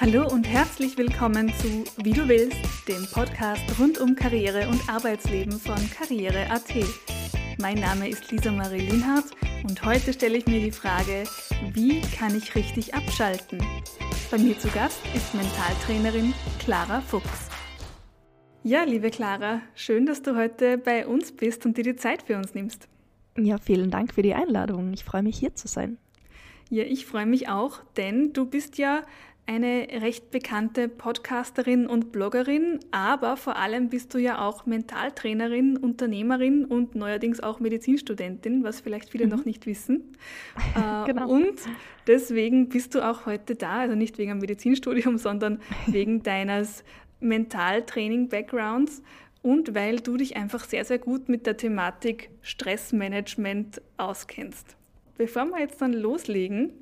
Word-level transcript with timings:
Hallo 0.00 0.28
und 0.28 0.44
herzlich 0.44 0.96
willkommen 0.96 1.52
zu 1.54 1.82
Wie 2.04 2.12
du 2.12 2.28
willst, 2.28 2.56
dem 2.86 3.04
Podcast 3.12 3.64
rund 3.80 3.98
um 3.98 4.14
Karriere 4.14 4.68
und 4.68 4.88
Arbeitsleben 4.88 5.58
von 5.58 5.76
Karriere.at. 5.90 6.72
Mein 7.58 7.80
Name 7.80 8.08
ist 8.08 8.30
Lisa 8.30 8.52
Marie 8.52 8.88
Linhardt 8.88 9.24
und 9.64 9.84
heute 9.84 10.12
stelle 10.12 10.38
ich 10.38 10.46
mir 10.46 10.60
die 10.60 10.70
Frage, 10.70 11.24
wie 11.72 12.00
kann 12.16 12.36
ich 12.36 12.54
richtig 12.54 12.94
abschalten? 12.94 13.58
Bei 14.30 14.38
mir 14.38 14.56
zu 14.56 14.68
Gast 14.68 15.00
ist 15.16 15.34
Mentaltrainerin 15.34 16.32
Clara 16.60 17.00
Fuchs. 17.00 17.48
Ja, 18.62 18.84
liebe 18.84 19.10
Clara, 19.10 19.62
schön, 19.74 20.06
dass 20.06 20.22
du 20.22 20.36
heute 20.36 20.78
bei 20.78 21.08
uns 21.08 21.32
bist 21.32 21.66
und 21.66 21.76
dir 21.76 21.82
die 21.82 21.96
Zeit 21.96 22.22
für 22.22 22.36
uns 22.36 22.54
nimmst. 22.54 22.86
Ja, 23.36 23.58
vielen 23.58 23.90
Dank 23.90 24.14
für 24.14 24.22
die 24.22 24.34
Einladung. 24.34 24.92
Ich 24.92 25.02
freue 25.02 25.24
mich 25.24 25.40
hier 25.40 25.56
zu 25.56 25.66
sein. 25.66 25.98
Ja, 26.70 26.84
ich 26.84 27.06
freue 27.06 27.24
mich 27.24 27.48
auch, 27.48 27.80
denn 27.96 28.34
du 28.34 28.44
bist 28.44 28.76
ja 28.76 29.02
eine 29.48 29.88
recht 30.02 30.30
bekannte 30.30 30.88
Podcasterin 30.88 31.86
und 31.86 32.12
Bloggerin, 32.12 32.80
aber 32.90 33.38
vor 33.38 33.56
allem 33.56 33.88
bist 33.88 34.12
du 34.12 34.18
ja 34.18 34.46
auch 34.46 34.66
Mentaltrainerin, 34.66 35.78
Unternehmerin 35.78 36.66
und 36.66 36.94
neuerdings 36.94 37.40
auch 37.40 37.58
Medizinstudentin, 37.58 38.62
was 38.62 38.82
vielleicht 38.82 39.08
viele 39.08 39.24
mhm. 39.24 39.30
noch 39.30 39.44
nicht 39.44 39.66
wissen. 39.66 40.12
Äh, 40.74 41.06
genau. 41.06 41.30
Und 41.30 41.60
deswegen 42.06 42.68
bist 42.68 42.94
du 42.94 43.00
auch 43.00 43.26
heute 43.26 43.54
da, 43.54 43.78
also 43.80 43.94
nicht 43.94 44.18
wegen 44.18 44.32
einem 44.32 44.40
Medizinstudium, 44.40 45.16
sondern 45.18 45.60
wegen 45.86 46.22
deines 46.22 46.84
Mentaltraining-Backgrounds 47.20 49.02
und 49.40 49.74
weil 49.74 50.00
du 50.00 50.16
dich 50.16 50.36
einfach 50.36 50.64
sehr, 50.64 50.84
sehr 50.84 50.98
gut 50.98 51.28
mit 51.28 51.46
der 51.46 51.56
Thematik 51.56 52.30
Stressmanagement 52.42 53.80
auskennst. 53.96 54.76
Bevor 55.16 55.46
wir 55.46 55.60
jetzt 55.60 55.80
dann 55.80 55.94
loslegen, 55.94 56.72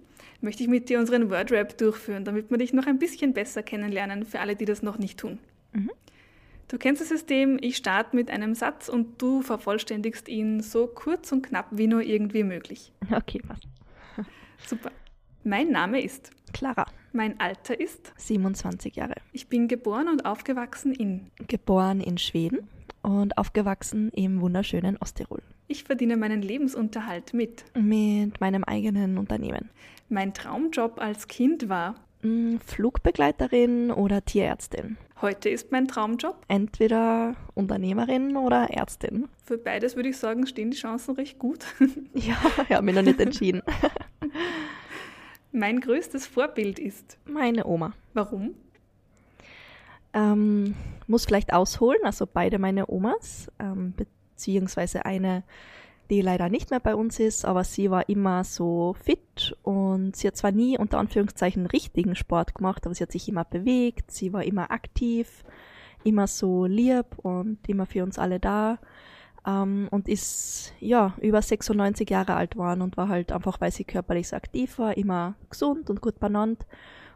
möchte 0.47 0.63
ich 0.63 0.69
mit 0.69 0.89
dir 0.89 1.01
unseren 1.01 1.29
Wordrap 1.29 1.77
durchführen, 1.77 2.25
damit 2.25 2.53
wir 2.53 2.59
dich 2.59 2.73
noch 2.73 2.87
ein 2.87 3.01
bisschen 3.01 3.35
besser 3.35 3.65
kennenlernen, 3.65 4.25
für 4.25 4.39
alle, 4.39 4.55
die 4.55 4.65
das 4.65 4.81
noch 4.81 4.97
nicht 4.97 5.19
tun. 5.19 5.41
Mhm. 5.73 5.91
Du 6.69 6.79
kennst 6.79 7.01
das 7.03 7.09
System, 7.09 7.59
ich 7.61 7.77
starte 7.77 8.15
mit 8.15 8.31
einem 8.31 8.55
Satz 8.55 8.89
und 8.89 9.21
du 9.21 9.43
vervollständigst 9.43 10.29
ihn 10.29 10.61
so 10.61 10.87
kurz 10.87 11.33
und 11.33 11.43
knapp 11.43 11.67
wie 11.73 11.89
nur 11.89 12.01
irgendwie 12.01 12.45
möglich. 12.45 12.93
Okay, 13.11 13.41
was? 13.49 13.59
Super. 14.69 14.93
Mein 15.43 15.71
Name 15.71 16.01
ist 16.01 16.31
Clara. 16.53 16.87
Mein 17.13 17.41
Alter 17.41 17.81
ist 17.81 18.13
27 18.17 18.95
Jahre. 18.95 19.17
Ich 19.33 19.49
bin 19.49 19.67
geboren 19.67 20.07
und 20.09 20.27
aufgewachsen 20.27 20.93
in 20.93 21.33
Geboren 21.49 22.01
in 22.01 22.19
Schweden 22.19 22.69
und 23.03 23.37
aufgewachsen 23.37 24.11
im 24.11 24.41
wunderschönen 24.41 24.97
Osttirol. 24.99 25.43
Ich 25.69 25.83
verdiene 25.83 26.17
meinen 26.17 26.43
Lebensunterhalt 26.43 27.35
mit. 27.35 27.65
Mit 27.75 28.41
meinem 28.41 28.63
eigenen 28.63 29.19
Unternehmen. 29.19 29.71
Mein 30.09 30.33
Traumjob 30.33 31.01
als 31.01 31.27
Kind 31.27 31.69
war 31.69 31.97
mm, 32.23 32.59
Flugbegleiterin 32.65 33.91
oder 33.91 34.25
Tierärztin. 34.25 34.97
Heute 35.21 35.49
ist 35.49 35.73
mein 35.73 35.89
Traumjob 35.89 36.37
entweder 36.47 37.35
Unternehmerin 37.55 38.37
oder 38.37 38.71
Ärztin. 38.71 39.29
Für 39.45 39.59
beides 39.59 39.97
würde 39.97 40.11
ich 40.11 40.19
sagen, 40.19 40.47
stehen 40.47 40.71
die 40.71 40.77
Chancen 40.77 41.17
recht 41.17 41.39
gut. 41.39 41.65
ja, 42.15 42.37
ich 42.69 42.75
habe 42.75 42.85
mich 42.85 42.95
noch 42.95 43.03
nicht 43.03 43.21
entschieden. 43.21 43.63
mein 45.53 45.81
größtes 45.81 46.29
Vorbild 46.29 46.79
ist 46.79 47.19
meine 47.25 47.67
Oma. 47.67 47.93
Warum? 48.15 48.55
Ähm, 50.13 50.77
muss 51.09 51.27
vielleicht 51.27 51.53
ausholen, 51.53 51.99
also 52.05 52.27
beide 52.27 52.59
meine 52.59 52.89
Omas, 52.89 53.51
ähm, 53.59 53.95
beziehungsweise 54.37 55.05
eine 55.05 55.43
die 56.11 56.21
leider 56.21 56.49
nicht 56.49 56.71
mehr 56.71 56.81
bei 56.81 56.95
uns 56.95 57.19
ist, 57.19 57.45
aber 57.45 57.65
sie 57.65 57.91
war 57.91 58.09
immer 58.09 58.45
so 58.45 58.95
fit 59.03 59.57
und 59.63 60.15
sie 60.15 60.29
hat 60.29 60.37
zwar 60.37 60.53
nie 60.53 60.79
unter 60.79 60.99
Anführungszeichen 60.99 61.67
richtigen 61.67 62.15
Sport 62.15 62.55
gemacht, 62.55 62.87
aber 62.87 62.95
sie 62.95 63.03
hat 63.03 63.13
sich 63.13 63.29
immer 63.29 63.45
bewegt, 63.45 64.11
sie 64.11 64.33
war 64.33 64.45
immer 64.45 64.71
aktiv, 64.71 65.45
immer 66.05 66.27
so 66.27 66.67
lieb 66.67 67.07
und 67.19 67.59
immer 67.69 67.87
für 67.87 68.05
uns 68.05 68.19
alle 68.19 68.39
da 68.39 68.79
ähm, 69.47 69.89
und 69.91 70.09
ist 70.09 70.75
ja 70.81 71.15
über 71.21 71.43
96 71.43 72.09
Jahre 72.09 72.35
alt 72.35 72.53
geworden 72.53 72.83
und 72.83 72.97
war 72.97 73.09
halt 73.09 73.33
einfach, 73.33 73.61
weil 73.61 73.73
sie 73.73 73.85
körperlich 73.85 74.29
so 74.29 74.37
aktiv 74.37 74.79
war, 74.79 74.97
immer 74.97 75.35
gesund 75.51 75.91
und 75.91 76.01
gut 76.01 76.21
benannt. 76.21 76.67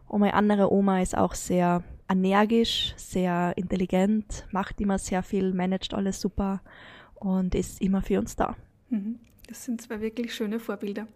Und 0.09 0.21
meine 0.21 0.35
andere 0.35 0.73
Oma 0.73 1.01
ist 1.01 1.17
auch 1.17 1.35
sehr 1.35 1.85
energisch, 2.11 2.95
sehr 2.97 3.53
intelligent, 3.57 4.45
macht 4.51 4.81
immer 4.81 4.99
sehr 4.99 5.23
viel, 5.23 5.55
managt 5.55 5.95
alles 5.95 6.21
super 6.21 6.61
und 7.21 7.55
ist 7.55 7.81
immer 7.81 8.03
für 8.03 8.19
uns 8.19 8.35
da. 8.35 8.57
Mhm. 8.89 9.21
Das 9.47 9.65
sind 9.65 9.81
zwei 9.81 10.01
wirklich 10.01 10.35
schöne 10.35 10.59
Vorbilder. 10.59 11.07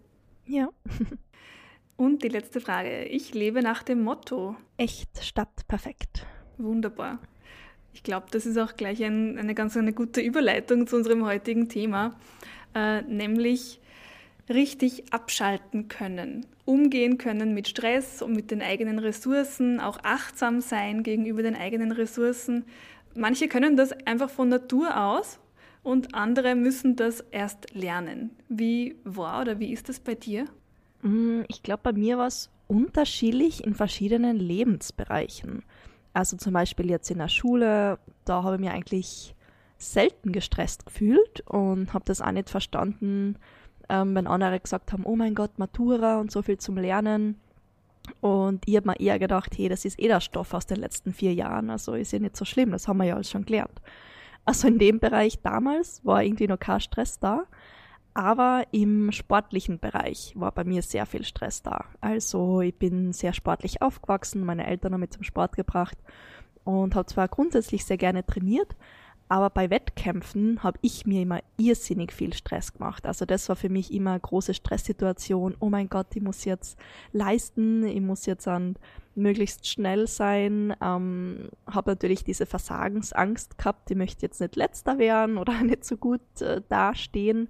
Ja. 0.47 0.69
Und 1.97 2.25
die 2.25 2.29
letzte 2.29 2.61
Frage. 2.61 3.05
Ich 3.05 3.35
lebe 3.35 3.63
nach 3.63 3.83
dem 3.83 4.03
Motto. 4.03 4.57
Echt 4.77 5.23
statt 5.23 5.67
perfekt. 5.69 6.27
Wunderbar. 6.59 7.21
Ich 7.93 8.03
glaube, 8.03 8.27
das 8.31 8.47
ist 8.47 8.59
auch 8.59 8.75
gleich 8.77 9.03
ein, 9.05 9.39
eine 9.39 9.55
ganz 9.55 9.77
eine 9.77 9.93
gute 9.93 10.21
Überleitung 10.21 10.89
zu 10.89 10.97
unserem 10.97 11.25
heutigen 11.25 11.69
Thema, 11.69 12.17
äh, 12.75 13.03
nämlich 13.03 13.81
richtig 14.49 15.13
abschalten 15.13 15.87
können, 15.87 16.45
umgehen 16.65 17.19
können 17.19 17.55
mit 17.55 17.69
Stress 17.69 18.21
und 18.21 18.35
mit 18.35 18.51
den 18.51 18.61
eigenen 18.61 18.99
Ressourcen, 18.99 19.79
auch 19.79 19.99
achtsam 20.03 20.61
sein 20.61 21.05
gegenüber 21.05 21.43
den 21.45 21.55
eigenen 21.55 21.93
Ressourcen. 21.93 22.65
Manche 23.15 23.47
können 23.47 23.77
das 23.77 23.93
einfach 24.07 24.29
von 24.29 24.49
Natur 24.49 25.01
aus 25.01 25.39
und 25.85 26.15
andere 26.15 26.57
müssen 26.57 26.97
das 26.97 27.21
erst 27.31 27.73
lernen. 27.75 28.31
Wie 28.49 28.97
war 29.05 29.43
oder 29.43 29.61
wie 29.61 29.73
ist 29.73 29.89
das 29.89 30.01
bei 30.01 30.15
dir? 30.15 30.47
Mm, 31.03 31.43
ich 31.47 31.63
glaube, 31.63 31.83
bei 31.85 31.93
mir 31.93 32.19
war 32.19 32.27
es 32.27 32.51
unterschiedlich 32.67 33.65
in 33.65 33.75
verschiedenen 33.75 34.39
Lebensbereichen. 34.39 35.63
Also 36.15 36.37
zum 36.37 36.55
Beispiel 36.55 36.91
jetzt 36.91 37.11
in 37.11 37.19
der 37.19 37.29
Schule, 37.29 37.99
da 38.25 38.43
habe 38.43 38.57
ich 38.57 38.61
mich 38.61 38.71
eigentlich 38.71 39.35
selten 39.77 40.33
gestresst 40.33 40.87
gefühlt 40.87 41.43
und 41.47 41.93
habe 41.93 42.07
das 42.07 42.23
auch 42.23 42.33
nicht 42.33 42.49
verstanden, 42.49 43.37
ähm, 43.91 44.15
wenn 44.15 44.27
andere 44.27 44.59
gesagt 44.59 44.93
haben, 44.93 45.05
oh 45.05 45.17
mein 45.17 45.35
Gott, 45.35 45.59
Matura 45.59 46.19
und 46.19 46.33
so 46.33 46.41
viel 46.41 46.57
zum 46.57 46.79
Lernen. 46.79 47.39
Und 48.21 48.63
ich 48.67 48.77
habe 48.77 48.89
mir 48.89 49.01
eher 49.01 49.19
gedacht, 49.19 49.53
hey, 49.57 49.69
das 49.69 49.85
ist 49.85 49.99
eh 50.01 50.09
der 50.09 50.21
Stoff 50.21 50.55
aus 50.55 50.67
den 50.67 50.79
letzten 50.79 51.13
vier 51.13 51.35
Jahren, 51.35 51.69
also 51.69 51.95
ist 51.95 52.13
ja 52.13 52.19
nicht 52.19 52.37
so 52.37 52.45
schlimm, 52.47 52.71
das 52.71 52.89
haben 52.89 52.99
wir 52.99 53.05
ja 53.05 53.15
alles 53.15 53.31
schon 53.31 53.45
gelernt. 53.45 53.83
Also 54.45 54.69
in 54.69 54.79
dem 54.79 55.01
Bereich 55.01 55.41
damals 55.43 56.05
war 56.05 56.23
irgendwie 56.23 56.49
noch 56.49 56.59
kein 56.59 56.81
Stress 56.81 57.19
da. 57.19 57.45
Aber 58.15 58.65
im 58.71 59.11
sportlichen 59.11 59.81
Bereich 59.81 60.33
war 60.37 60.53
bei 60.53 60.63
mir 60.63 60.83
sehr 60.83 61.05
viel 61.05 61.25
Stress 61.25 61.63
da. 61.63 61.87
Also 62.01 62.61
ich 62.61 62.77
bin 62.77 63.13
sehr 63.13 63.33
sportlich 63.33 63.83
aufgewachsen, 63.83 64.45
meine 64.45 64.67
Eltern 64.67 64.93
haben 64.93 65.01
mich 65.01 65.11
zum 65.11 65.25
Sport 65.25 65.57
gebracht 65.57 65.99
und 66.63 66.95
habe 66.95 67.07
zwar 67.07 67.27
grundsätzlich 67.27 67.85
sehr 67.85 67.97
gerne 67.97 68.25
trainiert, 68.25 68.77
aber 69.29 69.51
bei 69.51 69.71
Wettkämpfen 69.71 70.63
habe 70.63 70.79
ich 70.83 71.07
mir 71.07 71.23
immer 71.23 71.41
irrsinnig 71.57 72.13
viel 72.13 72.35
Stress 72.35 72.73
gemacht. 72.75 73.07
Also 73.07 73.25
das 73.25 73.49
war 73.49 73.57
für 73.57 73.71
mich 73.71 73.93
immer 73.93 74.11
eine 74.11 74.21
große 74.21 74.55
Stresssituation. 74.55 75.57
Oh 75.61 75.71
mein 75.71 75.89
Gott, 75.89 76.09
ich 76.15 76.23
muss 76.23 76.45
jetzt 76.45 76.79
leisten, 77.13 77.85
ich 77.85 78.01
muss 78.01 78.27
jetzt 78.27 78.47
an 78.47 78.77
möglichst 79.15 79.67
schnell 79.67 80.07
sein. 80.07 80.77
Ähm, 80.83 81.49
habe 81.67 81.93
natürlich 81.93 82.25
diese 82.25 82.47
Versagensangst 82.47 83.57
gehabt, 83.57 83.91
ich 83.91 83.97
möchte 83.97 84.27
jetzt 84.27 84.41
nicht 84.41 84.57
letzter 84.57 84.99
werden 84.99 85.39
oder 85.39 85.61
nicht 85.63 85.85
so 85.85 85.97
gut 85.97 86.41
äh, 86.41 86.61
dastehen. 86.69 87.49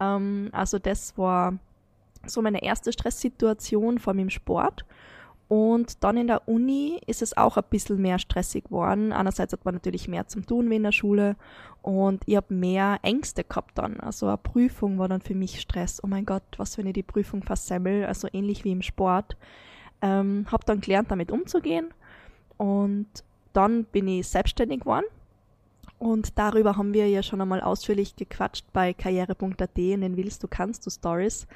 Ähm, 0.00 0.50
also 0.52 0.78
das 0.78 1.16
war 1.16 1.58
so 2.26 2.42
meine 2.42 2.62
erste 2.62 2.92
Stresssituation 2.92 3.98
vor 3.98 4.14
meinem 4.14 4.30
Sport. 4.30 4.84
Und 5.48 6.02
dann 6.02 6.16
in 6.16 6.26
der 6.26 6.48
Uni 6.48 7.00
ist 7.06 7.22
es 7.22 7.36
auch 7.36 7.56
ein 7.56 7.64
bisschen 7.68 8.00
mehr 8.00 8.18
stressig 8.18 8.64
geworden. 8.64 9.12
Einerseits 9.12 9.52
hat 9.52 9.64
man 9.64 9.74
natürlich 9.74 10.08
mehr 10.08 10.26
zum 10.26 10.46
Tun 10.46 10.70
wie 10.70 10.76
in 10.76 10.82
der 10.82 10.92
Schule 10.92 11.36
und 11.82 12.22
ich 12.26 12.36
habe 12.36 12.54
mehr 12.54 12.98
Ängste 13.02 13.44
gehabt 13.44 13.76
dann. 13.76 14.00
Also 14.00 14.26
eine 14.26 14.38
Prüfung 14.38 14.98
war 14.98 15.08
dann 15.08 15.20
für 15.20 15.34
mich 15.34 15.60
Stress. 15.60 16.02
Oh 16.02 16.06
mein 16.06 16.24
Gott, 16.24 16.42
was, 16.56 16.78
wenn 16.78 16.86
ich 16.86 16.94
die 16.94 17.02
Prüfung 17.02 17.42
versemmel? 17.42 18.06
Also 18.06 18.28
ähnlich 18.32 18.64
wie 18.64 18.72
im 18.72 18.82
Sport. 18.82 19.36
Ähm, 20.00 20.46
habe 20.50 20.64
dann 20.64 20.80
gelernt, 20.80 21.10
damit 21.10 21.30
umzugehen 21.30 21.92
und 22.56 23.06
dann 23.52 23.84
bin 23.84 24.08
ich 24.08 24.28
selbstständig 24.28 24.80
geworden. 24.80 25.06
Und 25.98 26.38
darüber 26.38 26.76
haben 26.76 26.92
wir 26.92 27.08
ja 27.08 27.22
schon 27.22 27.40
einmal 27.40 27.60
ausführlich 27.60 28.16
gequatscht 28.16 28.66
bei 28.72 28.92
karriere.at 28.92 29.78
in 29.78 30.00
den 30.02 30.16
Willst 30.16 30.42
du 30.42 30.48
kannst 30.48 30.84
du 30.84 30.90
Stories, 30.90 31.46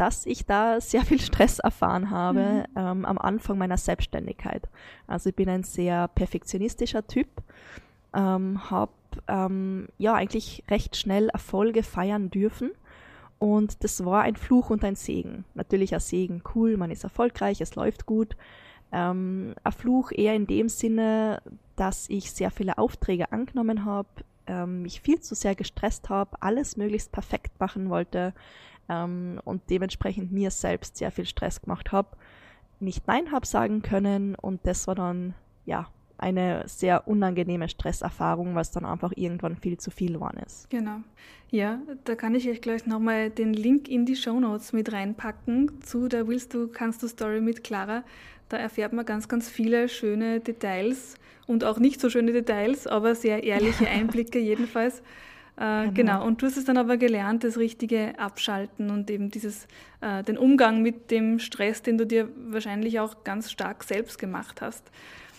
dass 0.00 0.24
ich 0.24 0.46
da 0.46 0.80
sehr 0.80 1.02
viel 1.02 1.20
Stress 1.20 1.58
erfahren 1.58 2.10
habe 2.10 2.40
mhm. 2.40 2.78
ähm, 2.78 3.04
am 3.04 3.18
Anfang 3.18 3.58
meiner 3.58 3.76
Selbstständigkeit. 3.76 4.66
Also 5.06 5.28
ich 5.28 5.36
bin 5.36 5.50
ein 5.50 5.62
sehr 5.62 6.08
perfektionistischer 6.08 7.06
Typ, 7.06 7.28
ähm, 8.14 8.70
habe 8.70 8.92
ähm, 9.28 9.88
ja 9.98 10.14
eigentlich 10.14 10.64
recht 10.70 10.96
schnell 10.96 11.28
Erfolge 11.28 11.82
feiern 11.82 12.30
dürfen 12.30 12.70
und 13.38 13.84
das 13.84 14.02
war 14.04 14.22
ein 14.22 14.36
Fluch 14.36 14.70
und 14.70 14.84
ein 14.84 14.96
Segen. 14.96 15.44
Natürlich 15.52 15.92
ein 15.92 16.00
Segen, 16.00 16.42
cool, 16.54 16.78
man 16.78 16.90
ist 16.90 17.04
erfolgreich, 17.04 17.60
es 17.60 17.74
läuft 17.74 18.06
gut. 18.06 18.36
Ähm, 18.92 19.54
ein 19.62 19.72
Fluch 19.72 20.12
eher 20.12 20.34
in 20.34 20.46
dem 20.46 20.70
Sinne, 20.70 21.42
dass 21.76 22.08
ich 22.08 22.32
sehr 22.32 22.50
viele 22.50 22.78
Aufträge 22.78 23.32
angenommen 23.32 23.84
habe, 23.84 24.08
ähm, 24.46 24.80
mich 24.80 25.02
viel 25.02 25.20
zu 25.20 25.34
sehr 25.34 25.54
gestresst 25.54 26.08
habe, 26.08 26.38
alles 26.40 26.78
möglichst 26.78 27.12
perfekt 27.12 27.60
machen 27.60 27.90
wollte 27.90 28.32
ähm, 28.90 29.40
und 29.44 29.62
dementsprechend 29.70 30.32
mir 30.32 30.50
selbst 30.50 30.96
sehr 30.96 31.12
viel 31.12 31.24
Stress 31.24 31.62
gemacht 31.62 31.92
habe. 31.92 32.16
nicht 32.80 33.06
Nein 33.06 33.30
habe 33.30 33.46
sagen 33.46 33.82
können 33.82 34.34
und 34.34 34.66
das 34.66 34.86
war 34.86 34.94
dann, 34.94 35.34
ja, 35.64 35.88
eine 36.18 36.64
sehr 36.66 37.08
unangenehme 37.08 37.68
Stresserfahrung, 37.68 38.54
es 38.56 38.70
dann 38.70 38.84
einfach 38.84 39.12
irgendwann 39.16 39.56
viel 39.56 39.78
zu 39.78 39.90
viel 39.90 40.14
geworden 40.14 40.38
ist. 40.44 40.68
Genau. 40.68 40.96
Ja, 41.50 41.80
da 42.04 42.14
kann 42.14 42.34
ich 42.34 42.48
euch 42.48 42.60
gleich 42.60 42.86
nochmal 42.86 43.30
den 43.30 43.54
Link 43.54 43.88
in 43.88 44.04
die 44.04 44.16
Show 44.16 44.38
Notes 44.38 44.72
mit 44.72 44.92
reinpacken 44.92 45.80
zu 45.82 46.08
der 46.08 46.28
Willst 46.28 46.52
du, 46.52 46.68
kannst 46.68 47.02
du 47.02 47.08
Story 47.08 47.40
mit 47.40 47.64
Clara. 47.64 48.04
Da 48.50 48.58
erfährt 48.58 48.92
man 48.92 49.06
ganz, 49.06 49.28
ganz 49.28 49.48
viele 49.48 49.88
schöne 49.88 50.40
Details 50.40 51.14
und 51.46 51.64
auch 51.64 51.78
nicht 51.78 52.00
so 52.00 52.10
schöne 52.10 52.32
Details, 52.32 52.86
aber 52.86 53.14
sehr 53.14 53.42
ehrliche 53.42 53.86
Einblicke 53.88 54.38
jedenfalls. 54.38 55.02
Äh, 55.60 55.82
genau. 55.82 55.92
genau. 55.92 56.26
Und 56.26 56.40
du 56.40 56.46
hast 56.46 56.56
es 56.56 56.64
dann 56.64 56.78
aber 56.78 56.96
gelernt, 56.96 57.44
das 57.44 57.58
richtige 57.58 58.18
Abschalten 58.18 58.90
und 58.90 59.10
eben 59.10 59.30
dieses, 59.30 59.68
äh, 60.00 60.24
den 60.24 60.38
Umgang 60.38 60.80
mit 60.80 61.10
dem 61.10 61.38
Stress, 61.38 61.82
den 61.82 61.98
du 61.98 62.06
dir 62.06 62.30
wahrscheinlich 62.48 62.98
auch 62.98 63.24
ganz 63.24 63.50
stark 63.50 63.84
selbst 63.84 64.18
gemacht 64.18 64.62
hast. 64.62 64.90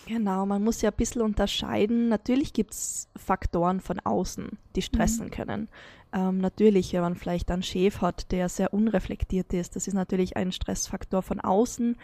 Genau, 0.06 0.46
man 0.46 0.62
muss 0.62 0.80
ja 0.80 0.90
ein 0.90 0.96
bisschen 0.96 1.22
unterscheiden. 1.22 2.08
Natürlich 2.08 2.52
gibt 2.52 2.72
es 2.72 3.08
Faktoren 3.16 3.80
von 3.80 3.98
außen, 3.98 4.58
die 4.76 4.82
stressen 4.82 5.26
mhm. 5.26 5.30
können. 5.30 5.68
Ähm, 6.12 6.38
natürlich, 6.38 6.92
wenn 6.92 7.00
man 7.00 7.16
vielleicht 7.16 7.50
einen 7.50 7.62
Chef 7.64 8.00
hat, 8.00 8.30
der 8.30 8.48
sehr 8.48 8.72
unreflektiert 8.72 9.52
ist, 9.52 9.74
das 9.74 9.88
ist 9.88 9.94
natürlich 9.94 10.36
ein 10.36 10.52
Stressfaktor 10.52 11.22
von 11.22 11.40
außen, 11.40 11.96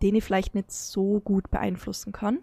den 0.00 0.14
ich 0.14 0.22
vielleicht 0.22 0.54
nicht 0.54 0.70
so 0.70 1.20
gut 1.20 1.50
beeinflussen 1.50 2.12
kann. 2.12 2.40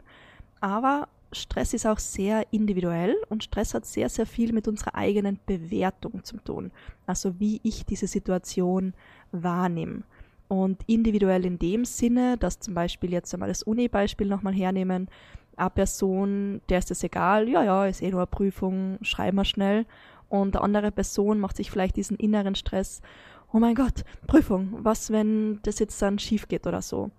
Aber 0.59 1.07
Stress 1.31 1.73
ist 1.73 1.85
auch 1.85 1.99
sehr 1.99 2.45
individuell 2.51 3.15
und 3.29 3.43
Stress 3.43 3.73
hat 3.73 3.85
sehr, 3.85 4.09
sehr 4.09 4.25
viel 4.25 4.53
mit 4.53 4.67
unserer 4.67 4.95
eigenen 4.95 5.39
Bewertung 5.45 6.23
zu 6.23 6.37
tun. 6.37 6.71
Also 7.05 7.39
wie 7.39 7.61
ich 7.63 7.85
diese 7.85 8.07
Situation 8.07 8.93
wahrnehme. 9.31 10.03
Und 10.47 10.81
individuell 10.87 11.45
in 11.45 11.59
dem 11.59 11.85
Sinne, 11.85 12.37
dass 12.37 12.59
zum 12.59 12.73
Beispiel 12.73 13.11
jetzt 13.13 13.33
einmal 13.33 13.47
das 13.47 13.63
Uni-Beispiel 13.63 14.27
nochmal 14.27 14.53
hernehmen, 14.53 15.07
eine 15.55 15.69
Person, 15.69 16.61
der 16.69 16.79
ist 16.79 16.91
es 16.91 17.03
egal, 17.03 17.47
ja, 17.47 17.63
ja, 17.63 17.85
ist 17.85 18.01
eh 18.01 18.11
nur 18.11 18.21
eine 18.21 18.27
Prüfung, 18.27 18.97
schreiben 19.01 19.37
wir 19.37 19.45
schnell. 19.45 19.85
Und 20.27 20.55
eine 20.55 20.63
andere 20.63 20.91
Person 20.91 21.39
macht 21.39 21.57
sich 21.57 21.71
vielleicht 21.71 21.95
diesen 21.95 22.17
inneren 22.17 22.55
Stress, 22.55 23.01
oh 23.53 23.59
mein 23.59 23.75
Gott, 23.75 24.03
Prüfung, 24.27 24.73
was, 24.79 25.11
wenn 25.11 25.59
das 25.63 25.79
jetzt 25.79 26.01
dann 26.01 26.19
schief 26.19 26.47
geht 26.47 26.67
oder 26.67 26.81
so. 26.81 27.11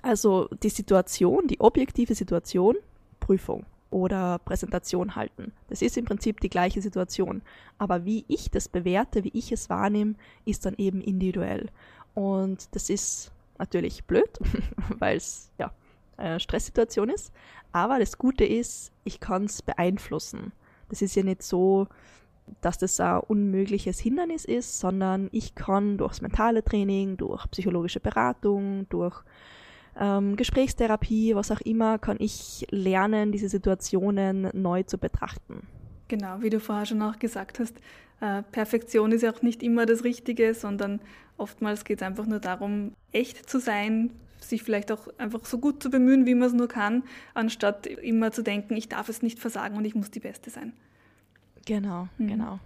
Also 0.00 0.48
die 0.62 0.68
Situation, 0.68 1.46
die 1.48 1.60
objektive 1.60 2.14
Situation, 2.14 2.76
Prüfung 3.22 3.64
oder 3.90 4.40
Präsentation 4.40 5.14
halten. 5.14 5.52
Das 5.68 5.80
ist 5.80 5.96
im 5.96 6.04
Prinzip 6.04 6.40
die 6.40 6.50
gleiche 6.50 6.82
Situation. 6.82 7.42
Aber 7.78 8.04
wie 8.04 8.24
ich 8.26 8.50
das 8.50 8.68
bewerte, 8.68 9.22
wie 9.22 9.32
ich 9.32 9.52
es 9.52 9.70
wahrnehme, 9.70 10.14
ist 10.44 10.66
dann 10.66 10.74
eben 10.76 11.00
individuell. 11.00 11.68
Und 12.14 12.74
das 12.74 12.90
ist 12.90 13.30
natürlich 13.58 14.04
blöd, 14.04 14.38
weil 14.98 15.18
es 15.18 15.50
ja 15.58 15.72
eine 16.16 16.40
Stresssituation 16.40 17.10
ist. 17.10 17.32
Aber 17.70 18.00
das 18.00 18.18
Gute 18.18 18.44
ist, 18.44 18.90
ich 19.04 19.20
kann 19.20 19.44
es 19.44 19.62
beeinflussen. 19.62 20.52
Das 20.88 21.00
ist 21.00 21.14
ja 21.14 21.22
nicht 21.22 21.42
so, 21.42 21.86
dass 22.60 22.78
das 22.78 22.98
ein 22.98 23.20
unmögliches 23.20 24.00
Hindernis 24.00 24.44
ist, 24.44 24.80
sondern 24.80 25.28
ich 25.32 25.54
kann 25.54 25.96
durchs 25.96 26.22
mentale 26.22 26.64
Training, 26.64 27.16
durch 27.16 27.48
psychologische 27.52 28.00
Beratung, 28.00 28.88
durch 28.88 29.22
ähm, 29.98 30.36
Gesprächstherapie, 30.36 31.34
was 31.34 31.50
auch 31.50 31.60
immer, 31.60 31.98
kann 31.98 32.16
ich 32.20 32.66
lernen, 32.70 33.32
diese 33.32 33.48
Situationen 33.48 34.48
neu 34.52 34.82
zu 34.82 34.98
betrachten. 34.98 35.66
Genau, 36.08 36.40
wie 36.40 36.50
du 36.50 36.60
vorher 36.60 36.86
schon 36.86 37.02
auch 37.02 37.18
gesagt 37.18 37.58
hast, 37.58 37.76
äh, 38.20 38.42
Perfektion 38.42 39.12
ist 39.12 39.22
ja 39.22 39.32
auch 39.32 39.42
nicht 39.42 39.62
immer 39.62 39.86
das 39.86 40.04
Richtige, 40.04 40.54
sondern 40.54 41.00
oftmals 41.36 41.84
geht 41.84 42.00
es 42.00 42.06
einfach 42.06 42.26
nur 42.26 42.38
darum, 42.38 42.92
echt 43.12 43.48
zu 43.48 43.58
sein, 43.58 44.10
sich 44.40 44.62
vielleicht 44.62 44.92
auch 44.92 45.08
einfach 45.18 45.44
so 45.44 45.58
gut 45.58 45.82
zu 45.82 45.90
bemühen, 45.90 46.26
wie 46.26 46.34
man 46.34 46.48
es 46.48 46.54
nur 46.54 46.68
kann, 46.68 47.04
anstatt 47.34 47.86
immer 47.86 48.32
zu 48.32 48.42
denken, 48.42 48.76
ich 48.76 48.88
darf 48.88 49.08
es 49.08 49.22
nicht 49.22 49.38
versagen 49.38 49.76
und 49.76 49.84
ich 49.84 49.94
muss 49.94 50.10
die 50.10 50.20
Beste 50.20 50.50
sein. 50.50 50.72
Genau, 51.66 52.08
mhm. 52.18 52.28
genau. 52.28 52.60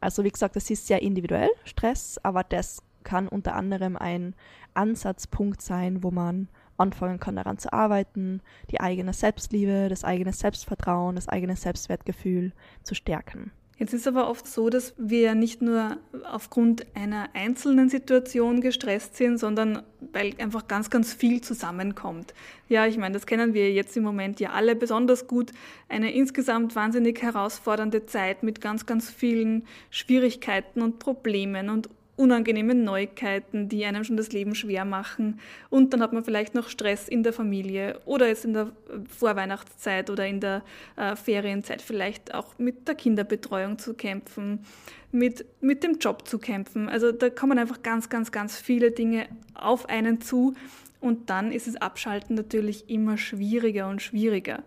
Also 0.00 0.24
wie 0.24 0.30
gesagt, 0.30 0.56
das 0.56 0.70
ist 0.70 0.86
sehr 0.86 1.02
individuell, 1.02 1.50
Stress, 1.64 2.18
aber 2.22 2.44
das 2.44 2.82
kann 3.02 3.28
unter 3.28 3.54
anderem 3.54 3.96
ein 3.96 4.34
Ansatzpunkt 4.74 5.60
sein, 5.62 6.02
wo 6.02 6.10
man 6.10 6.48
anfangen 6.78 7.20
kann, 7.20 7.36
daran 7.36 7.58
zu 7.58 7.72
arbeiten, 7.72 8.40
die 8.70 8.80
eigene 8.80 9.12
Selbstliebe, 9.12 9.88
das 9.88 10.04
eigene 10.04 10.32
Selbstvertrauen, 10.32 11.16
das 11.16 11.28
eigene 11.28 11.56
Selbstwertgefühl 11.56 12.52
zu 12.82 12.94
stärken. 12.94 13.52
Jetzt 13.78 13.94
ist 13.94 14.08
aber 14.08 14.28
oft 14.28 14.48
so, 14.48 14.70
dass 14.70 14.92
wir 14.98 15.36
nicht 15.36 15.62
nur 15.62 15.98
aufgrund 16.28 16.84
einer 16.96 17.28
einzelnen 17.32 17.88
Situation 17.88 18.60
gestresst 18.60 19.16
sind, 19.16 19.38
sondern 19.38 19.84
weil 20.12 20.34
einfach 20.38 20.66
ganz, 20.66 20.90
ganz 20.90 21.12
viel 21.12 21.42
zusammenkommt. 21.42 22.34
Ja, 22.68 22.86
ich 22.86 22.98
meine, 22.98 23.14
das 23.14 23.24
kennen 23.24 23.54
wir 23.54 23.72
jetzt 23.72 23.96
im 23.96 24.02
Moment 24.02 24.40
ja 24.40 24.50
alle 24.50 24.74
besonders 24.74 25.28
gut. 25.28 25.52
Eine 25.88 26.12
insgesamt 26.12 26.74
wahnsinnig 26.74 27.22
herausfordernde 27.22 28.04
Zeit 28.06 28.42
mit 28.42 28.60
ganz, 28.60 28.84
ganz 28.84 29.10
vielen 29.10 29.64
Schwierigkeiten 29.90 30.82
und 30.82 30.98
Problemen 30.98 31.70
und 31.70 31.88
unangenehme 32.18 32.74
Neuigkeiten, 32.74 33.68
die 33.68 33.84
einem 33.84 34.02
schon 34.04 34.16
das 34.16 34.32
Leben 34.32 34.54
schwer 34.54 34.84
machen. 34.84 35.40
Und 35.70 35.92
dann 35.92 36.02
hat 36.02 36.12
man 36.12 36.24
vielleicht 36.24 36.54
noch 36.54 36.68
Stress 36.68 37.08
in 37.08 37.22
der 37.22 37.32
Familie 37.32 38.00
oder 38.04 38.26
jetzt 38.26 38.44
in 38.44 38.52
der 38.52 38.72
Vorweihnachtszeit 39.16 40.10
oder 40.10 40.26
in 40.26 40.40
der 40.40 40.62
äh, 40.96 41.14
Ferienzeit 41.14 41.80
vielleicht 41.80 42.34
auch 42.34 42.58
mit 42.58 42.88
der 42.88 42.96
Kinderbetreuung 42.96 43.78
zu 43.78 43.94
kämpfen, 43.94 44.64
mit, 45.12 45.46
mit 45.60 45.84
dem 45.84 45.98
Job 45.98 46.26
zu 46.26 46.38
kämpfen. 46.38 46.88
Also 46.88 47.12
da 47.12 47.30
kommen 47.30 47.58
einfach 47.58 47.82
ganz, 47.82 48.08
ganz, 48.08 48.32
ganz 48.32 48.56
viele 48.56 48.90
Dinge 48.90 49.26
auf 49.54 49.88
einen 49.88 50.20
zu. 50.20 50.54
Und 51.00 51.30
dann 51.30 51.52
ist 51.52 51.68
es 51.68 51.76
Abschalten 51.76 52.34
natürlich 52.34 52.90
immer 52.90 53.16
schwieriger 53.16 53.88
und 53.88 54.02
schwieriger. 54.02 54.64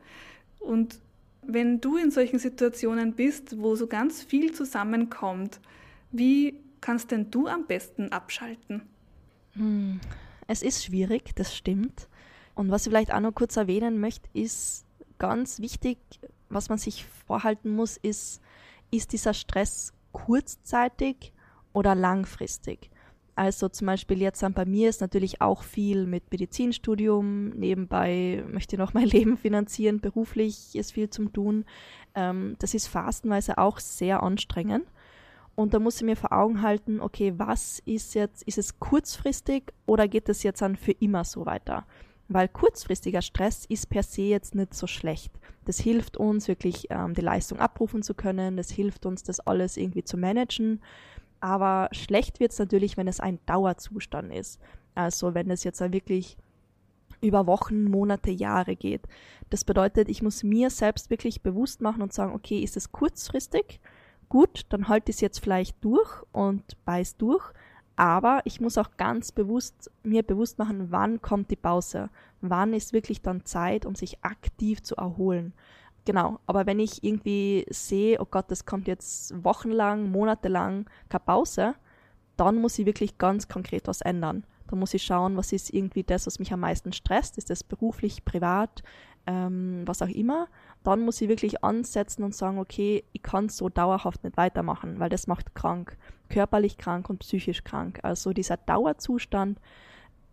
Und 0.59 0.99
wenn 1.41 1.81
du 1.81 1.97
in 1.97 2.11
solchen 2.11 2.39
Situationen 2.39 3.13
bist, 3.13 3.59
wo 3.59 3.75
so 3.75 3.87
ganz 3.87 4.23
viel 4.23 4.53
zusammenkommt, 4.53 5.59
wie 6.11 6.55
kannst 6.81 7.11
denn 7.11 7.31
du 7.31 7.47
am 7.47 7.67
besten 7.67 8.11
abschalten? 8.11 8.81
Hm, 9.53 9.99
es 10.47 10.63
ist 10.63 10.83
schwierig, 10.83 11.35
das 11.35 11.55
stimmt. 11.55 12.07
Und 12.55 12.69
was 12.69 12.85
ich 12.85 12.91
vielleicht 12.91 13.13
auch 13.13 13.19
noch 13.19 13.33
kurz 13.33 13.55
erwähnen 13.55 13.99
möchte, 13.99 14.27
ist 14.33 14.85
ganz 15.17 15.59
wichtig, 15.59 15.99
was 16.49 16.69
man 16.69 16.77
sich 16.77 17.05
vorhalten 17.05 17.69
muss, 17.69 17.97
ist, 17.97 18.41
ist 18.89 19.13
dieser 19.13 19.33
Stress 19.33 19.93
kurzzeitig 20.11 21.31
oder 21.73 21.95
langfristig? 21.95 22.89
Also 23.35 23.69
zum 23.69 23.87
Beispiel 23.87 24.21
jetzt 24.21 24.43
bei 24.53 24.65
mir 24.65 24.89
ist 24.89 24.99
natürlich 24.99 25.41
auch 25.41 25.63
viel 25.63 26.05
mit 26.05 26.29
Medizinstudium, 26.31 27.49
nebenbei 27.49 28.43
möchte 28.51 28.75
ich 28.75 28.79
noch 28.79 28.93
mein 28.93 29.07
Leben 29.07 29.37
finanzieren, 29.37 30.01
beruflich 30.01 30.75
ist 30.75 30.91
viel 30.91 31.09
zum 31.09 31.31
tun. 31.31 31.65
Ähm, 32.13 32.55
das 32.59 32.73
ist 32.73 32.87
phasenweise 32.87 33.57
auch 33.57 33.79
sehr 33.79 34.21
anstrengend. 34.21 34.85
Und 35.55 35.73
da 35.73 35.79
muss 35.79 35.97
ich 35.97 36.03
mir 36.03 36.15
vor 36.15 36.31
Augen 36.31 36.61
halten, 36.61 37.01
okay, 37.01 37.33
was 37.37 37.79
ist 37.85 38.15
jetzt, 38.15 38.43
ist 38.43 38.57
es 38.57 38.79
kurzfristig 38.79 39.73
oder 39.85 40.07
geht 40.07 40.29
es 40.29 40.43
jetzt 40.43 40.61
dann 40.61 40.75
für 40.75 40.93
immer 40.93 41.23
so 41.23 41.45
weiter? 41.45 41.85
Weil 42.29 42.47
kurzfristiger 42.47 43.21
Stress 43.21 43.65
ist 43.65 43.89
per 43.89 44.03
se 44.03 44.21
jetzt 44.21 44.55
nicht 44.55 44.73
so 44.73 44.87
schlecht. 44.87 45.33
Das 45.65 45.79
hilft 45.79 46.15
uns 46.17 46.47
wirklich, 46.47 46.87
ähm, 46.89 47.13
die 47.13 47.21
Leistung 47.21 47.59
abrufen 47.59 48.03
zu 48.03 48.13
können, 48.13 48.55
das 48.55 48.71
hilft 48.71 49.05
uns, 49.05 49.23
das 49.23 49.41
alles 49.41 49.77
irgendwie 49.77 50.03
zu 50.03 50.17
managen. 50.17 50.81
Aber 51.41 51.89
schlecht 51.91 52.39
wird 52.39 52.53
es 52.53 52.59
natürlich, 52.59 52.95
wenn 52.95 53.07
es 53.07 53.19
ein 53.19 53.39
Dauerzustand 53.45 54.31
ist. 54.31 54.61
Also 54.95 55.33
wenn 55.33 55.51
es 55.51 55.63
jetzt 55.63 55.81
wirklich 55.81 56.37
über 57.21 57.47
Wochen, 57.47 57.83
Monate, 57.83 58.31
Jahre 58.31 58.75
geht. 58.75 59.01
Das 59.49 59.63
bedeutet, 59.63 60.09
ich 60.09 60.21
muss 60.21 60.43
mir 60.43 60.69
selbst 60.69 61.09
wirklich 61.09 61.41
bewusst 61.41 61.81
machen 61.81 62.01
und 62.01 62.13
sagen, 62.13 62.33
okay, 62.33 62.59
ist 62.59 62.77
es 62.77 62.91
kurzfristig? 62.91 63.79
Gut, 64.31 64.61
dann 64.69 64.87
halte 64.87 65.11
ich 65.11 65.17
es 65.17 65.21
jetzt 65.21 65.39
vielleicht 65.39 65.83
durch 65.83 66.09
und 66.31 66.63
beiß 66.85 67.17
durch, 67.17 67.43
aber 67.97 68.39
ich 68.45 68.61
muss 68.61 68.77
auch 68.77 68.91
ganz 68.95 69.33
bewusst 69.33 69.91
mir 70.03 70.23
bewusst 70.23 70.57
machen, 70.57 70.89
wann 70.89 71.21
kommt 71.21 71.51
die 71.51 71.57
Pause, 71.57 72.09
wann 72.39 72.73
ist 72.73 72.93
wirklich 72.93 73.21
dann 73.21 73.43
Zeit, 73.43 73.85
um 73.85 73.93
sich 73.93 74.23
aktiv 74.23 74.81
zu 74.81 74.95
erholen. 74.95 75.53
Genau, 76.05 76.39
aber 76.47 76.65
wenn 76.65 76.79
ich 76.79 77.03
irgendwie 77.03 77.65
sehe, 77.69 78.21
oh 78.21 78.25
Gott, 78.25 78.49
das 78.49 78.65
kommt 78.65 78.87
jetzt 78.87 79.43
wochenlang, 79.43 80.09
monatelang 80.09 80.89
keine 81.09 81.23
Pause, 81.25 81.75
dann 82.37 82.55
muss 82.55 82.79
ich 82.79 82.85
wirklich 82.85 83.17
ganz 83.17 83.49
konkret 83.49 83.85
was 83.89 83.99
ändern. 83.99 84.45
Da 84.67 84.77
muss 84.77 84.93
ich 84.93 85.03
schauen, 85.03 85.35
was 85.35 85.51
ist 85.51 85.73
irgendwie 85.73 86.03
das, 86.03 86.25
was 86.25 86.39
mich 86.39 86.53
am 86.53 86.61
meisten 86.61 86.93
stresst. 86.93 87.37
Ist 87.37 87.49
das 87.49 87.65
beruflich, 87.65 88.23
privat, 88.23 88.81
ähm, 89.27 89.83
was 89.85 90.01
auch 90.01 90.09
immer? 90.09 90.47
dann 90.83 91.01
muss 91.01 91.21
ich 91.21 91.29
wirklich 91.29 91.63
ansetzen 91.63 92.23
und 92.23 92.35
sagen, 92.35 92.57
okay, 92.57 93.03
ich 93.13 93.21
kann 93.21 93.49
so 93.49 93.69
dauerhaft 93.69 94.23
nicht 94.23 94.37
weitermachen, 94.37 94.99
weil 94.99 95.09
das 95.09 95.27
macht 95.27 95.53
krank, 95.53 95.97
körperlich 96.29 96.77
krank 96.77 97.09
und 97.09 97.19
psychisch 97.19 97.63
krank. 97.63 97.99
Also 98.03 98.33
dieser 98.33 98.57
Dauerzustand 98.57 99.59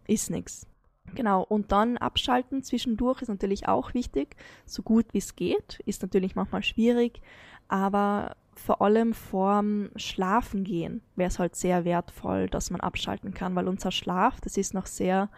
ist 0.06 0.30
nichts. 0.30 0.66
Genau, 1.14 1.42
und 1.42 1.72
dann 1.72 1.96
abschalten 1.96 2.62
zwischendurch 2.62 3.22
ist 3.22 3.28
natürlich 3.28 3.66
auch 3.66 3.94
wichtig, 3.94 4.36
so 4.66 4.82
gut 4.82 5.06
wie 5.12 5.18
es 5.18 5.36
geht, 5.36 5.80
ist 5.86 6.02
natürlich 6.02 6.34
manchmal 6.34 6.62
schwierig, 6.62 7.22
aber 7.66 8.36
vor 8.54 8.82
allem 8.82 9.14
vorm 9.14 9.90
Schlafen 9.96 10.64
gehen 10.64 11.00
wäre 11.16 11.28
es 11.28 11.38
halt 11.38 11.56
sehr 11.56 11.84
wertvoll, 11.86 12.48
dass 12.48 12.70
man 12.70 12.80
abschalten 12.80 13.32
kann, 13.32 13.54
weil 13.54 13.68
unser 13.68 13.90
Schlaf, 13.90 14.40
das 14.42 14.58
ist 14.58 14.74
noch 14.74 14.86
sehr 14.86 15.30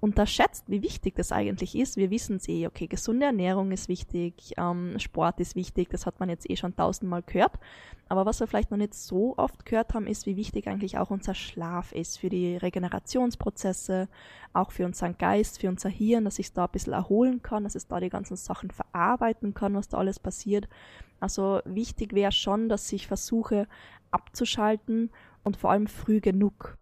unterschätzt, 0.00 0.64
wie 0.68 0.82
wichtig 0.82 1.14
das 1.16 1.32
eigentlich 1.32 1.74
ist. 1.74 1.96
Wir 1.96 2.10
wissen 2.10 2.36
es 2.36 2.48
eh, 2.48 2.66
okay, 2.66 2.86
gesunde 2.86 3.26
Ernährung 3.26 3.72
ist 3.72 3.88
wichtig, 3.88 4.52
ähm, 4.58 4.98
Sport 4.98 5.40
ist 5.40 5.56
wichtig, 5.56 5.88
das 5.90 6.06
hat 6.06 6.20
man 6.20 6.28
jetzt 6.28 6.48
eh 6.50 6.56
schon 6.56 6.76
tausendmal 6.76 7.22
gehört. 7.22 7.58
Aber 8.08 8.26
was 8.26 8.38
wir 8.40 8.46
vielleicht 8.46 8.70
noch 8.70 8.78
nicht 8.78 8.94
so 8.94 9.34
oft 9.36 9.64
gehört 9.64 9.94
haben, 9.94 10.06
ist, 10.06 10.26
wie 10.26 10.36
wichtig 10.36 10.68
eigentlich 10.68 10.98
auch 10.98 11.10
unser 11.10 11.34
Schlaf 11.34 11.92
ist 11.92 12.18
für 12.18 12.28
die 12.28 12.56
Regenerationsprozesse, 12.56 14.08
auch 14.52 14.70
für 14.70 14.84
unseren 14.84 15.18
Geist, 15.18 15.60
für 15.60 15.68
unser 15.68 15.88
Hirn, 15.88 16.24
dass 16.24 16.38
ich 16.38 16.52
da 16.52 16.66
ein 16.66 16.72
bisschen 16.72 16.92
erholen 16.92 17.42
kann, 17.42 17.64
dass 17.64 17.74
es 17.74 17.88
da 17.88 17.98
die 17.98 18.10
ganzen 18.10 18.36
Sachen 18.36 18.70
verarbeiten 18.70 19.54
kann, 19.54 19.74
was 19.74 19.88
da 19.88 19.98
alles 19.98 20.20
passiert. 20.20 20.68
Also 21.20 21.60
wichtig 21.64 22.12
wäre 22.12 22.32
schon, 22.32 22.68
dass 22.68 22.92
ich 22.92 23.06
versuche 23.06 23.66
abzuschalten 24.10 25.10
und 25.42 25.56
vor 25.56 25.70
allem 25.70 25.86
früh 25.86 26.20
genug 26.20 26.76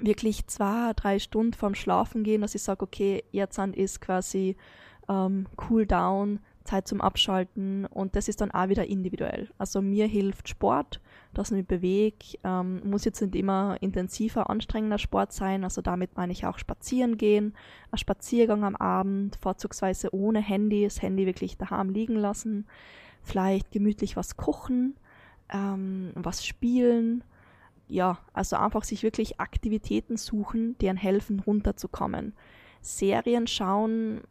wirklich 0.00 0.46
zwei, 0.46 0.92
drei 0.94 1.18
Stunden 1.18 1.52
vorm 1.52 1.74
Schlafen 1.74 2.22
gehen, 2.24 2.40
dass 2.40 2.54
ich 2.54 2.62
sage, 2.62 2.82
okay, 2.82 3.24
jetzt 3.30 3.58
ist 3.58 4.00
quasi 4.00 4.56
ähm, 5.08 5.46
Cool 5.68 5.86
Down, 5.86 6.40
Zeit 6.64 6.86
zum 6.86 7.00
Abschalten 7.00 7.86
und 7.86 8.14
das 8.16 8.28
ist 8.28 8.40
dann 8.40 8.50
auch 8.50 8.68
wieder 8.68 8.86
individuell. 8.86 9.48
Also 9.58 9.82
mir 9.82 10.06
hilft 10.06 10.48
Sport, 10.48 11.00
dass 11.34 11.50
ich 11.50 11.56
mich 11.56 11.66
bewege, 11.66 12.38
ähm, 12.44 12.80
muss 12.88 13.04
jetzt 13.04 13.20
nicht 13.20 13.34
immer 13.34 13.76
intensiver, 13.80 14.50
anstrengender 14.50 14.98
Sport 14.98 15.32
sein, 15.32 15.64
also 15.64 15.82
damit 15.82 16.16
meine 16.16 16.32
ich 16.32 16.46
auch 16.46 16.58
spazieren 16.58 17.16
gehen, 17.16 17.54
ein 17.90 17.98
Spaziergang 17.98 18.64
am 18.64 18.76
Abend, 18.76 19.36
vorzugsweise 19.40 20.14
ohne 20.14 20.40
Handy, 20.40 20.84
das 20.84 21.02
Handy 21.02 21.26
wirklich 21.26 21.56
daheim 21.56 21.90
liegen 21.90 22.16
lassen, 22.16 22.66
vielleicht 23.22 23.70
gemütlich 23.72 24.16
was 24.16 24.36
kochen, 24.36 24.96
ähm, 25.52 26.12
was 26.14 26.44
spielen, 26.44 27.24
ja, 27.90 28.18
also 28.32 28.56
einfach 28.56 28.84
sich 28.84 29.02
wirklich 29.02 29.40
Aktivitäten 29.40 30.16
suchen, 30.16 30.76
die 30.78 30.88
einem 30.88 30.98
helfen, 30.98 31.40
runterzukommen. 31.40 32.34
Serien 32.80 33.46
schauen, 33.46 34.22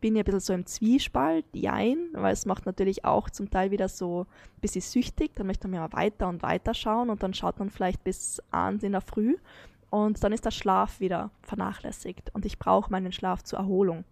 bin 0.00 0.16
ich 0.16 0.20
ein 0.20 0.24
bisschen 0.24 0.40
so 0.40 0.52
im 0.52 0.66
Zwiespalt, 0.66 1.44
jein, 1.52 2.08
weil 2.12 2.32
es 2.32 2.46
macht 2.46 2.66
natürlich 2.66 3.04
auch 3.04 3.30
zum 3.30 3.50
Teil 3.50 3.70
wieder 3.70 3.88
so 3.88 4.22
ein 4.56 4.60
bisschen 4.60 4.82
süchtig, 4.82 5.32
dann 5.34 5.46
möchte 5.46 5.68
man 5.68 5.80
ja 5.80 5.92
weiter 5.92 6.28
und 6.28 6.42
weiter 6.42 6.74
schauen 6.74 7.10
und 7.10 7.22
dann 7.22 7.34
schaut 7.34 7.58
man 7.58 7.70
vielleicht 7.70 8.04
bis 8.04 8.42
abends 8.50 8.84
in 8.84 8.92
der 8.92 9.00
Früh 9.00 9.36
und 9.90 10.22
dann 10.24 10.32
ist 10.32 10.44
der 10.44 10.50
Schlaf 10.50 11.00
wieder 11.00 11.30
vernachlässigt 11.42 12.30
und 12.34 12.44
ich 12.44 12.58
brauche 12.58 12.90
meinen 12.90 13.12
Schlaf 13.12 13.42
zur 13.42 13.58
Erholung. 13.58 14.04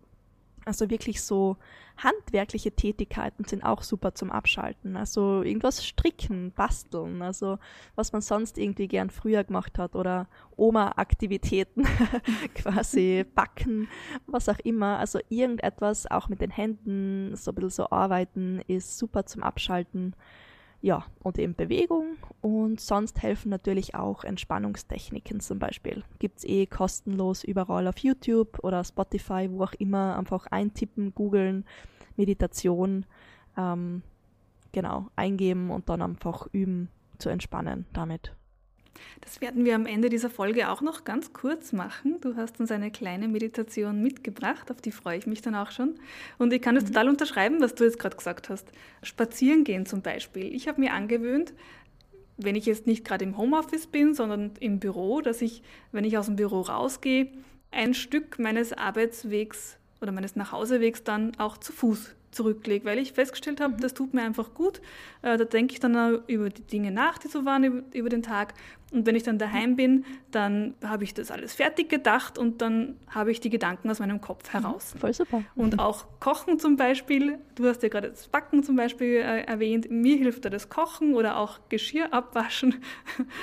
Also 0.64 0.90
wirklich 0.90 1.22
so 1.22 1.56
handwerkliche 1.96 2.72
Tätigkeiten 2.72 3.44
sind 3.44 3.64
auch 3.64 3.82
super 3.82 4.14
zum 4.14 4.30
Abschalten. 4.30 4.96
Also 4.96 5.42
irgendwas 5.42 5.84
stricken, 5.84 6.52
basteln, 6.52 7.22
also 7.22 7.58
was 7.94 8.12
man 8.12 8.22
sonst 8.22 8.58
irgendwie 8.58 8.88
gern 8.88 9.10
früher 9.10 9.44
gemacht 9.44 9.78
hat 9.78 9.94
oder 9.94 10.28
Oma-Aktivitäten 10.56 11.84
quasi 12.54 13.24
backen, 13.34 13.88
was 14.26 14.48
auch 14.48 14.58
immer. 14.60 14.98
Also 14.98 15.18
irgendetwas 15.28 16.10
auch 16.10 16.28
mit 16.28 16.40
den 16.40 16.50
Händen, 16.50 17.34
so 17.36 17.50
ein 17.50 17.54
bisschen 17.56 17.70
so 17.70 17.90
arbeiten, 17.90 18.60
ist 18.68 18.98
super 18.98 19.26
zum 19.26 19.42
Abschalten 19.42 20.14
ja, 20.82 21.04
und 21.22 21.38
eben 21.38 21.54
Bewegung 21.54 22.16
und 22.40 22.80
sonst 22.80 23.22
helfen 23.22 23.50
natürlich 23.50 23.94
auch 23.94 24.24
Entspannungstechniken 24.24 25.38
zum 25.38 25.60
Beispiel. 25.60 26.02
Gibt 26.18 26.38
es 26.38 26.44
eh 26.44 26.66
kostenlos 26.66 27.44
überall 27.44 27.86
auf 27.86 27.98
YouTube 27.98 28.58
oder 28.64 28.82
Spotify, 28.82 29.48
wo 29.50 29.62
auch 29.62 29.72
immer, 29.74 30.18
einfach 30.18 30.48
eintippen, 30.48 31.14
googeln, 31.14 31.64
Meditation, 32.16 33.06
ähm, 33.56 34.02
genau, 34.72 35.06
eingeben 35.14 35.70
und 35.70 35.88
dann 35.88 36.02
einfach 36.02 36.48
üben 36.52 36.88
zu 37.18 37.28
entspannen 37.28 37.86
damit. 37.92 38.34
Das 39.20 39.40
werden 39.40 39.64
wir 39.64 39.74
am 39.74 39.86
Ende 39.86 40.08
dieser 40.08 40.30
Folge 40.30 40.68
auch 40.68 40.80
noch 40.80 41.04
ganz 41.04 41.32
kurz 41.32 41.72
machen. 41.72 42.20
Du 42.20 42.36
hast 42.36 42.60
uns 42.60 42.70
eine 42.70 42.90
kleine 42.90 43.28
Meditation 43.28 44.02
mitgebracht, 44.02 44.70
auf 44.70 44.80
die 44.80 44.92
freue 44.92 45.18
ich 45.18 45.26
mich 45.26 45.42
dann 45.42 45.54
auch 45.54 45.70
schon. 45.70 45.94
Und 46.38 46.52
ich 46.52 46.60
kann 46.60 46.76
es 46.76 46.84
mhm. 46.84 46.88
total 46.88 47.08
unterschreiben, 47.08 47.60
was 47.60 47.74
du 47.74 47.84
jetzt 47.84 47.98
gerade 47.98 48.16
gesagt 48.16 48.48
hast. 48.48 48.68
Spazieren 49.02 49.64
gehen 49.64 49.86
zum 49.86 50.02
Beispiel. 50.02 50.54
Ich 50.54 50.68
habe 50.68 50.80
mir 50.80 50.92
angewöhnt, 50.92 51.52
wenn 52.36 52.56
ich 52.56 52.66
jetzt 52.66 52.86
nicht 52.86 53.04
gerade 53.04 53.24
im 53.24 53.36
Homeoffice 53.36 53.86
bin, 53.86 54.14
sondern 54.14 54.52
im 54.60 54.78
Büro, 54.78 55.20
dass 55.20 55.42
ich, 55.42 55.62
wenn 55.92 56.04
ich 56.04 56.18
aus 56.18 56.26
dem 56.26 56.36
Büro 56.36 56.60
rausgehe, 56.60 57.28
ein 57.70 57.94
Stück 57.94 58.38
meines 58.38 58.72
Arbeitswegs 58.72 59.78
oder 60.00 60.12
meines 60.12 60.36
Nachhausewegs 60.36 61.04
dann 61.04 61.38
auch 61.38 61.56
zu 61.58 61.72
Fuß 61.72 62.14
zurücklege, 62.32 62.84
weil 62.84 62.98
ich 62.98 63.12
festgestellt 63.12 63.60
habe, 63.60 63.74
mhm. 63.74 63.80
das 63.80 63.94
tut 63.94 64.14
mir 64.14 64.22
einfach 64.22 64.54
gut. 64.54 64.80
Äh, 65.20 65.36
da 65.36 65.44
denke 65.44 65.74
ich 65.74 65.80
dann 65.80 66.22
über 66.26 66.48
die 66.48 66.62
Dinge 66.62 66.90
nach, 66.90 67.18
die 67.18 67.28
so 67.28 67.44
waren 67.44 67.84
über 67.92 68.08
den 68.08 68.22
Tag 68.22 68.54
und 68.92 69.06
wenn 69.06 69.16
ich 69.16 69.22
dann 69.22 69.38
daheim 69.38 69.76
bin, 69.76 70.04
dann 70.30 70.74
habe 70.84 71.04
ich 71.04 71.14
das 71.14 71.30
alles 71.30 71.54
fertig 71.54 71.88
gedacht 71.88 72.38
und 72.38 72.60
dann 72.60 72.96
habe 73.08 73.30
ich 73.30 73.40
die 73.40 73.50
Gedanken 73.50 73.90
aus 73.90 73.98
meinem 74.00 74.20
Kopf 74.20 74.52
mhm, 74.52 74.60
heraus. 74.60 74.94
Voll 74.98 75.14
super. 75.14 75.42
Und 75.54 75.78
auch 75.78 76.06
Kochen 76.20 76.58
zum 76.58 76.76
Beispiel, 76.76 77.38
du 77.54 77.66
hast 77.66 77.82
ja 77.82 77.88
gerade 77.88 78.10
das 78.10 78.28
Backen 78.28 78.62
zum 78.62 78.76
Beispiel 78.76 79.16
äh, 79.16 79.44
erwähnt, 79.44 79.90
mir 79.90 80.16
hilft 80.16 80.44
da 80.44 80.50
das 80.50 80.68
Kochen 80.68 81.14
oder 81.14 81.38
auch 81.38 81.60
Geschirr 81.68 82.12
abwaschen. 82.12 82.76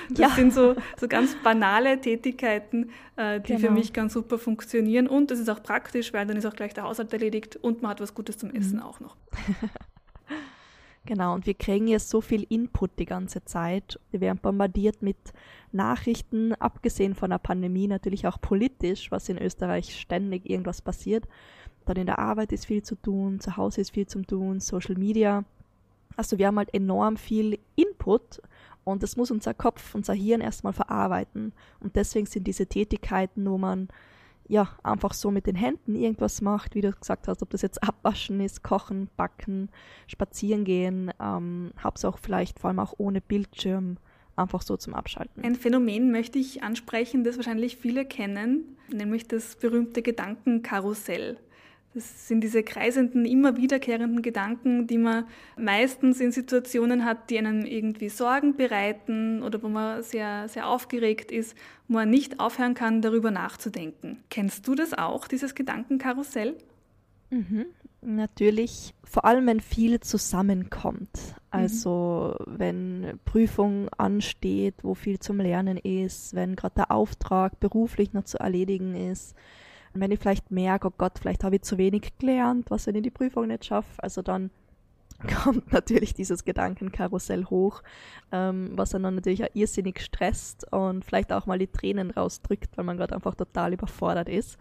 Das 0.09 0.19
ja. 0.19 0.29
sind 0.29 0.53
so, 0.53 0.75
so 0.97 1.07
ganz 1.07 1.35
banale 1.43 1.99
Tätigkeiten, 1.99 2.89
äh, 3.15 3.39
die 3.39 3.53
genau. 3.53 3.59
für 3.59 3.71
mich 3.71 3.93
ganz 3.93 4.13
super 4.13 4.37
funktionieren 4.37 5.07
und 5.07 5.31
es 5.31 5.39
ist 5.39 5.49
auch 5.49 5.61
praktisch, 5.61 6.13
weil 6.13 6.25
dann 6.25 6.37
ist 6.37 6.45
auch 6.45 6.55
gleich 6.55 6.73
der 6.73 6.83
Haushalt 6.83 7.11
erledigt 7.13 7.55
und 7.57 7.81
man 7.81 7.91
hat 7.91 8.01
was 8.01 8.13
Gutes 8.13 8.37
zum 8.37 8.51
Essen 8.51 8.77
mhm. 8.77 8.83
auch 8.83 8.99
noch. 8.99 9.15
Genau, 11.09 11.33
und 11.33 11.47
wir 11.47 11.55
kriegen 11.55 11.87
jetzt 11.87 12.07
so 12.09 12.21
viel 12.21 12.45
Input 12.49 12.91
die 12.99 13.07
ganze 13.07 13.43
Zeit. 13.43 13.99
Wir 14.11 14.21
werden 14.21 14.37
bombardiert 14.37 15.01
mit 15.01 15.17
Nachrichten, 15.71 16.53
abgesehen 16.53 17.15
von 17.15 17.31
der 17.31 17.39
Pandemie, 17.39 17.87
natürlich 17.87 18.27
auch 18.27 18.39
politisch, 18.39 19.09
was 19.09 19.27
in 19.27 19.39
Österreich 19.39 19.99
ständig 19.99 20.47
irgendwas 20.47 20.83
passiert. 20.83 21.27
Dann 21.87 21.97
in 21.97 22.05
der 22.05 22.19
Arbeit 22.19 22.51
ist 22.51 22.67
viel 22.67 22.83
zu 22.83 22.93
tun, 22.93 23.39
zu 23.39 23.57
Hause 23.57 23.81
ist 23.81 23.95
viel 23.95 24.05
zu 24.05 24.21
tun, 24.21 24.59
Social 24.59 24.99
Media. 24.99 25.45
Also 26.15 26.37
wir 26.37 26.45
haben 26.45 26.59
halt 26.59 26.75
enorm 26.75 27.17
viel 27.17 27.57
Input 27.75 28.39
und 28.83 29.01
das 29.01 29.17
muss 29.17 29.31
unser 29.31 29.55
Kopf, 29.55 29.95
unser 29.95 30.13
Hirn 30.13 30.41
erstmal 30.41 30.73
verarbeiten. 30.73 31.53
Und 31.79 31.95
deswegen 31.95 32.27
sind 32.27 32.45
diese 32.45 32.67
Tätigkeiten, 32.67 33.49
wo 33.49 33.57
man 33.57 33.87
ja, 34.49 34.67
einfach 34.83 35.13
so 35.13 35.29
mit 35.29 35.45
den 35.45 35.55
Händen 35.55 35.95
irgendwas 35.95 36.41
macht, 36.41 36.73
wie 36.73 36.81
du 36.81 36.91
gesagt 36.91 37.27
hast, 37.27 37.43
ob 37.43 37.51
das 37.51 37.61
jetzt 37.61 37.83
abwaschen 37.83 38.41
ist, 38.41 38.63
kochen, 38.63 39.07
backen, 39.15 39.69
spazieren 40.07 40.65
gehen, 40.65 41.11
ähm, 41.21 41.71
hab's 41.81 42.03
auch 42.03 42.17
vielleicht 42.17 42.59
vor 42.59 42.69
allem 42.69 42.79
auch 42.79 42.95
ohne 42.97 43.21
Bildschirm, 43.21 43.97
einfach 44.35 44.63
so 44.63 44.75
zum 44.75 44.95
Abschalten. 44.95 45.43
Ein 45.43 45.55
Phänomen 45.55 46.11
möchte 46.11 46.39
ich 46.39 46.63
ansprechen, 46.63 47.23
das 47.23 47.37
wahrscheinlich 47.37 47.77
viele 47.77 48.05
kennen, 48.05 48.75
nämlich 48.91 49.27
das 49.27 49.55
berühmte 49.55 50.01
Gedankenkarussell. 50.01 51.37
Das 51.95 52.27
sind 52.27 52.41
diese 52.41 52.61
kreisenden, 52.61 53.25
immer 53.25 53.57
wiederkehrenden 53.57 54.21
Gedanken, 54.21 54.85
die 54.85 54.99
man 54.99 55.25
meistens 55.57 56.19
in 56.19 56.31
Situationen 56.31 57.03
hat, 57.03 57.31
die 57.31 57.39
einem 57.39 57.65
irgendwie 57.65 58.09
Sorgen 58.09 58.55
bereiten 58.55 59.41
oder 59.41 59.63
wo 59.63 59.69
man 59.69 60.03
sehr, 60.03 60.47
sehr 60.49 60.67
aufgeregt 60.67 61.31
ist, 61.31 61.57
wo 61.87 61.95
man 61.95 62.09
nicht 62.09 62.39
aufhören 62.39 62.75
kann, 62.75 63.01
darüber 63.01 63.31
nachzudenken. 63.31 64.23
Kennst 64.29 64.67
du 64.67 64.75
das 64.75 64.93
auch, 64.93 65.27
dieses 65.27 65.55
Gedankenkarussell? 65.55 66.57
Mhm, 67.31 67.65
natürlich, 68.01 68.93
vor 69.03 69.25
allem 69.25 69.47
wenn 69.47 69.59
viel 69.59 69.99
zusammenkommt. 69.99 71.09
Also 71.49 72.35
mhm. 72.45 72.59
wenn 72.59 73.19
Prüfung 73.25 73.89
ansteht, 73.97 74.75
wo 74.83 74.93
viel 74.93 75.17
zum 75.17 75.39
Lernen 75.39 75.77
ist, 75.77 76.35
wenn 76.35 76.55
gerade 76.55 76.75
der 76.75 76.91
Auftrag 76.91 77.59
beruflich 77.59 78.13
noch 78.13 78.25
zu 78.25 78.37
erledigen 78.37 78.95
ist 78.95 79.35
und 79.93 80.01
wenn 80.01 80.11
ich 80.11 80.19
vielleicht 80.19 80.51
merke, 80.51 80.87
oh 80.87 80.93
Gott, 80.97 81.19
vielleicht 81.19 81.43
habe 81.43 81.55
ich 81.55 81.63
zu 81.63 81.77
wenig 81.77 82.17
gelernt, 82.17 82.69
was 82.69 82.87
ich 82.87 83.01
die 83.01 83.09
Prüfung 83.09 83.47
nicht 83.47 83.65
schaffe, 83.65 84.01
also 84.01 84.21
dann 84.21 84.51
kommt 85.43 85.73
natürlich 85.73 86.13
dieses 86.13 86.45
Gedankenkarussell 86.45 87.45
hoch, 87.45 87.81
ähm, 88.31 88.71
was 88.75 88.91
dann 88.91 89.01
natürlich 89.01 89.43
auch 89.43 89.53
irrsinnig 89.53 90.01
stresst 90.01 90.71
und 90.71 91.03
vielleicht 91.03 91.33
auch 91.33 91.45
mal 91.45 91.59
die 91.59 91.67
Tränen 91.67 92.11
rausdrückt, 92.11 92.77
weil 92.77 92.85
man 92.85 92.97
gerade 92.97 93.15
einfach 93.15 93.35
total 93.35 93.73
überfordert 93.73 94.29
ist. 94.29 94.57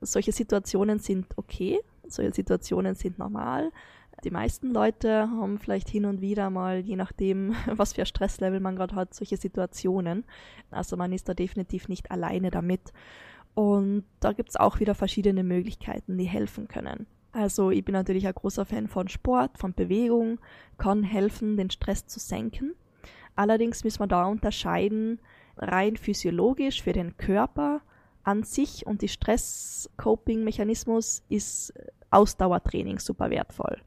Solche 0.00 0.30
Situationen 0.30 1.00
sind 1.00 1.26
okay, 1.36 1.80
solche 2.06 2.32
Situationen 2.32 2.94
sind 2.94 3.18
normal. 3.18 3.72
Die 4.24 4.30
meisten 4.30 4.72
Leute 4.72 5.22
haben 5.22 5.58
vielleicht 5.58 5.88
hin 5.88 6.04
und 6.04 6.20
wieder 6.20 6.50
mal, 6.50 6.78
je 6.78 6.96
nachdem, 6.96 7.54
was 7.66 7.94
für 7.94 8.02
ein 8.02 8.06
Stresslevel 8.06 8.60
man 8.60 8.76
gerade 8.76 8.94
hat, 8.94 9.14
solche 9.14 9.36
Situationen. 9.36 10.24
Also 10.70 10.96
man 10.96 11.12
ist 11.12 11.28
da 11.28 11.34
definitiv 11.34 11.88
nicht 11.88 12.10
alleine 12.10 12.50
damit. 12.50 12.92
Und 13.58 14.04
da 14.20 14.34
gibt 14.34 14.50
es 14.50 14.56
auch 14.56 14.78
wieder 14.78 14.94
verschiedene 14.94 15.42
Möglichkeiten, 15.42 16.16
die 16.16 16.28
helfen 16.28 16.68
können. 16.68 17.08
Also 17.32 17.72
ich 17.72 17.84
bin 17.84 17.92
natürlich 17.92 18.28
ein 18.28 18.34
großer 18.34 18.64
Fan 18.64 18.86
von 18.86 19.08
Sport, 19.08 19.58
von 19.58 19.74
Bewegung, 19.74 20.38
kann 20.76 21.02
helfen, 21.02 21.56
den 21.56 21.68
Stress 21.68 22.06
zu 22.06 22.20
senken. 22.20 22.76
Allerdings 23.34 23.82
müssen 23.82 23.98
wir 23.98 24.06
da 24.06 24.26
unterscheiden, 24.26 25.18
rein 25.56 25.96
physiologisch 25.96 26.84
für 26.84 26.92
den 26.92 27.16
Körper 27.16 27.80
an 28.22 28.44
sich 28.44 28.86
und 28.86 29.02
die 29.02 29.08
Stress-Coping-Mechanismus 29.08 31.24
ist 31.28 31.74
Ausdauertraining 32.12 33.00
super 33.00 33.28
wertvoll. 33.28 33.78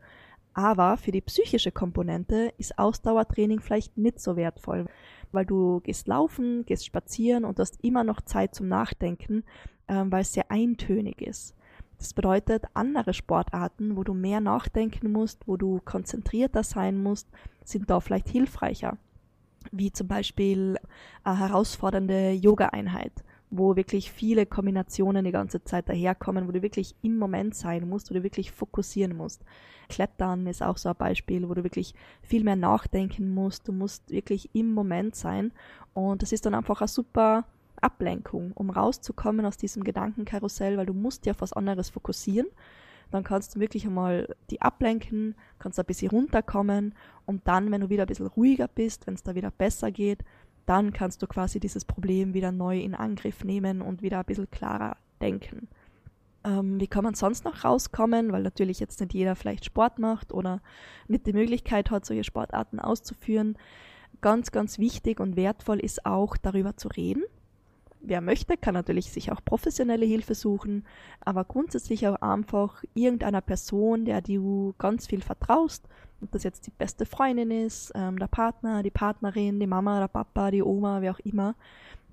Aber 0.53 0.97
für 0.97 1.11
die 1.11 1.21
psychische 1.21 1.71
Komponente 1.71 2.51
ist 2.57 2.77
Ausdauertraining 2.77 3.61
vielleicht 3.61 3.97
nicht 3.97 4.19
so 4.19 4.35
wertvoll, 4.35 4.87
weil 5.31 5.45
du 5.45 5.79
gehst 5.81 6.07
laufen, 6.07 6.65
gehst 6.65 6.85
spazieren 6.85 7.45
und 7.45 7.59
hast 7.59 7.83
immer 7.83 8.03
noch 8.03 8.21
Zeit 8.21 8.55
zum 8.55 8.67
Nachdenken. 8.67 9.43
ähm, 9.91 10.11
weil 10.11 10.21
es 10.21 10.33
sehr 10.33 10.49
eintönig 10.49 11.21
ist. 11.21 11.53
Das 11.97 12.13
bedeutet, 12.13 12.63
andere 12.73 13.13
Sportarten, 13.13 13.97
wo 13.97 14.03
du 14.03 14.13
mehr 14.13 14.39
nachdenken 14.39 15.11
musst, 15.11 15.47
wo 15.47 15.57
du 15.57 15.81
konzentrierter 15.83 16.63
sein 16.63 17.03
musst, 17.03 17.27
sind 17.63 17.89
da 17.89 17.99
vielleicht 17.99 18.29
hilfreicher. 18.29 18.97
Wie 19.71 19.91
zum 19.91 20.07
Beispiel 20.07 20.77
eine 21.23 21.39
herausfordernde 21.39 22.31
Yoga-Einheit, 22.31 23.11
wo 23.51 23.75
wirklich 23.75 24.11
viele 24.11 24.45
Kombinationen 24.45 25.25
die 25.25 25.31
ganze 25.31 25.63
Zeit 25.63 25.89
daherkommen, 25.89 26.47
wo 26.47 26.51
du 26.51 26.61
wirklich 26.61 26.95
im 27.01 27.17
Moment 27.17 27.53
sein 27.53 27.87
musst, 27.87 28.09
wo 28.09 28.13
du 28.13 28.23
wirklich 28.23 28.51
fokussieren 28.51 29.15
musst. 29.15 29.43
Klettern 29.89 30.47
ist 30.47 30.63
auch 30.63 30.77
so 30.77 30.89
ein 30.89 30.95
Beispiel, 30.95 31.47
wo 31.47 31.53
du 31.53 31.63
wirklich 31.63 31.93
viel 32.21 32.45
mehr 32.45 32.55
nachdenken 32.55 33.33
musst. 33.33 33.67
Du 33.67 33.73
musst 33.73 34.09
wirklich 34.09 34.49
im 34.53 34.73
Moment 34.73 35.15
sein. 35.15 35.51
Und 35.93 36.21
das 36.21 36.31
ist 36.31 36.45
dann 36.45 36.55
einfach 36.55 36.79
eine 36.79 36.87
super 36.87 37.45
Ablenkung, 37.81 38.53
um 38.53 38.69
rauszukommen 38.69 39.45
aus 39.45 39.57
diesem 39.57 39.83
Gedankenkarussell, 39.83 40.77
weil 40.77 40.85
du 40.85 40.93
musst 40.93 41.25
dir 41.25 41.31
auf 41.31 41.41
was 41.41 41.53
anderes 41.53 41.89
fokussieren. 41.89 42.47
Dann 43.09 43.25
kannst 43.25 43.55
du 43.55 43.59
wirklich 43.59 43.85
einmal 43.85 44.33
die 44.49 44.61
ablenken, 44.61 45.35
kannst 45.59 45.77
ein 45.77 45.85
bisschen 45.85 46.11
runterkommen 46.11 46.95
und 47.25 47.45
dann, 47.45 47.69
wenn 47.69 47.81
du 47.81 47.89
wieder 47.89 48.03
ein 48.03 48.07
bisschen 48.07 48.27
ruhiger 48.27 48.69
bist, 48.69 49.05
wenn 49.05 49.15
es 49.15 49.23
da 49.23 49.35
wieder 49.35 49.51
besser 49.51 49.91
geht, 49.91 50.23
dann 50.65 50.93
kannst 50.93 51.21
du 51.21 51.27
quasi 51.27 51.59
dieses 51.59 51.85
Problem 51.85 52.33
wieder 52.33 52.51
neu 52.51 52.79
in 52.79 52.95
Angriff 52.95 53.43
nehmen 53.43 53.81
und 53.81 54.01
wieder 54.01 54.19
ein 54.19 54.25
bisschen 54.25 54.49
klarer 54.51 54.97
denken. 55.21 55.67
Ähm, 56.43 56.79
wie 56.79 56.87
kann 56.87 57.03
man 57.03 57.13
sonst 57.13 57.45
noch 57.45 57.63
rauskommen, 57.63 58.31
weil 58.31 58.41
natürlich 58.41 58.79
jetzt 58.79 58.99
nicht 58.99 59.13
jeder 59.13 59.35
vielleicht 59.35 59.65
Sport 59.65 59.99
macht 59.99 60.33
oder 60.33 60.61
nicht 61.07 61.27
die 61.27 61.33
Möglichkeit 61.33 61.91
hat, 61.91 62.05
solche 62.05 62.23
Sportarten 62.23 62.79
auszuführen. 62.79 63.57
Ganz, 64.21 64.51
ganz 64.51 64.79
wichtig 64.79 65.19
und 65.19 65.35
wertvoll 65.35 65.79
ist 65.79 66.05
auch 66.05 66.37
darüber 66.37 66.77
zu 66.77 66.87
reden. 66.89 67.23
Wer 68.03 68.21
möchte, 68.21 68.57
kann 68.57 68.73
natürlich 68.73 69.11
sich 69.11 69.31
auch 69.31 69.45
professionelle 69.45 70.05
Hilfe 70.05 70.33
suchen, 70.33 70.85
aber 71.19 71.43
grundsätzlich 71.43 72.07
auch 72.07 72.15
einfach 72.15 72.83
irgendeiner 72.95 73.41
Person, 73.41 74.05
der 74.05 74.21
du 74.21 74.73
ganz 74.79 75.05
viel 75.07 75.21
vertraust, 75.21 75.87
ob 76.21 76.31
das 76.31 76.43
jetzt 76.43 76.65
die 76.65 76.71
beste 76.71 77.05
Freundin 77.05 77.51
ist, 77.51 77.91
ähm, 77.93 78.17
der 78.17 78.27
Partner, 78.27 78.81
die 78.81 78.91
Partnerin, 78.91 79.59
die 79.59 79.67
Mama, 79.67 79.99
der 79.99 80.07
Papa, 80.07 80.49
die 80.49 80.63
Oma, 80.63 81.01
wer 81.01 81.11
auch 81.11 81.19
immer, 81.19 81.55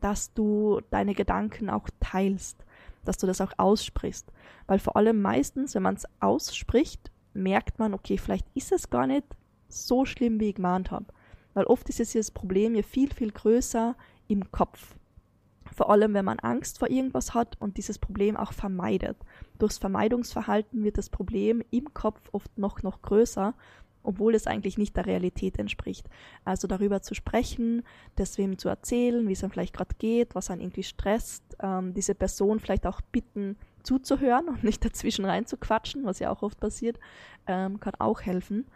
dass 0.01 0.33
du 0.35 0.81
deine 0.91 1.15
Gedanken 1.15 1.71
auch 1.71 1.89
teilst 2.01 2.65
dass 3.09 3.17
du 3.17 3.27
das 3.27 3.41
auch 3.41 3.53
aussprichst. 3.57 4.31
Weil 4.67 4.79
vor 4.79 4.97
allem 4.97 5.23
meistens, 5.23 5.75
wenn 5.75 5.83
man 5.83 5.95
es 5.95 6.05
ausspricht, 6.21 7.11
merkt 7.33 7.79
man, 7.79 7.95
okay, 7.95 8.19
vielleicht 8.19 8.47
ist 8.55 8.71
es 8.71 8.91
gar 8.91 9.07
nicht 9.07 9.25
so 9.69 10.05
schlimm, 10.05 10.41
wie 10.41 10.51
ich 10.51 10.57
gemeint 10.57 10.91
habe. 10.91 11.07
Weil 11.55 11.65
oft 11.65 11.89
ist 11.89 12.01
es 12.01 12.13
das 12.13 12.31
Problem 12.31 12.75
ja 12.75 12.83
viel, 12.83 13.13
viel 13.13 13.33
größer 13.33 13.97
im 14.29 14.51
Kopf. 14.53 14.95
Vor 15.79 15.91
allem, 15.91 16.13
wenn 16.13 16.25
man 16.25 16.41
Angst 16.41 16.81
vor 16.81 16.91
irgendwas 16.91 17.35
hat 17.35 17.57
und 17.61 17.77
dieses 17.77 18.01
Problem 18.01 18.37
auch 18.37 18.53
vermeidet. 18.53 19.17
Durchs 19.61 19.79
Vermeidungsverhalten 19.79 20.83
wird 20.83 20.99
das 20.99 21.09
Problem 21.09 21.63
im 21.71 21.95
Kopf 21.95 22.21
oft 22.33 22.59
noch, 22.59 22.83
noch 22.83 23.01
größer 23.01 23.55
obwohl 24.03 24.35
es 24.35 24.47
eigentlich 24.47 24.79
nicht 24.79 24.97
der 24.97 25.07
Realität 25.07 25.59
entspricht. 25.59 26.09
Also 26.45 26.67
darüber 26.67 27.03
zu 27.03 27.15
sprechen, 27.15 27.83
deswegen 28.17 28.57
zu 28.57 28.69
erzählen, 28.69 29.29
wie 29.29 29.33
es 29.33 29.45
einem 29.45 29.53
vielleicht 29.53 29.75
gerade 29.77 29.95
geht, 29.99 30.35
was 30.35 30.51
einen 30.51 30.63
irgendwie 30.63 30.83
stresst, 30.83 31.45
ähm, 31.61 31.93
diese 31.95 32.15
Person 32.15 32.59
vielleicht 32.59 32.87
auch 32.87 33.01
bitten 33.01 33.57
zuzuhören 33.83 34.49
und 34.49 34.65
nicht 34.65 34.85
dazwischen 34.85 35.27
reinzuquatschen, 35.27 36.05
was 36.07 36.21
ja 36.21 36.31
auch 36.31 36.43
oft 36.43 36.59
passiert, 36.59 36.99
ähm, 37.47 37.79
kann 37.81 37.95
auch 37.99 38.23
helfen. 38.23 38.67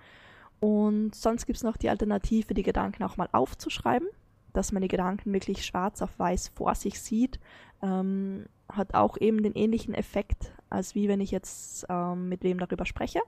Und 0.61 1.15
sonst 1.15 1.47
gibt 1.47 1.57
es 1.57 1.65
noch 1.65 1.79
die 1.79 1.89
Alternative, 1.89 2.55
die 2.55 2.63
Gedanken 2.63 3.03
auch 3.03 3.17
mal 3.17 3.29
aufzuschreiben, 3.33 4.09
dass 4.53 4.73
man 4.73 4.83
die 4.83 4.89
Gedanken 4.89 5.33
wirklich 5.33 5.65
schwarz 5.65 6.03
auf 6.03 6.19
weiß 6.19 6.49
vor 6.49 6.75
sich 6.75 7.01
sieht, 7.01 7.41
ähm, 7.83 8.47
hat 8.69 8.95
auch 8.95 9.17
eben 9.21 9.43
den 9.43 9.55
ähnlichen 9.55 9.95
Effekt, 9.95 10.53
als 10.71 10.95
wie 10.95 11.09
wenn 11.09 11.21
ich 11.21 11.31
jetzt 11.31 11.87
ähm, 11.89 12.29
mit 12.29 12.43
wem 12.43 12.59
darüber 12.59 12.87
spreche 12.87 13.21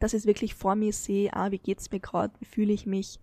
dass 0.00 0.14
ich 0.14 0.26
wirklich 0.26 0.54
vor 0.54 0.74
mir 0.74 0.92
sehe, 0.92 1.32
ah, 1.34 1.50
wie 1.50 1.58
geht's 1.58 1.90
mir 1.90 2.00
gerade, 2.00 2.32
wie 2.40 2.44
fühle 2.44 2.72
ich 2.72 2.86
mich. 2.86 3.20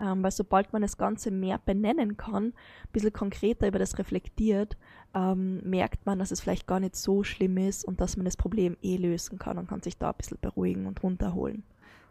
Ähm, 0.00 0.22
weil 0.24 0.32
sobald 0.32 0.72
man 0.72 0.82
das 0.82 0.96
Ganze 0.96 1.30
mehr 1.30 1.58
benennen 1.58 2.16
kann, 2.16 2.46
ein 2.46 2.52
bisschen 2.92 3.12
konkreter 3.12 3.68
über 3.68 3.78
das 3.78 3.96
reflektiert, 3.98 4.76
ähm, 5.14 5.60
merkt 5.62 6.04
man, 6.04 6.18
dass 6.18 6.32
es 6.32 6.40
vielleicht 6.40 6.66
gar 6.66 6.80
nicht 6.80 6.96
so 6.96 7.22
schlimm 7.22 7.56
ist 7.58 7.84
und 7.84 8.00
dass 8.00 8.16
man 8.16 8.24
das 8.24 8.36
Problem 8.36 8.76
eh 8.82 8.96
lösen 8.96 9.38
kann 9.38 9.56
und 9.56 9.68
kann 9.68 9.82
sich 9.82 9.96
da 9.96 10.10
ein 10.10 10.16
bisschen 10.16 10.38
beruhigen 10.40 10.86
und 10.86 11.02
runterholen. 11.04 11.62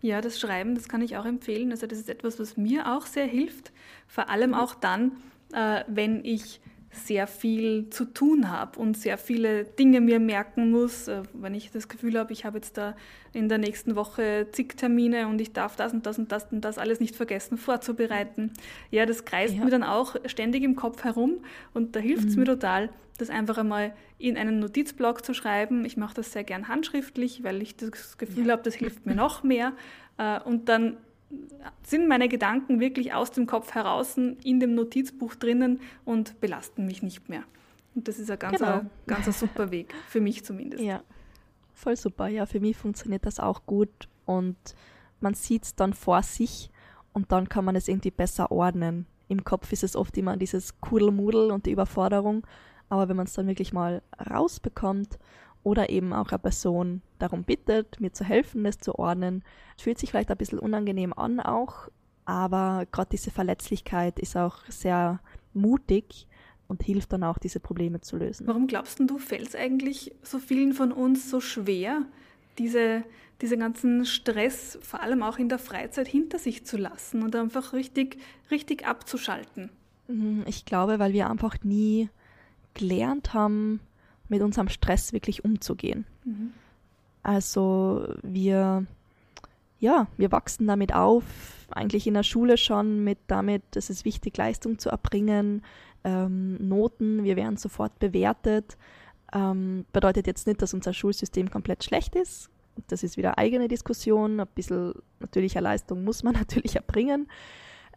Ja, 0.04 0.20
das 0.20 0.38
Schreiben, 0.38 0.76
das 0.76 0.90
kann 0.90 1.02
ich 1.02 1.16
auch 1.16 1.24
empfehlen. 1.24 1.72
Also 1.72 1.88
das 1.88 1.98
ist 1.98 2.10
etwas, 2.10 2.38
was 2.38 2.58
mir 2.58 2.94
auch 2.94 3.06
sehr 3.06 3.26
hilft. 3.26 3.72
Vor 4.06 4.30
allem 4.30 4.50
mhm. 4.50 4.56
auch 4.56 4.76
dann, 4.76 5.14
äh, 5.54 5.86
wenn 5.88 6.26
ich 6.26 6.60
sehr 6.92 7.26
viel 7.26 7.90
zu 7.90 8.04
tun 8.04 8.52
habe 8.52 8.78
und 8.80 8.98
sehr 8.98 9.18
viele 9.18 9.64
Dinge 9.64 10.02
mir 10.02 10.20
merken 10.20 10.72
muss. 10.72 11.08
Äh, 11.08 11.24
wenn 11.32 11.56
ich 11.56 11.72
das 11.72 11.88
Gefühl 11.88 12.20
habe, 12.20 12.34
ich 12.34 12.44
habe 12.44 12.58
jetzt 12.58 12.78
da 12.78 12.98
in 13.32 13.48
der 13.48 13.60
nächsten 13.60 13.96
Woche 13.96 14.48
zig 14.52 14.76
Termine 14.76 15.30
und 15.30 15.40
ich 15.40 15.54
darf 15.54 15.78
das 15.78 15.94
und 15.94 16.06
das 16.06 16.20
und 16.20 16.34
das 16.34 16.52
und 16.52 16.60
das 16.66 16.78
alles 16.78 17.00
nicht 17.00 17.16
vergessen 17.16 17.58
vorzubereiten. 17.58 18.52
Ja, 18.92 19.06
das 19.06 19.24
kreist 19.24 19.56
ja. 19.56 19.64
mir 19.64 19.72
dann 19.72 19.84
auch 19.84 20.18
ständig 20.26 20.64
im 20.64 20.76
Kopf 20.76 21.06
herum 21.06 21.46
und 21.74 21.96
da 21.96 22.02
hilft 22.02 22.28
es 22.28 22.36
mhm. 22.36 22.42
mir 22.42 22.46
total, 22.48 22.90
das 23.18 23.30
einfach 23.30 23.58
einmal 23.58 23.94
in 24.18 24.38
einen 24.38 24.60
Notizblock 24.60 25.24
zu 25.24 25.34
schreiben. 25.34 25.86
Ich 25.86 25.98
mache 25.98 26.16
das 26.16 26.32
sehr 26.32 26.44
gern 26.44 26.68
handschriftlich, 26.68 27.44
weil 27.44 27.62
ich 27.62 27.76
das 27.76 28.18
Gefühl 28.18 28.48
ja. 28.48 28.54
habe, 28.54 28.64
das 28.64 28.76
hilft 28.76 29.06
mir 29.06 29.16
noch 29.16 29.44
mehr. 29.44 29.74
Äh, 30.18 30.40
und 30.42 30.70
dann 30.70 30.98
sind 31.84 32.08
meine 32.08 32.30
Gedanken 32.30 32.80
wirklich 32.80 33.14
aus 33.14 33.32
dem 33.32 33.48
Kopf 33.48 33.74
heraus 33.74 34.18
in 34.18 34.60
dem 34.60 34.76
Notizbuch 34.76 35.36
drinnen 35.36 35.80
und 36.06 36.40
belasten 36.42 36.86
mich 36.86 37.02
nicht 37.02 37.30
mehr. 37.30 37.44
Und 37.96 38.08
das 38.08 38.20
ist 38.20 38.30
ein 38.32 38.40
ganz, 38.40 38.60
genau. 38.60 38.82
ganz 39.08 39.40
super 39.40 39.72
Weg, 39.72 39.94
für 40.08 40.22
mich 40.22 40.44
zumindest. 40.44 40.84
Ja, 40.84 41.04
voll 41.74 41.96
super. 41.96 42.28
Ja, 42.28 42.46
für 42.46 42.60
mich 42.60 42.78
funktioniert 42.78 43.26
das 43.26 43.40
auch 43.40 43.66
gut 43.66 44.08
und 44.26 44.58
man 45.20 45.34
sieht 45.34 45.64
es 45.64 45.76
dann 45.76 45.94
vor 45.94 46.24
sich 46.24 46.70
und 47.14 47.32
dann 47.32 47.50
kann 47.50 47.66
man 47.66 47.76
es 47.76 47.88
irgendwie 47.88 48.12
besser 48.12 48.52
ordnen. 48.52 49.06
Im 49.28 49.44
Kopf 49.44 49.72
ist 49.72 49.84
es 49.84 49.96
oft 49.96 50.18
immer 50.18 50.38
dieses 50.38 50.80
Kudelmudel 50.82 51.52
und 51.52 51.66
die 51.66 51.72
Überforderung, 51.72 52.46
aber 52.94 53.10
wenn 53.10 53.18
man 53.18 53.26
es 53.26 53.34
dann 53.34 53.48
wirklich 53.48 53.74
mal 53.74 54.02
rausbekommt 54.30 55.18
oder 55.64 55.90
eben 55.90 56.14
auch 56.14 56.30
eine 56.30 56.40
Person 56.40 57.02
darum 57.20 57.44
bittet, 57.44 58.00
mir 58.00 58.12
zu 58.12 58.24
helfen, 58.24 58.64
das 58.64 58.78
zu 58.78 59.00
ordnen. 59.00 59.44
Fühlt 59.78 59.98
sich 59.98 60.12
vielleicht 60.12 60.30
ein 60.30 60.38
bisschen 60.38 60.60
unangenehm 60.60 61.14
an 61.14 61.40
auch, 61.40 61.90
aber 62.26 62.86
gerade 62.92 63.10
diese 63.12 63.32
Verletzlichkeit 63.32 64.20
ist 64.20 64.38
auch 64.38 64.66
sehr 64.68 65.20
mutig 65.54 66.28
und 66.68 66.84
hilft 66.84 67.14
dann 67.14 67.24
auch, 67.24 67.38
diese 67.38 67.60
Probleme 67.60 68.02
zu 68.02 68.18
lösen. 68.18 68.48
Warum 68.48 68.68
glaubst 68.68 69.00
du, 69.00 69.18
fällt 69.18 69.50
es 69.50 69.56
eigentlich 69.56 70.14
so 70.22 70.40
vielen 70.40 70.74
von 70.74 70.92
uns 70.92 71.30
so 71.30 71.40
schwer, 71.40 72.04
diese, 72.58 73.04
diese 73.42 73.58
ganzen 73.58 74.06
Stress, 74.06 74.78
vor 74.82 75.02
allem 75.02 75.24
auch 75.24 75.38
in 75.38 75.50
der 75.50 75.60
Freizeit, 75.60 76.08
hinter 76.08 76.40
sich 76.40 76.66
zu 76.66 76.78
lassen 76.78 77.24
und 77.24 77.36
einfach 77.36 77.74
richtig, 77.74 78.18
richtig 78.52 78.86
abzuschalten? 78.86 79.70
Mhm, 80.08 80.44
ich 80.46 80.66
glaube, 80.66 81.00
weil 81.00 81.14
wir 81.14 81.30
einfach 81.30 81.58
nie 81.64 82.10
gelernt 82.74 83.34
haben, 83.34 83.80
mit 84.30 84.42
unserem 84.42 84.70
Stress 84.70 85.14
wirklich 85.14 85.44
umzugehen. 85.44 86.06
Mhm. 86.24 86.54
Also 87.22 88.08
wir, 88.22 88.86
ja, 89.80 90.08
wir 90.18 90.32
wachsen 90.32 90.68
damit 90.68 90.94
auf, 90.94 91.24
eigentlich 91.72 92.08
in 92.08 92.14
der 92.14 92.24
Schule 92.24 92.58
schon 92.58 93.04
mit 93.04 93.20
damit, 93.28 93.64
es 93.76 93.90
ist 93.90 94.06
wichtig, 94.06 94.38
Leistung 94.38 94.80
zu 94.80 94.90
erbringen, 94.90 95.62
ähm, 96.04 96.58
Noten, 96.68 97.24
wir 97.24 97.36
werden 97.36 97.58
sofort 97.58 97.98
bewertet. 98.00 98.78
Ähm, 99.34 99.86
bedeutet 99.94 100.28
jetzt 100.28 100.48
nicht, 100.48 100.62
dass 100.62 100.74
unser 100.74 100.94
Schulsystem 100.94 101.50
komplett 101.50 101.84
schlecht 101.84 102.16
ist. 102.16 102.50
Das 102.88 103.04
ist 103.04 103.18
wieder 103.18 103.38
eigene 103.38 103.68
Diskussion. 103.68 104.40
Ein 104.40 104.48
bisschen 104.54 104.94
natürlicher 105.20 105.62
Leistung 105.62 106.04
muss 106.04 106.24
man 106.24 106.34
natürlich 106.34 106.76
erbringen. 106.76 107.28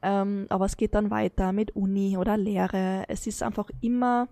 Ähm, 0.02 0.46
aber 0.50 0.66
es 0.66 0.76
geht 0.76 0.94
dann 0.94 1.10
weiter 1.10 1.52
mit 1.52 1.74
Uni 1.74 2.16
oder 2.16 2.36
Lehre. 2.36 3.04
Es 3.08 3.26
ist 3.26 3.42
einfach 3.42 3.68
immer 3.80 4.28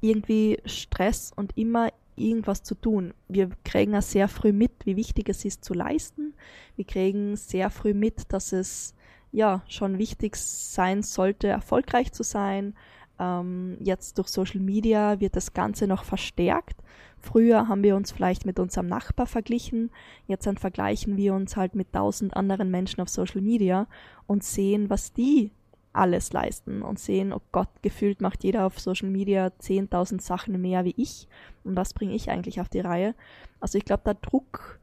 irgendwie 0.00 0.58
Stress 0.64 1.32
und 1.34 1.56
immer 1.56 1.90
irgendwas 2.16 2.62
zu 2.62 2.74
tun. 2.74 3.14
Wir 3.28 3.50
kriegen 3.64 3.92
ja 3.92 4.02
sehr 4.02 4.28
früh 4.28 4.52
mit, 4.52 4.72
wie 4.84 4.96
wichtig 4.96 5.28
es 5.28 5.44
ist 5.44 5.64
zu 5.64 5.74
leisten. 5.74 6.34
Wir 6.76 6.84
kriegen 6.84 7.36
sehr 7.36 7.70
früh 7.70 7.94
mit, 7.94 8.32
dass 8.32 8.52
es 8.52 8.94
ja 9.32 9.62
schon 9.68 9.98
wichtig 9.98 10.36
sein 10.36 11.02
sollte, 11.02 11.48
erfolgreich 11.48 12.12
zu 12.12 12.22
sein. 12.22 12.74
Ähm, 13.18 13.76
jetzt 13.80 14.18
durch 14.18 14.28
Social 14.28 14.60
Media 14.60 15.20
wird 15.20 15.36
das 15.36 15.52
Ganze 15.52 15.86
noch 15.86 16.04
verstärkt. 16.04 16.80
Früher 17.18 17.68
haben 17.68 17.82
wir 17.82 17.96
uns 17.96 18.12
vielleicht 18.12 18.46
mit 18.46 18.58
unserem 18.58 18.86
Nachbar 18.86 19.26
verglichen, 19.26 19.90
jetzt 20.26 20.46
dann 20.46 20.56
vergleichen 20.56 21.18
wir 21.18 21.34
uns 21.34 21.54
halt 21.54 21.74
mit 21.74 21.92
tausend 21.92 22.34
anderen 22.34 22.70
Menschen 22.70 23.02
auf 23.02 23.10
Social 23.10 23.42
Media 23.42 23.86
und 24.26 24.42
sehen, 24.42 24.88
was 24.88 25.12
die 25.12 25.50
alles 25.92 26.32
leisten 26.32 26.82
und 26.82 26.98
sehen, 26.98 27.32
oh 27.32 27.40
Gott, 27.52 27.68
gefühlt 27.82 28.20
macht 28.20 28.44
jeder 28.44 28.66
auf 28.66 28.78
Social 28.78 29.08
Media 29.08 29.46
10.000 29.46 30.20
Sachen 30.20 30.60
mehr 30.60 30.84
wie 30.84 30.94
ich 30.96 31.26
und 31.64 31.76
was 31.76 31.94
bringe 31.94 32.14
ich 32.14 32.30
eigentlich 32.30 32.60
auf 32.60 32.68
die 32.68 32.80
Reihe. 32.80 33.14
Also 33.58 33.76
ich 33.78 33.84
glaube, 33.84 34.02
der 34.04 34.14
Druck, 34.14 34.78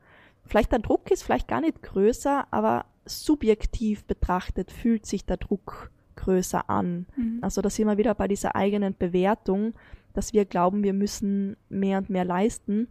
vielleicht 0.46 0.72
der 0.72 0.80
Druck 0.80 1.10
ist 1.12 1.24
vielleicht 1.24 1.48
gar 1.48 1.62
nicht 1.62 1.82
größer, 1.82 2.48
aber 2.52 2.86
subjektiv 3.06 4.04
betrachtet 4.06 4.72
fühlt 4.72 5.06
sich 5.06 5.26
der 5.26 5.38
Druck 5.38 5.92
größer 6.18 6.70
an. 6.70 7.06
Mhm. 7.16 7.40
Also 7.42 7.62
da 7.62 7.70
sind 7.70 7.88
wir 7.88 7.98
wieder 7.98 8.14
bei 8.14 8.28
dieser 8.28 8.56
eigenen 8.56 8.96
Bewertung, 8.98 9.74
dass 10.14 10.34
wir 10.34 10.46
glauben, 10.46 10.84
wir 10.84 10.94
müssen 10.94 11.56
mehr 11.70 12.00
und 12.00 12.10
mehr 12.10 12.26
leisten, 12.26 12.88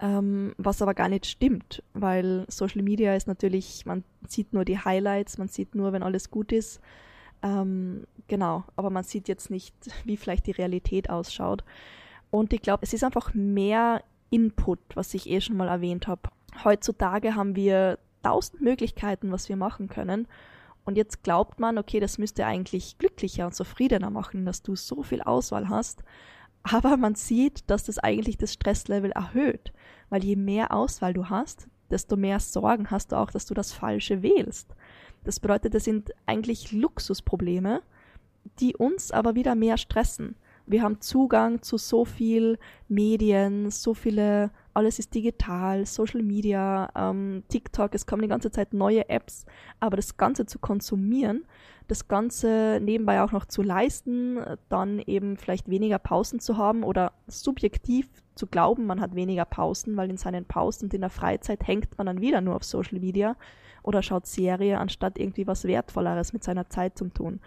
ähm, 0.00 0.54
was 0.58 0.82
aber 0.82 0.94
gar 0.94 1.08
nicht 1.08 1.26
stimmt, 1.26 1.82
weil 1.92 2.44
Social 2.48 2.82
Media 2.82 3.14
ist 3.14 3.28
natürlich, 3.28 3.86
man 3.86 4.02
sieht 4.26 4.52
nur 4.52 4.64
die 4.64 4.78
Highlights, 4.78 5.38
man 5.38 5.48
sieht 5.48 5.74
nur, 5.74 5.92
wenn 5.92 6.02
alles 6.02 6.30
gut 6.30 6.50
ist. 6.50 6.80
Ähm, 7.42 8.06
genau, 8.28 8.64
aber 8.76 8.90
man 8.90 9.04
sieht 9.04 9.28
jetzt 9.28 9.50
nicht, 9.50 9.74
wie 10.04 10.16
vielleicht 10.16 10.46
die 10.46 10.52
Realität 10.52 11.10
ausschaut. 11.10 11.64
Und 12.30 12.52
ich 12.52 12.62
glaube, 12.62 12.82
es 12.82 12.92
ist 12.92 13.04
einfach 13.04 13.34
mehr 13.34 14.02
Input, 14.30 14.78
was 14.94 15.12
ich 15.12 15.28
eh 15.28 15.40
schon 15.40 15.56
mal 15.56 15.68
erwähnt 15.68 16.06
habe. 16.06 16.30
Heutzutage 16.64 17.34
haben 17.34 17.56
wir 17.56 17.98
tausend 18.22 18.62
Möglichkeiten, 18.62 19.32
was 19.32 19.48
wir 19.48 19.56
machen 19.56 19.88
können. 19.88 20.26
Und 20.84 20.96
jetzt 20.96 21.22
glaubt 21.22 21.60
man, 21.60 21.78
okay, 21.78 22.00
das 22.00 22.18
müsste 22.18 22.46
eigentlich 22.46 22.98
glücklicher 22.98 23.46
und 23.46 23.54
zufriedener 23.54 24.10
machen, 24.10 24.44
dass 24.44 24.62
du 24.62 24.74
so 24.74 25.02
viel 25.02 25.22
Auswahl 25.22 25.68
hast. 25.68 26.02
Aber 26.62 26.96
man 26.96 27.14
sieht, 27.14 27.68
dass 27.70 27.84
das 27.84 27.98
eigentlich 27.98 28.38
das 28.38 28.52
Stresslevel 28.52 29.10
erhöht, 29.10 29.72
weil 30.10 30.24
je 30.24 30.36
mehr 30.36 30.72
Auswahl 30.72 31.12
du 31.12 31.28
hast, 31.28 31.68
desto 31.90 32.16
mehr 32.16 32.40
Sorgen 32.40 32.90
hast 32.90 33.12
du 33.12 33.16
auch, 33.16 33.30
dass 33.30 33.46
du 33.46 33.54
das 33.54 33.72
Falsche 33.72 34.22
wählst. 34.22 34.74
Das 35.24 35.40
bedeutet, 35.40 35.74
das 35.74 35.84
sind 35.84 36.12
eigentlich 36.26 36.72
Luxusprobleme, 36.72 37.82
die 38.58 38.76
uns 38.76 39.12
aber 39.12 39.34
wieder 39.34 39.54
mehr 39.54 39.76
stressen. 39.76 40.36
Wir 40.66 40.82
haben 40.82 41.00
Zugang 41.00 41.62
zu 41.62 41.76
so 41.76 42.04
viel 42.04 42.58
Medien, 42.88 43.70
so 43.70 43.94
viele, 43.94 44.50
alles 44.74 44.98
ist 45.00 45.14
digital, 45.14 45.86
Social 45.86 46.22
Media, 46.22 46.88
ähm, 46.94 47.42
TikTok, 47.48 47.94
es 47.94 48.06
kommen 48.06 48.22
die 48.22 48.28
ganze 48.28 48.50
Zeit 48.50 48.72
neue 48.72 49.08
Apps, 49.08 49.44
aber 49.80 49.96
das 49.96 50.16
Ganze 50.16 50.46
zu 50.46 50.60
konsumieren, 50.60 51.44
das 51.88 52.06
Ganze 52.06 52.78
nebenbei 52.80 53.22
auch 53.22 53.32
noch 53.32 53.46
zu 53.46 53.62
leisten, 53.62 54.38
dann 54.68 55.00
eben 55.00 55.36
vielleicht 55.36 55.68
weniger 55.68 55.98
Pausen 55.98 56.38
zu 56.38 56.56
haben 56.56 56.84
oder 56.84 57.12
subjektiv 57.26 58.08
zu 58.36 58.46
glauben, 58.46 58.86
man 58.86 59.00
hat 59.00 59.16
weniger 59.16 59.44
Pausen, 59.44 59.96
weil 59.96 60.10
in 60.10 60.16
seinen 60.16 60.44
Pausen 60.44 60.84
und 60.84 60.94
in 60.94 61.00
der 61.00 61.10
Freizeit 61.10 61.66
hängt 61.66 61.98
man 61.98 62.06
dann 62.06 62.20
wieder 62.20 62.40
nur 62.40 62.54
auf 62.54 62.64
Social 62.64 63.00
Media 63.00 63.36
oder 63.82 64.02
schaut 64.02 64.26
Serie, 64.26 64.78
anstatt 64.78 65.18
irgendwie 65.18 65.46
was 65.46 65.64
Wertvolleres 65.64 66.32
mit 66.32 66.44
seiner 66.44 66.68
Zeit 66.68 66.96
zu 66.96 67.08
tun. 67.08 67.40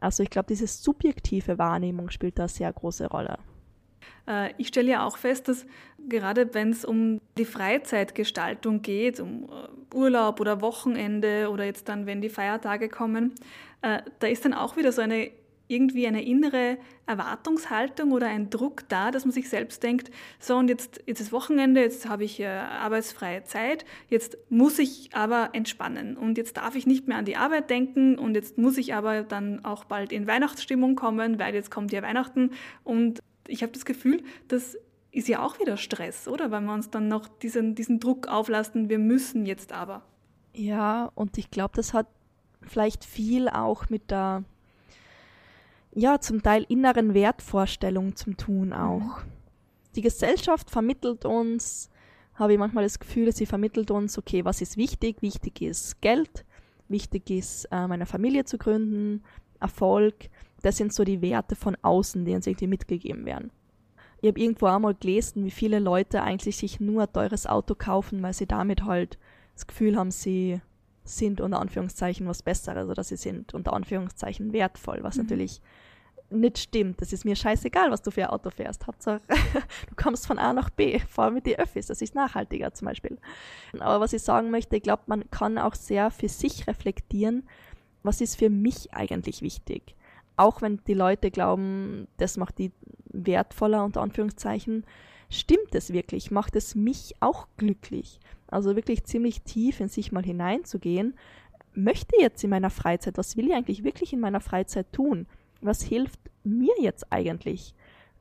Also 0.00 0.22
ich 0.22 0.30
glaube, 0.30 0.46
diese 0.48 0.66
subjektive 0.66 1.58
Wahrnehmung 1.58 2.10
spielt 2.10 2.38
da 2.38 2.48
sehr 2.48 2.72
große 2.72 3.06
Rolle. 3.06 3.38
Äh, 4.26 4.52
ich 4.58 4.68
stelle 4.68 4.90
ja 4.90 5.06
auch 5.06 5.16
fest, 5.16 5.48
dass 5.48 5.66
gerade 6.08 6.54
wenn 6.54 6.70
es 6.70 6.84
um 6.84 7.20
die 7.38 7.44
Freizeitgestaltung 7.44 8.82
geht, 8.82 9.20
um 9.20 9.44
äh, 9.44 9.94
Urlaub 9.96 10.40
oder 10.40 10.60
Wochenende 10.60 11.48
oder 11.50 11.64
jetzt 11.64 11.88
dann, 11.88 12.06
wenn 12.06 12.20
die 12.20 12.28
Feiertage 12.28 12.88
kommen, 12.88 13.34
äh, 13.82 14.02
da 14.18 14.26
ist 14.26 14.44
dann 14.44 14.54
auch 14.54 14.76
wieder 14.76 14.92
so 14.92 15.02
eine 15.02 15.30
irgendwie 15.72 16.06
eine 16.06 16.22
innere 16.22 16.78
Erwartungshaltung 17.06 18.12
oder 18.12 18.28
ein 18.28 18.50
Druck 18.50 18.88
da, 18.88 19.10
dass 19.10 19.24
man 19.24 19.32
sich 19.32 19.48
selbst 19.48 19.82
denkt, 19.82 20.10
so 20.38 20.56
und 20.56 20.68
jetzt, 20.68 21.02
jetzt 21.06 21.20
ist 21.20 21.32
Wochenende, 21.32 21.80
jetzt 21.80 22.08
habe 22.08 22.24
ich 22.24 22.38
äh, 22.40 22.46
arbeitsfreie 22.46 23.44
Zeit, 23.44 23.84
jetzt 24.08 24.38
muss 24.50 24.78
ich 24.78 25.10
aber 25.12 25.50
entspannen 25.52 26.16
und 26.16 26.38
jetzt 26.38 26.56
darf 26.56 26.76
ich 26.76 26.86
nicht 26.86 27.08
mehr 27.08 27.18
an 27.18 27.24
die 27.24 27.36
Arbeit 27.36 27.70
denken 27.70 28.18
und 28.18 28.34
jetzt 28.34 28.58
muss 28.58 28.76
ich 28.78 28.94
aber 28.94 29.22
dann 29.22 29.64
auch 29.64 29.84
bald 29.84 30.12
in 30.12 30.26
Weihnachtsstimmung 30.26 30.94
kommen, 30.94 31.38
weil 31.38 31.54
jetzt 31.54 31.70
kommt 31.70 31.92
ja 31.92 32.02
Weihnachten 32.02 32.50
und 32.84 33.20
ich 33.48 33.62
habe 33.62 33.72
das 33.72 33.84
Gefühl, 33.84 34.22
das 34.48 34.76
ist 35.10 35.28
ja 35.28 35.44
auch 35.44 35.58
wieder 35.60 35.76
Stress, 35.76 36.28
oder? 36.28 36.50
Weil 36.50 36.62
wir 36.62 36.72
uns 36.72 36.90
dann 36.90 37.08
noch 37.08 37.28
diesen, 37.28 37.74
diesen 37.74 38.00
Druck 38.00 38.28
auflasten, 38.28 38.88
wir 38.88 38.98
müssen 38.98 39.46
jetzt 39.46 39.72
aber. 39.72 40.02
Ja, 40.54 41.10
und 41.14 41.38
ich 41.38 41.50
glaube, 41.50 41.74
das 41.76 41.92
hat 41.92 42.06
vielleicht 42.62 43.04
viel 43.04 43.48
auch 43.48 43.88
mit 43.90 44.10
der 44.10 44.44
ja, 45.94 46.20
zum 46.20 46.42
Teil 46.42 46.64
inneren 46.68 47.14
Wertvorstellungen 47.14 48.16
zum 48.16 48.36
Tun 48.36 48.72
auch. 48.72 49.00
Mhm. 49.00 49.32
Die 49.94 50.00
Gesellschaft 50.00 50.70
vermittelt 50.70 51.24
uns, 51.24 51.90
habe 52.34 52.54
ich 52.54 52.58
manchmal 52.58 52.84
das 52.84 52.98
Gefühl, 52.98 53.32
sie 53.32 53.46
vermittelt 53.46 53.90
uns, 53.90 54.16
okay, 54.16 54.44
was 54.44 54.62
ist 54.62 54.76
wichtig? 54.76 55.20
Wichtig 55.20 55.60
ist 55.60 56.00
Geld, 56.00 56.46
wichtig 56.88 57.28
ist, 57.30 57.66
äh, 57.66 57.86
meine 57.86 58.06
Familie 58.06 58.44
zu 58.44 58.56
gründen, 58.56 59.22
Erfolg. 59.60 60.30
Das 60.62 60.78
sind 60.78 60.94
so 60.94 61.04
die 61.04 61.20
Werte 61.20 61.56
von 61.56 61.76
außen, 61.82 62.24
die 62.24 62.34
uns 62.34 62.46
irgendwie 62.46 62.68
mitgegeben 62.68 63.26
werden. 63.26 63.50
Ich 64.22 64.28
habe 64.28 64.40
irgendwo 64.40 64.66
einmal 64.66 64.94
gelesen, 64.94 65.44
wie 65.44 65.50
viele 65.50 65.78
Leute 65.78 66.22
eigentlich 66.22 66.56
sich 66.56 66.80
nur 66.80 67.02
ein 67.02 67.12
teures 67.12 67.46
Auto 67.46 67.74
kaufen, 67.74 68.22
weil 68.22 68.32
sie 68.32 68.46
damit 68.46 68.84
halt 68.84 69.18
das 69.54 69.66
Gefühl 69.66 69.96
haben, 69.96 70.10
sie 70.10 70.60
sind 71.04 71.40
unter 71.40 71.60
Anführungszeichen 71.60 72.26
was 72.28 72.42
Besseres 72.42 72.88
oder 72.88 73.02
sie 73.02 73.16
sind 73.16 73.54
unter 73.54 73.72
Anführungszeichen 73.72 74.52
wertvoll, 74.52 75.00
was 75.02 75.16
mhm. 75.16 75.24
natürlich 75.24 75.60
nicht 76.32 76.58
stimmt. 76.58 77.00
Das 77.00 77.12
ist 77.12 77.24
mir 77.24 77.36
scheißegal, 77.36 77.90
was 77.90 78.02
du 78.02 78.10
für 78.10 78.24
ein 78.24 78.30
Auto 78.30 78.50
fährst. 78.50 78.86
Hauptsache, 78.86 79.20
du 79.28 79.94
kommst 79.96 80.26
von 80.26 80.38
A 80.38 80.52
nach 80.52 80.70
B, 80.70 80.98
vor 80.98 81.24
allem 81.24 81.34
mit 81.34 81.46
den 81.46 81.58
Öffis. 81.58 81.86
Das 81.86 82.00
ist 82.00 82.14
nachhaltiger 82.14 82.72
zum 82.72 82.86
Beispiel. 82.86 83.18
Aber 83.78 84.00
was 84.00 84.12
ich 84.12 84.22
sagen 84.22 84.50
möchte, 84.50 84.76
ich 84.76 84.82
glaube, 84.82 85.02
man 85.06 85.30
kann 85.30 85.58
auch 85.58 85.74
sehr 85.74 86.10
für 86.10 86.28
sich 86.28 86.66
reflektieren, 86.66 87.46
was 88.02 88.20
ist 88.20 88.36
für 88.36 88.50
mich 88.50 88.94
eigentlich 88.94 89.42
wichtig. 89.42 89.94
Auch 90.36 90.62
wenn 90.62 90.80
die 90.86 90.94
Leute 90.94 91.30
glauben, 91.30 92.08
das 92.16 92.36
macht 92.36 92.58
die 92.58 92.72
wertvoller, 93.12 93.84
unter 93.84 94.00
Anführungszeichen, 94.00 94.84
stimmt 95.28 95.74
es 95.74 95.92
wirklich? 95.92 96.30
Macht 96.30 96.56
es 96.56 96.74
mich 96.74 97.14
auch 97.20 97.46
glücklich? 97.56 98.18
Also 98.52 98.76
wirklich 98.76 99.04
ziemlich 99.04 99.42
tief 99.42 99.80
in 99.80 99.88
sich 99.88 100.12
mal 100.12 100.24
hineinzugehen. 100.24 101.14
Möchte 101.74 102.16
jetzt 102.20 102.44
in 102.44 102.50
meiner 102.50 102.70
Freizeit, 102.70 103.16
was 103.16 103.36
will 103.36 103.46
ich 103.48 103.54
eigentlich 103.54 103.84
wirklich 103.84 104.12
in 104.12 104.20
meiner 104.20 104.40
Freizeit 104.40 104.92
tun? 104.92 105.26
was 105.62 105.82
hilft 105.82 106.20
mir 106.44 106.74
jetzt 106.80 107.10
eigentlich? 107.10 107.74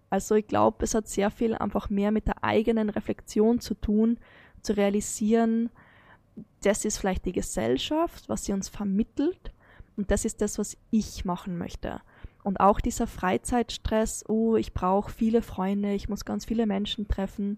Also 0.10 0.36
ich 0.36 0.48
glaube, 0.48 0.84
es 0.84 0.94
hat 0.94 1.08
sehr 1.08 1.32
viel 1.32 1.56
einfach 1.56 1.90
mehr 1.90 2.12
mit 2.12 2.28
der 2.28 2.44
eigenen 2.44 2.90
Reflexion 2.90 3.60
zu 3.60 3.74
tun, 3.74 4.20
zu 4.62 4.74
realisieren, 4.78 5.70
das 6.62 6.86
ist 6.86 6.98
vielleicht 6.98 7.26
die 7.26 7.34
Gesellschaft, 7.34 8.30
was 8.30 8.46
sie 8.46 8.54
uns 8.54 8.70
vermittelt 8.70 9.52
und 9.98 10.12
das 10.12 10.26
ist 10.26 10.42
das, 10.42 10.60
was 10.60 10.78
ich 10.92 11.26
machen 11.26 11.58
möchte. 11.58 12.02
Und 12.44 12.60
auch 12.60 12.80
dieser 12.80 13.08
Freizeitstress, 13.08 14.26
oh, 14.28 14.56
ich 14.56 14.74
brauche 14.74 15.12
viele 15.12 15.42
Freunde, 15.42 15.94
ich 15.94 16.10
muss 16.10 16.26
ganz 16.26 16.46
viele 16.46 16.66
Menschen 16.66 17.08
treffen. 17.08 17.58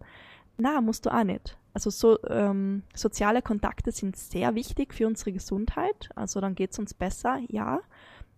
Na, 0.57 0.81
musst 0.81 1.05
du 1.05 1.13
auch 1.13 1.23
nicht. 1.23 1.57
Also 1.73 1.89
so, 1.89 2.19
ähm, 2.29 2.83
soziale 2.93 3.41
Kontakte 3.41 3.91
sind 3.91 4.15
sehr 4.15 4.53
wichtig 4.53 4.93
für 4.93 5.07
unsere 5.07 5.31
Gesundheit. 5.31 6.09
Also 6.15 6.39
dann 6.39 6.55
geht 6.55 6.71
es 6.71 6.79
uns 6.79 6.93
besser, 6.93 7.39
ja 7.49 7.81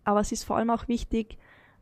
aber 0.06 0.22
es 0.22 0.32
ist 0.32 0.46
vor 0.46 0.56
allem 0.56 0.70
auch 0.70 0.88
wichtig, 0.88 1.38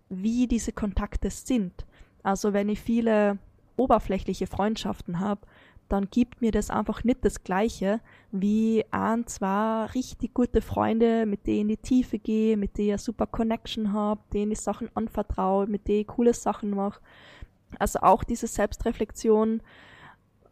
wie 0.09 0.47
diese 0.47 0.71
Kontakte 0.71 1.29
sind. 1.29 1.85
Also 2.23 2.53
wenn 2.53 2.69
ich 2.69 2.79
viele 2.79 3.37
oberflächliche 3.75 4.47
Freundschaften 4.47 5.19
habe, 5.19 5.41
dann 5.89 6.09
gibt 6.09 6.41
mir 6.41 6.51
das 6.51 6.69
einfach 6.69 7.03
nicht 7.03 7.25
das 7.25 7.43
Gleiche 7.43 7.99
wie 8.31 8.85
ein, 8.91 9.27
zwei 9.27 9.85
richtig 9.93 10.33
gute 10.33 10.61
Freunde, 10.61 11.25
mit 11.25 11.45
denen 11.45 11.57
ich 11.57 11.61
in 11.61 11.67
die 11.67 11.77
Tiefe 11.77 12.19
gehe, 12.19 12.57
mit 12.57 12.77
denen 12.77 12.87
ich 12.87 12.93
eine 12.93 12.99
super 12.99 13.27
Connection 13.27 13.91
habe, 13.91 14.21
denen 14.31 14.53
ich 14.53 14.61
Sachen 14.61 14.89
anvertraue, 14.95 15.67
mit 15.67 15.87
denen 15.87 16.01
ich 16.01 16.07
coole 16.07 16.33
Sachen 16.33 16.71
mache. 16.71 17.01
Also 17.77 17.99
auch 17.99 18.23
diese 18.23 18.47
Selbstreflexion, 18.47 19.61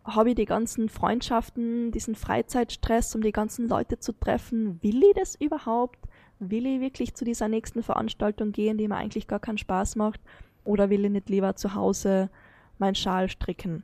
habe 0.04 0.30
ich 0.30 0.36
die 0.36 0.46
ganzen 0.46 0.90
Freundschaften, 0.90 1.92
diesen 1.92 2.16
Freizeitstress, 2.16 3.14
um 3.16 3.22
die 3.22 3.32
ganzen 3.32 3.68
Leute 3.68 4.00
zu 4.00 4.14
treffen, 4.14 4.82
will 4.82 5.04
ich 5.04 5.14
das 5.16 5.36
überhaupt? 5.36 6.00
will 6.42 6.66
ich 6.66 6.82
wirklich 6.82 7.14
zu 7.14 7.24
dieser 7.24 7.48
nächsten 7.48 7.84
Veranstaltung 7.84 8.52
gehen, 8.52 8.78
die 8.78 8.88
mir 8.88 8.98
eigentlich 8.98 9.28
gar 9.28 9.40
keinen 9.40 9.60
Spaß 9.60 9.96
macht, 9.96 10.20
oder 10.64 10.90
will 10.90 11.06
ich 11.06 11.12
nicht 11.12 11.30
lieber 11.30 11.56
zu 11.56 11.76
Hause 11.76 12.30
meinen 12.78 12.96
Schal 12.96 13.30
stricken 13.30 13.84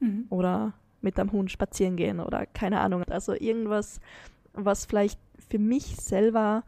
mhm. 0.00 0.26
oder 0.30 0.74
mit 1.00 1.16
dem 1.16 1.32
Hund 1.32 1.50
spazieren 1.50 1.96
gehen 1.96 2.20
oder 2.20 2.46
keine 2.46 2.80
Ahnung. 2.80 3.04
Also 3.04 3.32
irgendwas, 3.32 4.00
was 4.52 4.84
vielleicht 4.84 5.18
für 5.48 5.58
mich 5.58 5.96
selber 5.96 6.64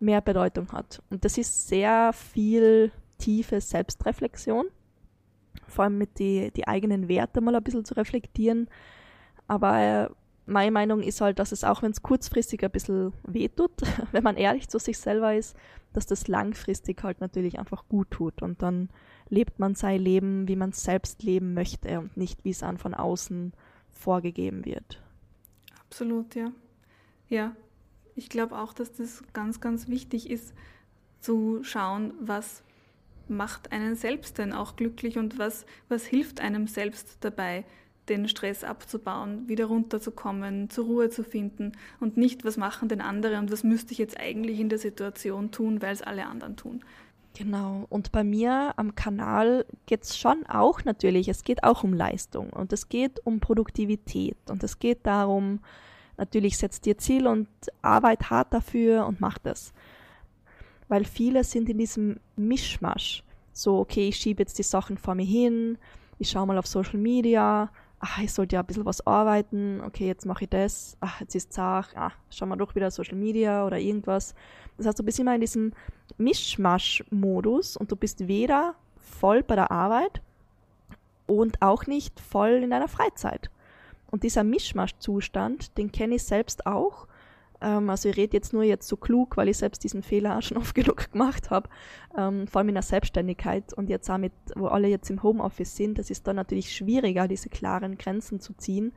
mehr 0.00 0.20
Bedeutung 0.20 0.70
hat. 0.72 1.02
Und 1.10 1.24
das 1.24 1.38
ist 1.38 1.68
sehr 1.68 2.12
viel 2.12 2.92
tiefe 3.18 3.60
Selbstreflexion, 3.60 4.66
vor 5.66 5.84
allem 5.84 5.98
mit 5.98 6.18
die, 6.18 6.50
die 6.50 6.68
eigenen 6.68 7.08
Werte 7.08 7.40
mal 7.40 7.54
ein 7.54 7.62
bisschen 7.62 7.84
zu 7.84 7.94
reflektieren. 7.94 8.68
Aber 9.48 10.10
meine 10.46 10.70
Meinung 10.70 11.02
ist 11.02 11.20
halt, 11.20 11.38
dass 11.38 11.52
es 11.52 11.64
auch 11.64 11.82
wenn 11.82 11.92
es 11.92 12.02
kurzfristig 12.02 12.64
ein 12.64 12.70
bisschen 12.70 13.12
wehtut, 13.24 13.72
wenn 14.12 14.24
man 14.24 14.36
ehrlich 14.36 14.68
zu 14.68 14.78
sich 14.78 14.98
selber 14.98 15.34
ist, 15.34 15.56
dass 15.92 16.06
das 16.06 16.28
langfristig 16.28 17.02
halt 17.02 17.20
natürlich 17.20 17.58
einfach 17.58 17.84
gut 17.88 18.10
tut 18.10 18.42
und 18.42 18.62
dann 18.62 18.88
lebt 19.28 19.58
man 19.58 19.74
sein 19.74 20.00
Leben, 20.00 20.48
wie 20.48 20.56
man 20.56 20.70
es 20.70 20.82
selbst 20.82 21.22
leben 21.22 21.54
möchte 21.54 22.00
und 22.00 22.16
nicht, 22.16 22.44
wie 22.44 22.50
es 22.50 22.62
an 22.62 22.78
von 22.78 22.94
außen 22.94 23.52
vorgegeben 23.92 24.64
wird. 24.64 25.02
Absolut, 25.86 26.34
ja. 26.34 26.52
Ja, 27.28 27.56
ich 28.14 28.28
glaube 28.28 28.58
auch, 28.58 28.74
dass 28.74 28.92
das 28.92 29.22
ganz, 29.32 29.60
ganz 29.60 29.88
wichtig 29.88 30.28
ist, 30.28 30.54
zu 31.20 31.62
schauen, 31.62 32.12
was 32.20 32.62
macht 33.32 33.72
einen 33.72 33.96
selbst 33.96 34.38
denn 34.38 34.52
auch 34.52 34.76
glücklich 34.76 35.18
und 35.18 35.38
was, 35.38 35.66
was 35.88 36.04
hilft 36.04 36.40
einem 36.40 36.66
selbst 36.66 37.18
dabei, 37.20 37.64
den 38.08 38.28
Stress 38.28 38.64
abzubauen, 38.64 39.48
wieder 39.48 39.66
runterzukommen, 39.66 40.70
zur 40.70 40.86
Ruhe 40.86 41.10
zu 41.10 41.22
finden 41.22 41.72
und 42.00 42.16
nicht, 42.16 42.44
was 42.44 42.56
machen 42.56 42.88
denn 42.88 43.00
andere 43.00 43.38
und 43.38 43.52
was 43.52 43.62
müsste 43.62 43.92
ich 43.92 43.98
jetzt 43.98 44.18
eigentlich 44.18 44.58
in 44.58 44.68
der 44.68 44.78
Situation 44.78 45.50
tun, 45.50 45.80
weil 45.82 45.92
es 45.92 46.02
alle 46.02 46.26
anderen 46.26 46.56
tun. 46.56 46.84
Genau. 47.34 47.86
Und 47.88 48.12
bei 48.12 48.24
mir 48.24 48.74
am 48.76 48.94
Kanal 48.94 49.64
geht 49.86 50.02
es 50.02 50.18
schon 50.18 50.44
auch 50.46 50.84
natürlich, 50.84 51.28
es 51.28 51.44
geht 51.44 51.64
auch 51.64 51.82
um 51.82 51.94
Leistung 51.94 52.50
und 52.50 52.72
es 52.72 52.88
geht 52.88 53.24
um 53.24 53.40
Produktivität 53.40 54.36
und 54.50 54.62
es 54.62 54.78
geht 54.78 55.06
darum, 55.06 55.60
natürlich 56.18 56.58
setzt 56.58 56.84
dir 56.84 56.98
Ziel 56.98 57.26
und 57.26 57.48
arbeit 57.80 58.30
hart 58.30 58.52
dafür 58.52 59.06
und 59.06 59.20
mach 59.20 59.38
das. 59.38 59.72
Weil 60.92 61.06
viele 61.06 61.42
sind 61.42 61.70
in 61.70 61.78
diesem 61.78 62.20
Mischmasch. 62.36 63.24
So, 63.54 63.78
okay, 63.78 64.08
ich 64.08 64.16
schiebe 64.16 64.42
jetzt 64.42 64.58
die 64.58 64.62
Sachen 64.62 64.98
vor 64.98 65.14
mir 65.14 65.24
hin, 65.24 65.78
ich 66.18 66.28
schaue 66.28 66.46
mal 66.46 66.58
auf 66.58 66.66
Social 66.66 66.98
Media, 66.98 67.70
ach, 67.98 68.18
ich 68.18 68.30
sollte 68.30 68.56
ja 68.56 68.60
ein 68.60 68.66
bisschen 68.66 68.84
was 68.84 69.06
arbeiten, 69.06 69.80
okay, 69.86 70.06
jetzt 70.06 70.26
mache 70.26 70.44
ich 70.44 70.50
das, 70.50 70.98
ach, 71.00 71.18
jetzt 71.22 71.34
ist 71.34 71.52
es 71.52 71.58
auch, 71.58 71.86
ach, 71.94 72.14
schau 72.28 72.44
mal 72.44 72.56
doch 72.56 72.74
wieder 72.74 72.90
Social 72.90 73.16
Media 73.16 73.64
oder 73.64 73.78
irgendwas. 73.78 74.34
Das 74.76 74.86
heißt, 74.86 74.98
du 74.98 75.02
bist 75.02 75.18
immer 75.18 75.34
in 75.34 75.40
diesem 75.40 75.72
Mischmasch-Modus 76.18 77.78
und 77.78 77.90
du 77.90 77.96
bist 77.96 78.28
weder 78.28 78.74
voll 78.98 79.42
bei 79.42 79.54
der 79.54 79.70
Arbeit 79.70 80.20
und 81.26 81.62
auch 81.62 81.86
nicht 81.86 82.20
voll 82.20 82.60
in 82.62 82.68
deiner 82.68 82.88
Freizeit. 82.88 83.50
Und 84.10 84.24
dieser 84.24 84.44
Mischmasch-Zustand, 84.44 85.78
den 85.78 85.90
kenne 85.90 86.16
ich 86.16 86.24
selbst 86.24 86.66
auch 86.66 87.06
ähm, 87.62 87.88
also 87.90 88.08
ich 88.08 88.16
rede 88.16 88.36
jetzt 88.36 88.52
nur 88.52 88.64
jetzt 88.64 88.88
so 88.88 88.96
klug, 88.96 89.36
weil 89.36 89.48
ich 89.48 89.58
selbst 89.58 89.84
diesen 89.84 90.02
Fehler 90.02 90.38
auch 90.38 90.42
schon 90.42 90.56
oft 90.58 90.74
genug 90.74 91.12
gemacht 91.12 91.50
habe, 91.50 91.68
ähm, 92.16 92.46
vor 92.46 92.60
allem 92.60 92.70
in 92.70 92.74
der 92.74 92.82
Selbstständigkeit 92.82 93.72
und 93.72 93.88
jetzt 93.88 94.10
auch 94.10 94.18
mit, 94.18 94.32
wo 94.56 94.66
alle 94.66 94.88
jetzt 94.88 95.08
im 95.10 95.22
Homeoffice 95.22 95.76
sind, 95.76 95.98
das 95.98 96.10
ist 96.10 96.26
dann 96.26 96.36
natürlich 96.36 96.74
schwieriger, 96.74 97.28
diese 97.28 97.48
klaren 97.48 97.96
Grenzen 97.98 98.40
zu 98.40 98.52
ziehen. 98.54 98.92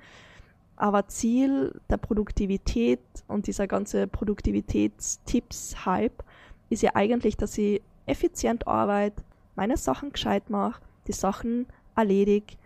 Aber 0.78 1.08
Ziel 1.08 1.80
der 1.90 1.98
Produktivität 1.98 3.00
und 3.28 3.48
dieser 3.48 3.68
ganze 3.68 4.08
Produktivitätstipps-Hype 4.08 6.24
ist 6.70 6.82
ja 6.82 6.92
eigentlich, 6.96 7.38
dass 7.38 7.58
ich 7.58 7.82
effizient 8.06 8.68
arbeite, 8.68 9.24
meine 9.56 9.78
Sachen 9.78 10.12
gescheit 10.12 10.50
mache, 10.50 10.82
die 11.08 11.14
Sachen 11.14 11.68
erledige 11.96 12.58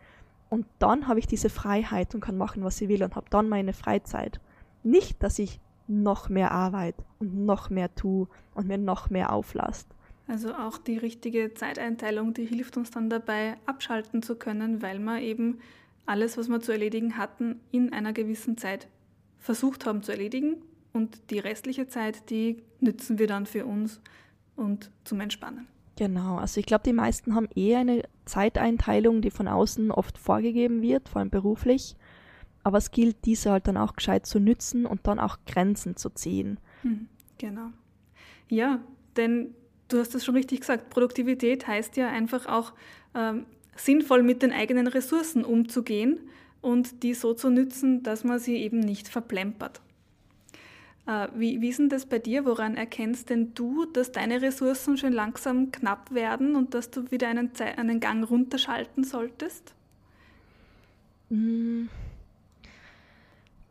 und 0.50 0.66
dann 0.80 1.08
habe 1.08 1.20
ich 1.20 1.28
diese 1.28 1.50
Freiheit 1.50 2.16
und 2.16 2.22
kann 2.22 2.38
machen, 2.38 2.64
was 2.64 2.82
ich 2.82 2.90
will 2.90 3.04
und 3.04 3.16
habe 3.16 3.28
dann 3.30 3.50
meine 3.50 3.74
Freizeit. 3.74 4.40
Nicht, 4.84 5.22
dass 5.22 5.38
ich 5.38 5.60
noch 5.90 6.30
mehr 6.30 6.52
Arbeit 6.52 6.96
und 7.20 7.46
noch 7.46 7.70
mehr 7.70 7.94
tue 7.96 8.28
und 8.54 8.68
mir 8.68 8.78
noch 8.78 9.10
mehr 9.10 9.34
auflast. 9.34 9.88
Also 10.28 10.54
auch 10.54 10.78
die 10.78 10.98
richtige 10.98 11.56
Zeiteinteilung, 11.56 12.36
die 12.36 12.46
hilft 12.46 12.78
uns 12.78 12.92
dann 12.92 13.10
dabei, 13.10 13.58
abschalten 13.66 14.22
zu 14.22 14.36
können, 14.36 14.82
weil 14.84 15.00
wir 15.00 15.20
eben 15.22 15.58
alles, 16.06 16.38
was 16.38 16.48
wir 16.48 16.62
zu 16.62 16.72
erledigen 16.72 17.18
hatten, 17.18 17.60
in 17.72 17.94
einer 17.94 18.14
gewissen 18.14 18.58
Zeit 18.58 18.88
versucht 19.40 19.86
haben 19.86 20.04
zu 20.04 20.12
erledigen 20.12 20.58
und 20.94 21.32
die 21.32 21.40
restliche 21.40 21.88
Zeit, 21.88 22.30
die 22.30 22.62
nützen 22.80 23.18
wir 23.18 23.28
dann 23.28 23.48
für 23.48 23.66
uns 23.66 24.02
und 24.56 24.92
zum 25.04 25.20
Entspannen. 25.20 25.68
Genau, 25.96 26.38
also 26.38 26.60
ich 26.60 26.66
glaube, 26.66 26.84
die 26.86 26.94
meisten 26.94 27.36
haben 27.36 27.50
eher 27.56 27.80
eine 27.80 28.04
Zeiteinteilung, 28.26 29.22
die 29.22 29.32
von 29.32 29.48
außen 29.48 29.92
oft 29.92 30.18
vorgegeben 30.18 30.82
wird, 30.82 31.10
vor 31.10 31.20
allem 31.20 31.30
beruflich 31.30 31.96
aber 32.64 32.78
es 32.78 32.92
gilt, 32.92 33.18
diese 33.26 33.52
halt 33.52 33.68
dann 33.68 33.78
auch 33.78 33.96
gescheit 33.96 34.26
zu 34.26 34.40
nützen 34.40 34.86
und 34.86 35.08
dann 35.08 35.20
auch 35.20 35.38
Grenzen 35.46 35.96
zu 35.96 36.10
ziehen. 36.10 36.60
Hm, 36.82 37.08
genau. 37.38 37.70
Ja, 38.50 38.80
denn 39.18 39.54
du 39.88 40.00
hast 40.00 40.16
es 40.16 40.26
schon 40.26 40.36
richtig 40.36 40.62
gesagt, 40.62 40.90
Produktivität 40.90 41.68
heißt 41.68 41.98
ja 41.98 42.10
einfach 42.10 42.46
auch 42.48 42.74
ähm, 43.16 43.46
sinnvoll 43.76 44.24
mit 44.24 44.42
den 44.42 44.52
eigenen 44.52 44.88
Ressourcen 44.88 45.46
umzugehen 45.46 46.20
und 46.62 47.04
die 47.04 47.14
so 47.14 47.34
zu 47.34 47.50
nützen, 47.50 48.04
dass 48.04 48.24
man 48.24 48.40
sie 48.40 48.58
eben 48.58 48.80
nicht 48.80 49.08
verplempert. 49.08 49.82
Äh, 51.08 51.28
wie, 51.36 51.62
wie 51.62 51.70
ist 51.70 51.80
denn 51.80 51.90
das 51.90 52.06
bei 52.06 52.20
dir? 52.20 52.46
Woran 52.46 52.76
erkennst 52.76 53.30
denn 53.30 53.54
du, 53.54 53.86
dass 53.86 54.12
deine 54.12 54.42
Ressourcen 54.42 54.98
schon 54.98 55.14
langsam 55.14 55.72
knapp 55.72 56.14
werden 56.14 56.56
und 56.56 56.74
dass 56.74 56.92
du 56.92 57.10
wieder 57.12 57.30
einen, 57.30 57.52
einen 57.78 58.00
Gang 58.00 58.30
runterschalten 58.30 59.04
solltest? 59.04 59.74
Mmh 61.30 61.88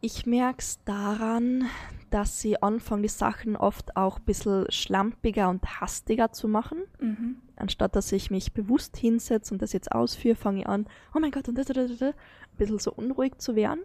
ich 0.00 0.26
merke 0.26 0.60
es 0.60 0.82
daran, 0.84 1.64
dass 2.10 2.40
sie 2.40 2.62
anfangen, 2.62 3.02
die 3.02 3.08
Sachen 3.08 3.56
oft 3.56 3.96
auch 3.96 4.18
ein 4.18 4.24
bisschen 4.24 4.66
schlampiger 4.70 5.48
und 5.48 5.80
hastiger 5.80 6.32
zu 6.32 6.48
machen. 6.48 6.78
Mhm. 7.00 7.36
Anstatt 7.56 7.96
dass 7.96 8.12
ich 8.12 8.30
mich 8.30 8.52
bewusst 8.52 8.96
hinsetze 8.96 9.52
und 9.52 9.60
das 9.60 9.72
jetzt 9.72 9.92
ausführe, 9.92 10.36
fange 10.36 10.60
ich 10.60 10.68
an, 10.68 10.86
oh 11.14 11.18
mein 11.18 11.30
Gott, 11.30 11.48
und 11.48 11.58
das, 11.58 11.66
das, 11.66 11.98
das, 11.98 12.02
ein 12.02 12.14
bisschen 12.56 12.78
so 12.78 12.92
unruhig 12.92 13.38
zu 13.38 13.56
werden. 13.56 13.80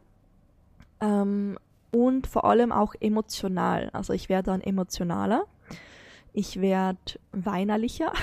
Ähm, 1.02 1.58
und 1.92 2.28
vor 2.28 2.46
allem 2.46 2.72
auch 2.72 2.96
emotional. 3.00 3.90
Also 3.94 4.14
ich 4.14 4.30
werde 4.30 4.52
dann 4.52 4.62
emotionaler. 4.62 5.46
Ich 6.32 6.62
werde 6.62 7.00
weinerlicher. 7.32 8.14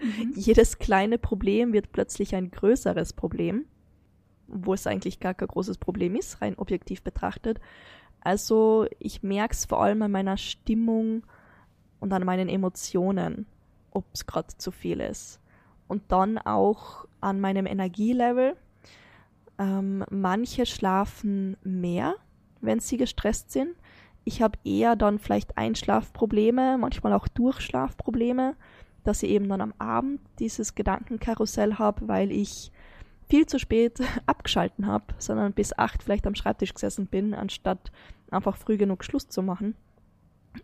Mhm. 0.00 0.32
Jedes 0.36 0.78
kleine 0.78 1.18
Problem 1.18 1.72
wird 1.72 1.92
plötzlich 1.92 2.34
ein 2.34 2.50
größeres 2.50 3.12
Problem 3.12 3.64
wo 4.48 4.74
es 4.74 4.86
eigentlich 4.86 5.20
gar 5.20 5.34
kein 5.34 5.48
großes 5.48 5.78
Problem 5.78 6.16
ist, 6.16 6.40
rein 6.42 6.56
objektiv 6.56 7.02
betrachtet. 7.02 7.60
Also 8.20 8.86
ich 8.98 9.22
merke 9.22 9.54
es 9.54 9.66
vor 9.66 9.82
allem 9.82 10.02
an 10.02 10.10
meiner 10.10 10.36
Stimmung 10.36 11.24
und 12.00 12.12
an 12.12 12.24
meinen 12.24 12.48
Emotionen, 12.48 13.46
ob 13.90 14.04
es 14.12 14.26
gerade 14.26 14.56
zu 14.56 14.70
viel 14.70 15.00
ist. 15.00 15.40
Und 15.88 16.02
dann 16.08 16.38
auch 16.38 17.06
an 17.20 17.40
meinem 17.40 17.66
Energielevel. 17.66 18.56
Ähm, 19.58 20.04
manche 20.10 20.66
schlafen 20.66 21.56
mehr, 21.62 22.16
wenn 22.60 22.80
sie 22.80 22.96
gestresst 22.96 23.52
sind. 23.52 23.74
Ich 24.24 24.42
habe 24.42 24.58
eher 24.64 24.96
dann 24.96 25.20
vielleicht 25.20 25.56
Einschlafprobleme, 25.56 26.78
manchmal 26.78 27.12
auch 27.12 27.28
Durchschlafprobleme, 27.28 28.56
dass 29.04 29.22
ich 29.22 29.30
eben 29.30 29.48
dann 29.48 29.60
am 29.60 29.72
Abend 29.78 30.20
dieses 30.40 30.74
Gedankenkarussell 30.74 31.74
habe, 31.74 32.08
weil 32.08 32.32
ich 32.32 32.72
viel 33.28 33.46
zu 33.46 33.58
spät 33.58 34.00
abgeschalten 34.26 34.86
habe, 34.86 35.06
sondern 35.18 35.52
bis 35.52 35.76
acht 35.76 36.02
vielleicht 36.02 36.26
am 36.26 36.34
Schreibtisch 36.34 36.74
gesessen 36.74 37.06
bin, 37.06 37.34
anstatt 37.34 37.90
einfach 38.30 38.56
früh 38.56 38.76
genug 38.76 39.04
Schluss 39.04 39.28
zu 39.28 39.42
machen. 39.42 39.74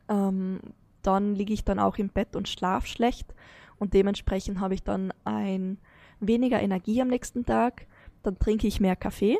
Ähm, 0.08 0.60
dann 1.02 1.34
liege 1.34 1.52
ich 1.52 1.64
dann 1.64 1.78
auch 1.78 1.98
im 1.98 2.08
Bett 2.08 2.36
und 2.36 2.48
schlaf 2.48 2.86
schlecht 2.86 3.34
und 3.78 3.94
dementsprechend 3.94 4.60
habe 4.60 4.74
ich 4.74 4.82
dann 4.82 5.12
ein 5.24 5.78
weniger 6.20 6.60
Energie 6.60 7.02
am 7.02 7.08
nächsten 7.08 7.44
Tag. 7.44 7.86
Dann 8.22 8.38
trinke 8.38 8.68
ich 8.68 8.80
mehr 8.80 8.94
Kaffee 8.94 9.38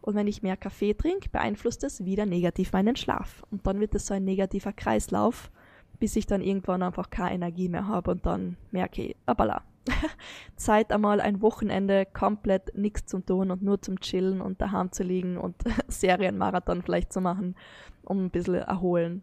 und 0.00 0.14
wenn 0.14 0.28
ich 0.28 0.42
mehr 0.42 0.56
Kaffee 0.56 0.94
trinke, 0.94 1.28
beeinflusst 1.30 1.82
es 1.82 2.04
wieder 2.04 2.26
negativ 2.26 2.72
meinen 2.72 2.94
Schlaf 2.94 3.42
und 3.50 3.66
dann 3.66 3.80
wird 3.80 3.94
es 3.94 4.06
so 4.06 4.14
ein 4.14 4.24
negativer 4.24 4.72
Kreislauf, 4.72 5.50
bis 5.98 6.14
ich 6.14 6.26
dann 6.26 6.40
irgendwann 6.40 6.82
einfach 6.82 7.10
keine 7.10 7.34
Energie 7.34 7.68
mehr 7.68 7.88
habe 7.88 8.12
und 8.12 8.24
dann 8.24 8.56
merke 8.70 9.16
abala, 9.26 9.62
Zeit 10.56 10.92
einmal 10.92 11.20
ein 11.20 11.42
Wochenende 11.42 12.06
komplett 12.06 12.76
nichts 12.76 13.06
zu 13.06 13.20
tun 13.20 13.50
und 13.50 13.62
nur 13.62 13.80
zum 13.82 14.00
Chillen 14.00 14.40
und 14.40 14.60
daheim 14.60 14.92
zu 14.92 15.02
liegen 15.02 15.36
und 15.36 15.56
Serienmarathon 15.88 16.82
vielleicht 16.82 17.12
zu 17.12 17.20
machen, 17.20 17.56
um 18.02 18.26
ein 18.26 18.30
bisschen 18.30 18.54
erholen. 18.54 19.22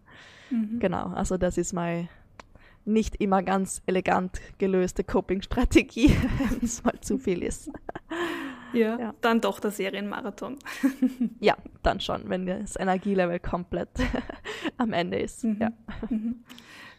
Mhm. 0.50 0.80
Genau, 0.80 1.08
also 1.08 1.38
das 1.38 1.58
ist 1.58 1.74
meine 1.74 2.10
nicht 2.86 3.18
immer 3.18 3.44
ganz 3.44 3.82
elegant 3.86 4.42
gelöste 4.58 5.04
Coping-Strategie, 5.04 6.10
wenn 6.50 6.64
es 6.64 6.84
mal 6.84 7.00
zu 7.02 7.18
viel 7.18 7.44
ist. 7.44 7.70
Ja, 8.74 9.00
ja, 9.00 9.14
dann 9.22 9.42
doch 9.42 9.60
der 9.60 9.72
Serienmarathon. 9.72 10.58
ja, 11.40 11.58
dann 11.84 12.00
schon, 12.00 12.30
wenn 12.30 12.46
das 12.46 12.76
Energielevel 12.76 13.40
komplett 13.40 13.90
am 14.78 14.94
Ende 14.94 15.20
ist. 15.20 15.44
Mhm. 15.44 15.58
Ja. 15.60 15.72
Mhm. 16.10 16.44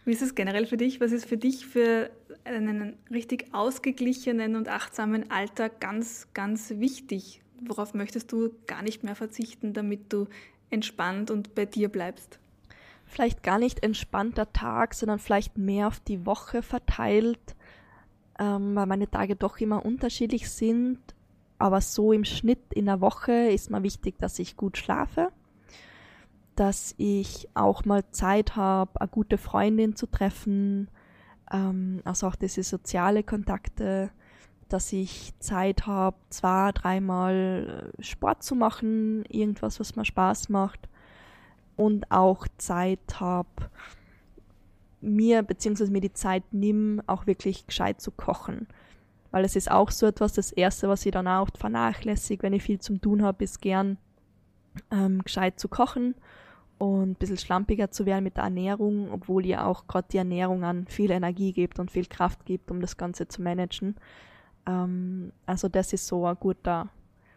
Wie 0.05 0.12
ist 0.12 0.22
es 0.22 0.35
generell 0.35 0.66
für 0.66 0.77
dich? 0.77 1.01
Was 1.01 1.12
ist 1.12 1.27
für 1.27 1.37
dich 1.37 1.66
für 1.66 2.11
einen 2.44 2.96
richtig 3.11 3.52
ausgeglichenen 3.52 4.57
und 4.57 4.68
achtsamen 4.68 5.31
Alltag 5.31 5.81
ganz, 5.81 6.28
ganz 6.35 6.70
wichtig? 6.70 7.42
Worauf 7.61 7.94
möchtest 7.94 8.33
du 8.33 8.50
gar 8.66 8.83
nicht 8.83 9.05
mehr 9.05 9.14
verzichten, 9.14 9.72
damit 9.72 10.12
du 10.12 10.26
entspannt 10.70 11.31
und 11.31 11.55
bei 11.55 11.64
dir 11.64 11.88
bleibst? 11.88 12.38
Vielleicht 13.07 13.42
gar 13.42 13.59
nicht 13.59 13.83
entspannter 13.85 14.52
Tag, 14.52 14.94
sondern 14.94 15.18
vielleicht 15.18 15.59
mehr 15.59 15.87
auf 15.87 16.00
die 16.00 16.24
Woche 16.26 16.62
verteilt, 16.62 17.57
ähm, 18.38 18.74
weil 18.74 18.87
meine 18.87 19.11
Tage 19.11 19.37
doch 19.37 19.59
immer 19.59 19.85
unterschiedlich 19.85 20.50
sind. 20.50 20.98
Aber 21.59 21.81
so 21.81 22.12
im 22.12 22.24
Schnitt 22.24 22.72
in 22.72 22.87
der 22.87 23.00
Woche 23.00 23.33
ist 23.33 23.70
mir 23.70 23.83
wichtig, 23.83 24.18
dass 24.18 24.38
ich 24.38 24.57
gut 24.57 24.78
schlafe 24.78 25.31
dass 26.57 26.94
ich 26.98 27.48
auch 27.55 27.85
mal 27.85 28.05
Zeit 28.11 28.57
habe, 28.57 29.00
eine 29.00 29.09
gute 29.09 29.38
Freundin 29.38 29.96
zu 29.96 30.07
treffen, 30.07 30.88
ähm, 31.53 32.01
also 32.05 32.27
auch 32.27 32.35
diese 32.35 32.62
soziale 32.62 33.23
Kontakte, 33.23 34.11
dass 34.69 34.93
ich 34.93 35.33
Zeit 35.38 35.87
habe, 35.87 36.17
zwei, 36.31 36.73
dreimal 36.73 37.93
äh, 37.99 38.03
Sport 38.03 38.43
zu 38.43 38.55
machen, 38.55 39.25
irgendwas, 39.29 39.79
was 39.79 39.97
mir 39.97 40.05
Spaß 40.05 40.49
macht 40.49 40.88
und 41.77 42.11
auch 42.11 42.47
Zeit 42.59 43.21
habe, 43.21 43.49
mir 45.01 45.43
beziehungsweise 45.43 45.93
mir 45.93 46.01
die 46.01 46.12
Zeit 46.12 46.45
nimm, 46.53 47.03
auch 47.07 47.27
wirklich 47.27 47.67
gescheit 47.67 48.01
zu 48.01 48.11
kochen. 48.11 48.67
Weil 49.31 49.45
es 49.45 49.57
ist 49.57 49.71
auch 49.71 49.91
so 49.91 50.07
etwas, 50.07 50.35
das 50.35 50.53
Erste, 50.53 50.88
was 50.88 51.05
ich 51.05 51.12
dann 51.12 51.27
auch 51.27 51.49
vernachlässige, 51.57 52.43
wenn 52.43 52.53
ich 52.53 52.62
viel 52.62 52.81
zum 52.81 53.01
tun 53.01 53.23
habe, 53.23 53.45
ist 53.45 53.61
gern 53.61 53.99
ähm, 54.91 55.23
gescheit 55.23 55.59
zu 55.59 55.69
kochen 55.69 56.15
und 56.83 57.11
ein 57.11 57.14
bisschen 57.14 57.38
schlampiger 57.38 57.92
zu 57.92 58.07
werden 58.07 58.25
mit 58.25 58.38
der 58.38 58.45
Ernährung, 58.45 59.12
obwohl 59.12 59.47
ihr 59.47 59.64
auch 59.64 59.87
gerade 59.87 60.09
die 60.11 60.16
Ernährung 60.16 60.64
an 60.64 60.88
viel 60.88 61.12
Energie 61.12 61.53
gibt 61.53 61.79
und 61.79 61.92
viel 61.92 62.07
Kraft 62.07 62.45
gibt, 62.45 62.73
um 62.73 62.81
das 62.81 62.97
Ganze 62.97 63.29
zu 63.29 63.40
managen. 63.40 63.95
Ähm, 64.66 65.31
also 65.47 65.68
das 65.68 65.92
ist 65.92 66.09
so 66.09 66.27
eine 66.27 66.35
gute, 66.35 66.88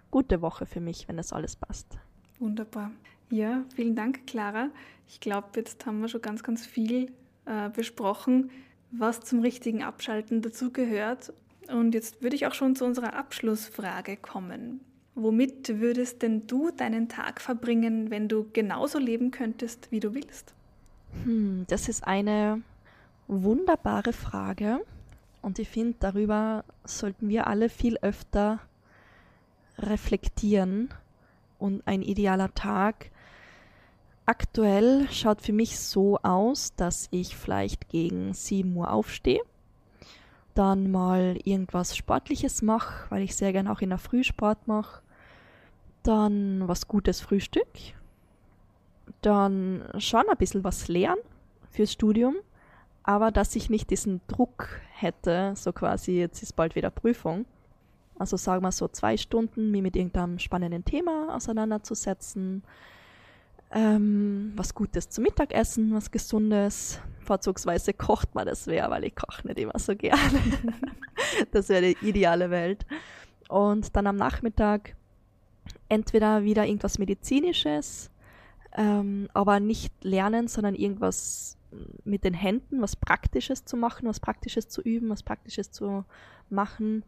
gute 0.10 0.42
Woche 0.42 0.66
für 0.66 0.80
mich, 0.80 1.08
wenn 1.08 1.18
das 1.18 1.32
alles 1.32 1.56
passt. 1.56 2.00
Wunderbar. 2.40 2.90
Ja, 3.30 3.64
vielen 3.76 3.96
Dank, 3.96 4.26
Clara. 4.26 4.70
Ich 5.08 5.20
glaube, 5.20 5.50
jetzt 5.58 5.86
haben 5.86 6.02
wir 6.02 6.08
schon 6.08 6.24
ganz, 6.24 6.42
ganz 6.42 6.66
viel 6.66 7.12
äh, 7.46 7.70
besprochen, 7.70 8.50
was 8.90 9.20
zum 9.20 9.42
richtigen 9.42 9.84
Abschalten 9.84 10.42
dazugehört. 10.42 11.32
Und 11.68 11.94
jetzt 11.94 12.24
würde 12.24 12.36
ich 12.36 12.48
auch 12.48 12.56
schon 12.56 12.76
zu 12.76 12.84
unserer 12.84 13.14
Abschlussfrage 13.14 14.18
kommen. 14.18 14.80
Womit 15.16 15.80
würdest 15.80 16.22
denn 16.22 16.46
du 16.46 16.72
deinen 16.72 17.08
Tag 17.08 17.40
verbringen, 17.40 18.10
wenn 18.12 18.28
du 18.28 18.48
genauso 18.52 19.00
leben 19.00 19.32
könntest, 19.32 19.92
wie 19.92 20.02
du 20.02 20.14
willst? 20.14 20.54
Hm, 21.24 21.66
das 21.68 21.88
ist 21.88 22.06
eine 22.06 22.62
wunderbare 23.28 24.12
Frage. 24.12 24.82
Und 25.42 25.58
ich 25.58 25.70
finde, 25.70 25.96
darüber 26.00 26.66
sollten 26.84 27.30
wir 27.30 27.48
alle 27.48 27.70
viel 27.70 27.98
öfter 28.02 28.60
reflektieren. 29.78 30.90
Und 31.60 31.88
ein 31.88 32.02
idealer 32.02 32.54
Tag 32.54 33.12
aktuell 34.26 35.08
schaut 35.12 35.42
für 35.42 35.54
mich 35.54 35.80
so 35.80 36.18
aus, 36.24 36.76
dass 36.76 37.08
ich 37.12 37.36
vielleicht 37.36 37.90
gegen 37.90 38.34
7 38.34 38.76
Uhr 38.76 38.92
aufstehe, 38.92 39.42
dann 40.56 40.92
mal 40.92 41.38
irgendwas 41.44 41.96
Sportliches 41.96 42.62
mache, 42.62 43.10
weil 43.10 43.24
ich 43.24 43.36
sehr 43.36 43.54
gerne 43.54 43.72
auch 43.72 43.82
in 43.82 43.90
der 43.90 43.98
Früh 43.98 44.24
Sport 44.24 44.68
mache, 44.68 45.02
dann 46.08 46.68
was 46.68 46.88
Gutes 46.88 47.22
Frühstück, 47.22 47.68
dann 49.22 49.84
schon 49.98 50.24
ein 50.30 50.38
bisschen 50.38 50.64
was 50.64 50.88
lernen 50.88 51.22
fürs 51.72 51.92
Studium, 51.92 52.36
aber 53.04 53.32
dass 53.32 53.56
ich 53.56 53.70
nicht 53.70 53.90
diesen 53.90 54.22
Druck 54.28 54.68
hätte, 54.94 55.54
so 55.56 55.74
quasi, 55.74 56.20
jetzt 56.20 56.42
ist 56.42 56.56
bald 56.56 56.76
wieder 56.76 56.90
Prüfung. 56.90 57.46
Also 58.18 58.38
sagen 58.38 58.64
wir 58.64 58.72
so 58.72 58.88
zwei 58.88 59.18
Stunden, 59.18 59.72
mich 59.72 59.82
mit 59.82 59.96
irgendeinem 59.96 60.40
spannenden 60.40 60.86
Thema 60.86 61.36
auseinanderzusetzen, 61.36 62.64
ähm, 63.72 64.54
was 64.56 64.74
Gutes 64.74 65.10
zum 65.10 65.26
Mittagessen, 65.26 65.94
was 65.94 66.12
Gesundes. 66.12 67.02
Vorzugsweise 67.20 67.94
kocht 67.94 68.34
man 68.34 68.46
das 68.46 68.68
wer, 68.68 68.90
weil 68.90 69.04
ich 69.04 69.16
koche 69.16 69.46
nicht 69.48 69.60
immer 69.60 69.78
so 69.78 69.96
gerne. 69.96 70.40
das 71.52 71.70
wäre 71.70 71.94
die 71.94 72.08
ideale 72.08 72.50
Welt. 72.52 72.86
Und 73.50 73.96
dann 73.96 74.08
am 74.08 74.16
Nachmittag 74.16 74.96
entweder 75.90 76.44
wieder 76.44 76.66
irgendwas 76.66 77.00
Medizinisches, 77.00 78.12
ähm, 78.76 79.30
aber 79.34 79.60
nicht 79.60 79.94
lernen, 80.04 80.48
sondern 80.48 80.76
irgendwas 80.76 81.58
mit 82.04 82.24
den 82.24 82.34
Händen, 82.34 82.82
was 82.82 82.96
Praktisches 82.96 83.66
zu 83.66 83.78
machen, 83.78 84.08
was 84.08 84.20
Praktisches 84.20 84.68
zu 84.70 84.82
üben, 84.82 85.10
was 85.10 85.24
Praktisches 85.24 85.72
zu 85.72 86.06
machen 86.50 87.04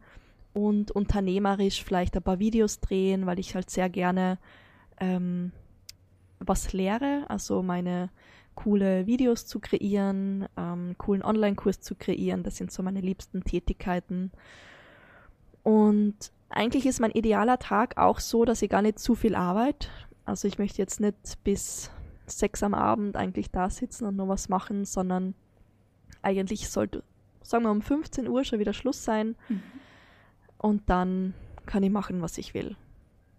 und 0.52 0.90
unternehmerisch 0.90 1.84
vielleicht 1.84 2.16
ein 2.16 2.22
paar 2.22 2.38
Videos 2.38 2.80
drehen, 2.80 3.26
weil 3.26 3.38
ich 3.38 3.54
halt 3.54 3.70
sehr 3.70 3.88
gerne 3.88 4.38
ähm, 4.98 5.52
was 6.40 6.72
lehre, 6.72 7.24
also 7.28 7.62
meine 7.62 8.10
coole 8.54 9.06
Videos 9.06 9.46
zu 9.46 9.60
kreieren, 9.60 10.48
ähm, 10.56 10.96
coolen 10.98 11.22
Online-Kurs 11.22 11.80
zu 11.80 11.94
kreieren, 11.94 12.42
das 12.42 12.56
sind 12.56 12.72
so 12.72 12.82
meine 12.82 13.00
liebsten 13.00 13.44
Tätigkeiten. 13.44 14.32
Und 15.62 16.32
eigentlich 16.50 16.86
ist 16.86 17.00
mein 17.00 17.10
idealer 17.10 17.58
Tag 17.58 17.96
auch 17.98 18.20
so, 18.20 18.44
dass 18.44 18.62
ich 18.62 18.70
gar 18.70 18.82
nicht 18.82 18.98
zu 18.98 19.14
viel 19.14 19.34
arbeite. 19.34 19.88
Also 20.24 20.48
ich 20.48 20.58
möchte 20.58 20.78
jetzt 20.78 21.00
nicht 21.00 21.42
bis 21.44 21.90
sechs 22.26 22.62
am 22.62 22.74
Abend 22.74 23.16
eigentlich 23.16 23.50
da 23.50 23.70
sitzen 23.70 24.06
und 24.06 24.16
nur 24.16 24.28
was 24.28 24.48
machen, 24.48 24.84
sondern 24.84 25.34
eigentlich 26.22 26.68
sollte, 26.68 27.02
sagen 27.42 27.64
wir, 27.64 27.70
um 27.70 27.82
15 27.82 28.28
Uhr 28.28 28.44
schon 28.44 28.58
wieder 28.58 28.72
Schluss 28.72 29.04
sein. 29.04 29.36
Mhm. 29.48 29.62
Und 30.58 30.90
dann 30.90 31.34
kann 31.66 31.82
ich 31.82 31.90
machen, 31.90 32.22
was 32.22 32.38
ich 32.38 32.54
will. 32.54 32.76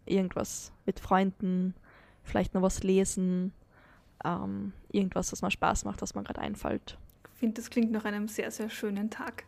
Irgendwas 0.05 0.71
mit 0.85 0.99
Freunden, 0.99 1.75
vielleicht 2.23 2.53
noch 2.53 2.61
was 2.61 2.83
lesen, 2.83 3.53
ähm, 4.23 4.73
irgendwas, 4.91 5.31
was 5.31 5.41
mir 5.41 5.51
Spaß 5.51 5.85
macht, 5.85 6.01
was 6.01 6.15
mir 6.15 6.23
gerade 6.23 6.41
einfällt. 6.41 6.97
Ich 7.33 7.39
finde, 7.39 7.55
das 7.55 7.69
klingt 7.69 7.91
nach 7.91 8.05
einem 8.05 8.27
sehr, 8.27 8.51
sehr 8.51 8.69
schönen 8.69 9.09
Tag. 9.09 9.45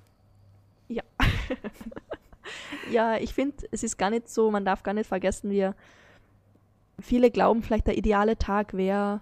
Ja. 0.88 1.04
ja, 2.92 3.18
ich 3.18 3.34
finde, 3.34 3.56
es 3.72 3.84
ist 3.84 3.98
gar 3.98 4.10
nicht 4.10 4.30
so, 4.30 4.52
man 4.52 4.66
darf 4.66 4.84
gar 4.84 4.94
nicht 4.94 5.08
vergessen, 5.08 5.50
wir 5.52 5.76
viele 7.00 7.32
glauben 7.32 7.64
vielleicht, 7.64 7.88
der 7.88 7.98
ideale 7.98 8.38
Tag 8.38 8.74
wäre, 8.74 9.22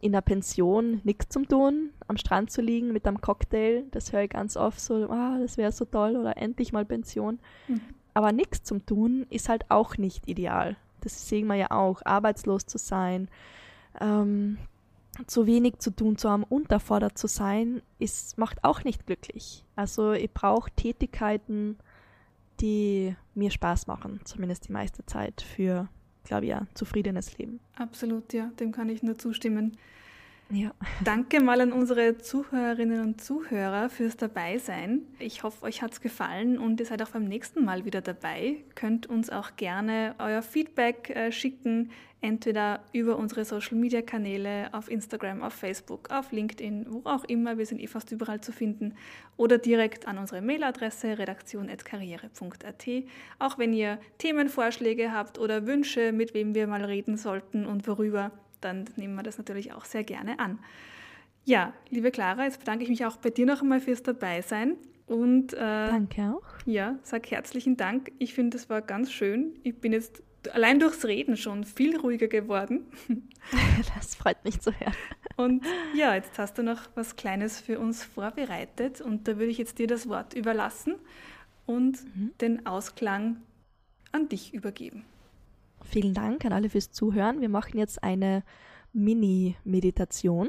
in 0.00 0.12
der 0.12 0.20
Pension 0.20 1.00
nichts 1.04 1.28
zum 1.28 1.48
tun, 1.48 1.90
am 2.08 2.16
Strand 2.16 2.50
zu 2.50 2.60
liegen 2.60 2.92
mit 2.92 3.06
einem 3.06 3.20
Cocktail. 3.20 3.84
Das 3.92 4.12
höre 4.12 4.22
ich 4.22 4.30
ganz 4.30 4.56
oft 4.56 4.80
so, 4.80 5.08
ah, 5.08 5.38
das 5.40 5.56
wäre 5.56 5.70
so 5.70 5.84
toll 5.84 6.16
oder 6.16 6.36
endlich 6.36 6.72
mal 6.72 6.84
Pension. 6.84 7.38
Mhm. 7.68 7.80
Aber 8.12 8.32
nichts 8.32 8.64
zum 8.64 8.84
tun 8.84 9.26
ist 9.30 9.48
halt 9.48 9.70
auch 9.70 9.96
nicht 9.96 10.28
ideal 10.28 10.76
das 11.02 11.28
sehen 11.28 11.46
wir 11.46 11.56
ja 11.56 11.70
auch, 11.70 12.00
arbeitslos 12.04 12.66
zu 12.66 12.78
sein, 12.78 13.28
ähm, 14.00 14.58
zu 15.26 15.46
wenig 15.46 15.78
zu 15.78 15.90
tun 15.90 16.16
zu 16.16 16.30
haben, 16.30 16.44
unterfordert 16.44 17.18
zu 17.18 17.26
sein, 17.26 17.82
ist, 17.98 18.38
macht 18.38 18.64
auch 18.64 18.84
nicht 18.84 19.06
glücklich. 19.06 19.64
Also 19.76 20.12
ich 20.12 20.32
brauche 20.32 20.70
Tätigkeiten, 20.70 21.76
die 22.60 23.16
mir 23.34 23.50
Spaß 23.50 23.86
machen, 23.86 24.20
zumindest 24.24 24.68
die 24.68 24.72
meiste 24.72 25.04
Zeit 25.06 25.42
für, 25.42 25.88
glaube 26.24 26.46
ich, 26.46 26.54
ein 26.54 26.68
zufriedenes 26.74 27.36
Leben. 27.38 27.60
Absolut, 27.76 28.32
ja, 28.32 28.50
dem 28.60 28.72
kann 28.72 28.88
ich 28.88 29.02
nur 29.02 29.18
zustimmen. 29.18 29.76
Ja. 30.52 30.72
Danke 31.02 31.42
mal 31.42 31.62
an 31.62 31.72
unsere 31.72 32.18
Zuhörerinnen 32.18 33.00
und 33.00 33.22
Zuhörer 33.22 33.88
fürs 33.88 34.18
Dabeisein. 34.18 35.00
Ich 35.18 35.42
hoffe, 35.44 35.64
euch 35.64 35.80
hat 35.80 35.92
es 35.92 36.02
gefallen 36.02 36.58
und 36.58 36.78
ihr 36.78 36.84
seid 36.84 37.00
auch 37.02 37.08
beim 37.08 37.24
nächsten 37.24 37.64
Mal 37.64 37.86
wieder 37.86 38.02
dabei. 38.02 38.56
Könnt 38.74 39.06
uns 39.06 39.30
auch 39.30 39.56
gerne 39.56 40.14
euer 40.18 40.42
Feedback 40.42 41.08
äh, 41.08 41.32
schicken, 41.32 41.90
entweder 42.22 42.80
über 42.92 43.16
unsere 43.16 43.44
Social 43.44 43.76
Media 43.76 44.00
Kanäle 44.00 44.70
auf 44.72 44.90
Instagram, 44.90 45.42
auf 45.42 45.52
Facebook, 45.52 46.10
auf 46.10 46.32
LinkedIn, 46.32 46.86
wo 46.88 47.02
auch 47.04 47.24
immer. 47.24 47.58
Wir 47.58 47.66
sind 47.66 47.80
eh 47.80 47.86
fast 47.86 48.10
überall 48.12 48.40
zu 48.40 48.52
finden. 48.52 48.94
Oder 49.36 49.58
direkt 49.58 50.08
an 50.08 50.16
unsere 50.16 50.40
Mailadresse 50.40 51.18
redaktion.karriere.at. 51.18 52.86
Auch 53.38 53.58
wenn 53.58 53.74
ihr 53.74 53.98
Themenvorschläge 54.18 55.12
habt 55.12 55.38
oder 55.38 55.66
Wünsche, 55.66 56.12
mit 56.12 56.32
wem 56.32 56.54
wir 56.54 56.66
mal 56.66 56.84
reden 56.84 57.18
sollten 57.18 57.66
und 57.66 57.86
worüber 57.86 58.30
dann 58.62 58.84
nehmen 58.96 59.14
wir 59.14 59.22
das 59.22 59.38
natürlich 59.38 59.72
auch 59.72 59.84
sehr 59.84 60.04
gerne 60.04 60.38
an. 60.38 60.58
Ja, 61.44 61.72
liebe 61.90 62.10
Clara, 62.10 62.44
jetzt 62.44 62.60
bedanke 62.60 62.84
ich 62.84 62.90
mich 62.90 63.04
auch 63.04 63.16
bei 63.16 63.30
dir 63.30 63.46
noch 63.46 63.62
einmal 63.62 63.80
fürs 63.80 64.02
Dabeisein. 64.02 64.76
Und, 65.06 65.52
äh, 65.54 65.56
Danke 65.58 66.34
auch. 66.34 66.44
Ja, 66.64 66.98
sag 67.02 67.30
herzlichen 67.30 67.76
Dank. 67.76 68.12
Ich 68.18 68.34
finde, 68.34 68.56
es 68.56 68.70
war 68.70 68.80
ganz 68.80 69.10
schön. 69.10 69.58
Ich 69.64 69.80
bin 69.80 69.92
jetzt 69.92 70.22
allein 70.48 70.80
durchs 70.80 71.04
Reden 71.04 71.36
schon 71.36 71.64
viel 71.64 71.96
ruhiger 71.96 72.28
geworden. 72.28 72.86
Das 73.96 74.14
freut 74.14 74.44
mich 74.44 74.60
zu 74.60 74.70
hören. 74.70 74.94
Und 75.36 75.64
ja, 75.96 76.14
jetzt 76.14 76.38
hast 76.38 76.58
du 76.58 76.62
noch 76.62 76.82
was 76.94 77.16
Kleines 77.16 77.60
für 77.60 77.80
uns 77.80 78.04
vorbereitet 78.04 79.00
und 79.00 79.26
da 79.26 79.36
würde 79.36 79.50
ich 79.50 79.58
jetzt 79.58 79.80
dir 79.80 79.88
das 79.88 80.08
Wort 80.08 80.34
überlassen 80.34 80.94
und 81.66 82.04
mhm. 82.14 82.30
den 82.40 82.64
Ausklang 82.66 83.42
an 84.12 84.28
dich 84.28 84.54
übergeben. 84.54 85.04
Vielen 85.82 86.14
Dank 86.14 86.44
an 86.44 86.52
alle 86.52 86.70
fürs 86.70 86.92
Zuhören. 86.92 87.40
Wir 87.40 87.48
machen 87.48 87.78
jetzt 87.78 88.02
eine 88.04 88.44
Mini-Meditation. 88.92 90.48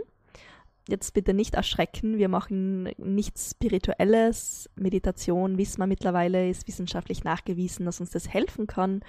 Jetzt 0.88 1.14
bitte 1.14 1.34
nicht 1.34 1.56
erschrecken, 1.56 2.18
wir 2.18 2.28
machen 2.28 2.90
nichts 2.98 3.52
Spirituelles. 3.52 4.70
Meditation, 4.76 5.58
wissen 5.58 5.80
wir 5.80 5.88
mittlerweile, 5.88 6.50
ist 6.50 6.68
wissenschaftlich 6.68 7.24
nachgewiesen, 7.24 7.86
dass 7.86 8.02
uns 8.02 8.12
das 8.12 8.28
helfen 8.28 8.68
kann, 8.68 9.02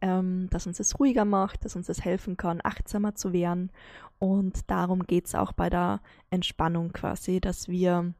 ähm, 0.00 0.48
dass 0.50 0.66
uns 0.66 0.78
das 0.78 0.98
ruhiger 0.98 1.26
macht, 1.26 1.66
dass 1.66 1.76
uns 1.76 1.86
das 1.86 2.02
helfen 2.02 2.38
kann, 2.38 2.60
achtsamer 2.64 3.14
zu 3.14 3.34
werden. 3.34 3.70
Und 4.18 4.70
darum 4.70 5.06
geht 5.06 5.26
es 5.26 5.34
auch 5.34 5.52
bei 5.52 5.68
der 5.68 6.00
Entspannung 6.30 6.92
quasi, 6.92 7.42
dass 7.42 7.68
wir 7.68 8.14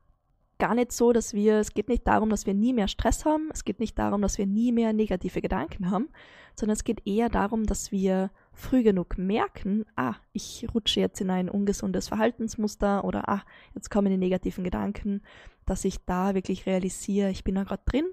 gar 0.59 0.75
nicht 0.75 0.93
so, 0.93 1.13
dass 1.13 1.35
wir, 1.35 1.57
es 1.59 1.73
geht 1.73 1.89
nicht 1.89 2.07
darum, 2.07 2.31
dass 2.31 2.47
wir 2.47 2.55
nie 2.55 2.73
mehr 2.73 2.89
Stress 2.89 3.25
haben, 3.25 3.49
es 3.53 3.65
geht 3.65 3.81
nicht 3.81 3.99
darum, 3.99 4.23
dass 4.23 4.39
wir 4.39 4.47
nie 4.47 4.73
mehr 4.73 4.93
negative 4.93 5.41
Gedanken 5.41 5.91
haben, 5.91 6.09
sondern 6.55 6.75
es 6.75 6.85
geht 6.85 7.07
eher 7.07 7.29
darum, 7.29 7.67
dass 7.67 7.93
wir 7.93 8.31
früh 8.53 8.83
genug 8.83 9.17
merken, 9.17 9.87
ah, 9.95 10.17
ich 10.33 10.67
rutsche 10.75 11.01
jetzt 11.01 11.21
in 11.21 11.31
ein 11.31 11.49
ungesundes 11.49 12.09
Verhaltensmuster 12.09 13.05
oder 13.05 13.29
ah, 13.29 13.43
jetzt 13.75 13.91
kommen 13.91 14.11
die 14.11 14.19
negativen 14.19 14.65
Gedanken, 14.65 15.23
dass 15.65 15.85
ich 15.85 16.05
da 16.05 16.35
wirklich 16.35 16.67
realisiere, 16.67 17.31
ich 17.31 17.45
bin 17.45 17.55
da 17.55 17.63
gerade 17.63 17.83
drin 17.85 18.07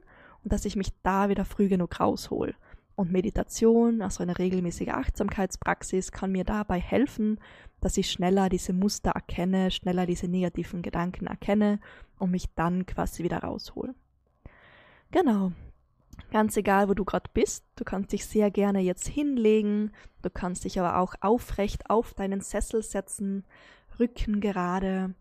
und 0.43 0.53
dass 0.53 0.65
ich 0.65 0.75
mich 0.75 0.89
da 1.01 1.29
wieder 1.29 1.45
früh 1.45 1.67
genug 1.67 1.99
raushol. 1.99 2.55
Und 2.95 3.11
Meditation, 3.11 4.01
also 4.01 4.23
eine 4.23 4.37
regelmäßige 4.39 4.89
Achtsamkeitspraxis, 4.89 6.11
kann 6.11 6.31
mir 6.31 6.45
dabei 6.45 6.79
helfen, 6.79 7.39
dass 7.81 7.97
ich 7.97 8.09
schneller 8.09 8.49
diese 8.49 8.73
Muster 8.73 9.11
erkenne, 9.11 9.69
schneller 9.69 10.05
diese 10.05 10.27
negativen 10.27 10.81
Gedanken 10.81 11.27
erkenne 11.27 11.79
und 12.19 12.31
mich 12.31 12.47
dann 12.55 12.85
quasi 12.85 13.23
wieder 13.23 13.39
raushole. 13.39 13.93
Genau. 15.11 15.51
Ganz 16.31 16.55
egal, 16.57 16.89
wo 16.89 16.93
du 16.93 17.05
gerade 17.05 17.29
bist, 17.33 17.65
du 17.75 17.83
kannst 17.83 18.13
dich 18.13 18.25
sehr 18.25 18.49
gerne 18.49 18.79
jetzt 18.79 19.07
hinlegen, 19.07 19.91
du 20.21 20.29
kannst 20.29 20.63
dich 20.63 20.79
aber 20.79 20.97
auch 20.97 21.13
aufrecht 21.21 21.89
auf 21.89 22.13
deinen 22.13 22.41
Sessel 22.41 22.81
setzen, 22.81 23.43
Rücken 23.99 24.41
gerade. 24.41 25.13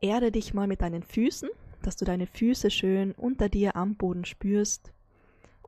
Erde 0.00 0.32
dich 0.32 0.54
mal 0.54 0.66
mit 0.66 0.80
deinen 0.80 1.02
Füßen, 1.02 1.48
dass 1.82 1.96
du 1.96 2.04
deine 2.04 2.26
Füße 2.26 2.70
schön 2.70 3.12
unter 3.12 3.48
dir 3.48 3.76
am 3.76 3.96
Boden 3.96 4.24
spürst. 4.24 4.92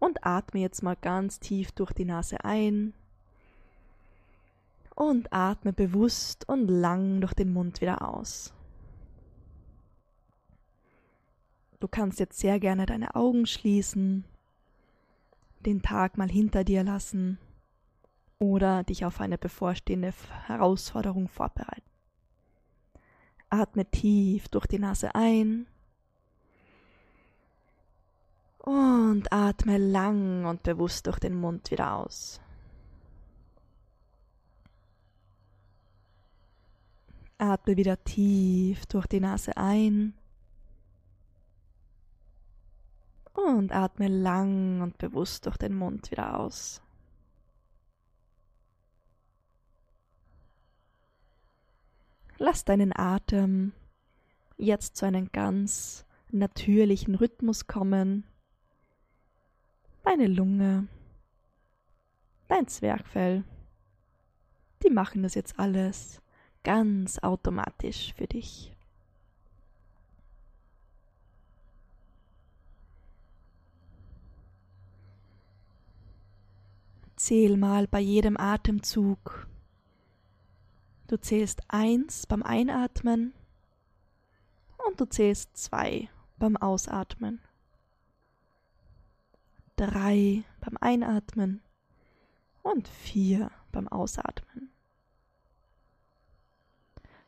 Und 0.03 0.27
atme 0.27 0.59
jetzt 0.59 0.83
mal 0.83 0.97
ganz 0.97 1.39
tief 1.39 1.71
durch 1.71 1.93
die 1.93 2.05
Nase 2.05 2.45
ein. 2.45 2.93
Und 4.97 5.33
atme 5.33 5.73
bewusst 5.73 6.49
und 6.49 6.67
lang 6.67 7.21
durch 7.21 7.35
den 7.35 7.53
Mund 7.53 7.81
wieder 7.81 8.09
aus. 8.13 8.53
Du 11.79 11.87
kannst 11.87 12.19
jetzt 12.19 12.41
sehr 12.41 12.59
gerne 12.59 12.85
deine 12.85 13.15
Augen 13.15 13.47
schließen 13.47 14.25
den 15.65 15.83
Tag 15.83 16.19
mal 16.19 16.29
hinter 16.29 16.65
dir 16.65 16.83
lassen 16.83 17.39
oder 18.41 18.83
dich 18.83 19.05
auf 19.05 19.21
eine 19.21 19.39
bevorstehende 19.39 20.13
Herausforderung 20.49 21.29
vorbereiten. 21.29 21.89
Atme 23.51 23.89
tief 23.89 24.49
durch 24.49 24.67
die 24.67 24.81
Nase 24.81 25.15
ein 25.15 25.69
und 28.63 29.33
atme 29.33 29.77
lang 29.77 30.45
und 30.45 30.63
bewusst 30.63 31.07
durch 31.07 31.19
den 31.19 31.35
Mund 31.35 31.71
wieder 31.71 31.97
aus. 31.97 32.41
Atme 37.39 37.77
wieder 37.77 38.03
tief 38.05 38.87
durch 38.87 39.07
die 39.07 39.19
Nase 39.19 39.57
ein 39.57 40.15
Und 43.35 43.73
atme 43.73 44.09
lang 44.09 44.83
und 44.83 44.99
bewusst 44.99 45.47
durch 45.47 45.57
den 45.57 45.75
Mund 45.75 46.11
wieder 46.11 46.39
aus. 46.39 46.83
Lass 52.39 52.65
deinen 52.65 52.93
Atem 52.95 53.73
jetzt 54.59 54.97
zu 54.97 55.07
einem 55.07 55.33
ganz 55.33 56.05
natürlichen 56.31 57.15
Rhythmus 57.15 57.67
kommen. 57.67 58.25
Deine 60.05 60.27
Lunge, 60.27 60.89
dein 62.49 62.67
Zwergfell, 62.67 63.45
die 64.83 64.91
machen 64.91 65.23
das 65.23 65.35
jetzt 65.35 65.59
alles 65.59 66.21
ganz 66.65 67.19
automatisch 67.21 68.13
für 68.15 68.27
dich. 68.27 68.75
Zähl 77.15 77.57
mal 77.57 77.87
bei 77.87 78.01
jedem 78.01 78.37
Atemzug. 78.37 79.47
Du 81.07 81.17
zählst 81.21 81.63
eins 81.69 82.27
beim 82.27 82.43
Einatmen 82.43 83.33
und 84.89 85.01
du 85.01 85.05
zählst 85.05 85.57
zwei 85.57 86.09
beim 86.39 86.57
Ausatmen. 86.57 87.41
Drei 89.77 90.45
beim 90.61 90.77
Einatmen 90.81 91.63
und 92.63 92.89
vier 92.89 93.51
beim 93.73 93.89
Ausatmen. 93.89 94.71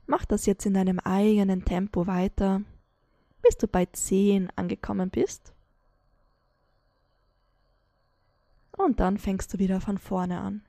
Mach 0.07 0.25
das 0.25 0.47
jetzt 0.47 0.67
in 0.67 0.75
deinem 0.75 0.99
eigenen 1.01 1.65
Tempo 1.65 2.07
weiter, 2.07 2.63
bis 3.43 3.57
du 3.57 3.67
bei 3.67 3.87
zehn 3.87 4.51
angekommen 4.57 5.11
bist 5.11 5.55
und 8.77 9.01
dann 9.01 9.19
fängst 9.19 9.53
du 9.55 9.59
wieder 9.59 9.81
von 9.81 9.99
vorne 9.99 10.41
an. 10.41 10.63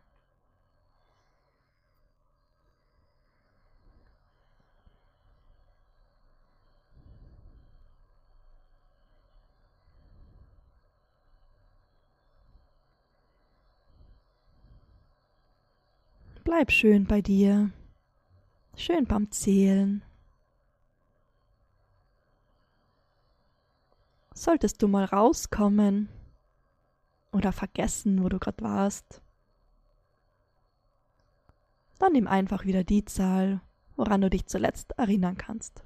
Bleib 16.46 16.72
schön 16.72 17.06
bei 17.06 17.22
dir, 17.22 17.72
schön 18.78 19.06
beim 19.06 19.30
Zählen. 19.32 20.04
Solltest 24.34 24.82
du 24.82 24.88
mal 24.88 25.06
rauskommen, 25.06 26.08
oder 27.36 27.52
vergessen, 27.52 28.24
wo 28.24 28.30
du 28.30 28.40
gerade 28.40 28.64
warst. 28.64 29.22
Dann 32.00 32.14
nimm 32.14 32.28
einfach 32.28 32.66
wieder 32.66 32.84
die 32.84 33.06
Zahl, 33.06 33.62
woran 33.96 34.22
du 34.22 34.30
dich 34.30 34.48
zuletzt 34.48 34.98
erinnern 34.98 35.38
kannst. 35.38 35.85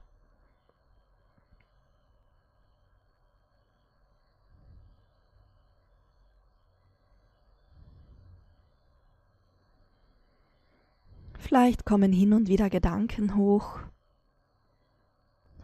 Vielleicht 11.49 11.83
kommen 11.83 12.13
hin 12.13 12.33
und 12.33 12.47
wieder 12.47 12.69
Gedanken 12.69 13.35
hoch. 13.35 13.79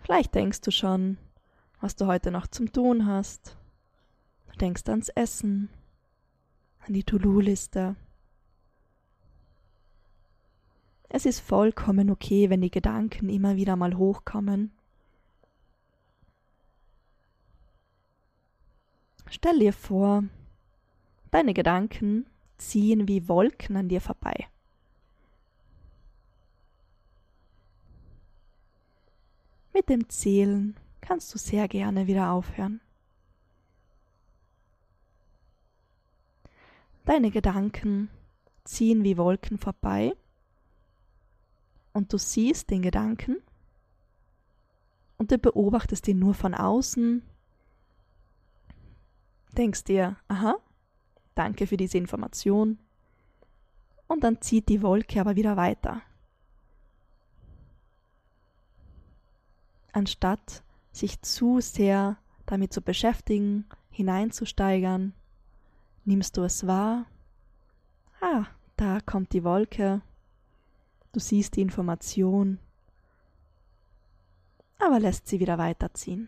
Vielleicht 0.01 0.33
denkst 0.33 0.61
du 0.61 0.71
schon, 0.71 1.19
was 1.79 1.95
du 1.95 2.07
heute 2.07 2.31
noch 2.31 2.47
zum 2.47 2.73
Tun 2.73 3.05
hast. 3.05 3.55
Du 4.51 4.57
denkst 4.57 4.81
ans 4.88 5.09
Essen, 5.09 5.69
an 6.88 6.93
die 6.95 7.03
To-Do-Liste. 7.03 7.95
Es 11.07 11.27
ist 11.27 11.39
vollkommen 11.39 12.09
okay, 12.09 12.49
wenn 12.49 12.61
die 12.61 12.71
Gedanken 12.71 13.29
immer 13.29 13.55
wieder 13.55 13.75
mal 13.75 13.95
hochkommen. 13.95 14.71
Stell 19.29 19.59
dir 19.59 19.71
vor, 19.71 20.23
deine 21.29 21.53
Gedanken 21.53 22.25
ziehen 22.57 23.07
wie 23.07 23.27
Wolken 23.27 23.77
an 23.77 23.88
dir 23.88 24.01
vorbei. 24.01 24.47
Mit 29.88 30.01
dem 30.01 30.09
Zählen 30.09 30.75
kannst 30.99 31.31
du 31.31 31.38
sehr 31.38 31.67
gerne 31.67 32.07
wieder 32.07 32.31
aufhören. 32.31 32.81
Deine 37.05 37.29
Gedanken 37.29 38.09
ziehen 38.63 39.03
wie 39.03 39.15
Wolken 39.15 39.59
vorbei 39.59 40.15
und 41.93 42.11
du 42.11 42.17
siehst 42.17 42.71
den 42.71 42.81
Gedanken 42.81 43.38
und 45.19 45.31
du 45.31 45.38
beobachtest 45.38 46.07
ihn 46.07 46.17
nur 46.17 46.33
von 46.33 46.55
außen, 46.55 47.21
denkst 49.55 49.83
dir, 49.83 50.17
aha, 50.27 50.55
danke 51.36 51.67
für 51.67 51.77
diese 51.77 51.99
Information 51.99 52.79
und 54.07 54.23
dann 54.23 54.41
zieht 54.41 54.67
die 54.67 54.81
Wolke 54.81 55.21
aber 55.21 55.36
wieder 55.36 55.57
weiter. 55.57 56.01
Anstatt 59.95 60.61
sich 60.91 61.21
zu 61.21 61.61
sehr 61.61 62.17
damit 62.45 62.73
zu 62.73 62.81
beschäftigen, 62.81 63.65
hineinzusteigern, 63.91 65.13
nimmst 66.03 66.35
du 66.35 66.43
es 66.43 66.67
wahr? 66.67 67.05
Ah, 68.19 68.43
da 68.75 68.99
kommt 68.99 69.31
die 69.31 69.45
Wolke. 69.45 70.01
Du 71.13 71.21
siehst 71.21 71.55
die 71.55 71.61
Information, 71.61 72.59
aber 74.79 74.99
lässt 74.99 75.29
sie 75.29 75.39
wieder 75.39 75.57
weiterziehen. 75.57 76.27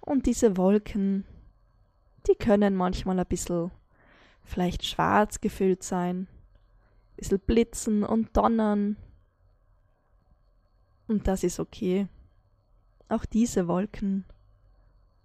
Und 0.00 0.26
diese 0.26 0.56
Wolken, 0.56 1.24
die 2.26 2.34
können 2.34 2.74
manchmal 2.74 3.20
ein 3.20 3.26
bisschen 3.26 3.70
vielleicht 4.42 4.84
schwarz 4.84 5.40
gefüllt 5.40 5.84
sein, 5.84 6.26
ein 6.26 6.39
bisschen 7.20 7.40
blitzen 7.40 8.02
und 8.02 8.36
donnern. 8.36 8.96
Und 11.06 11.28
das 11.28 11.44
ist 11.44 11.60
okay. 11.60 12.08
Auch 13.08 13.24
diese 13.24 13.68
Wolken 13.68 14.24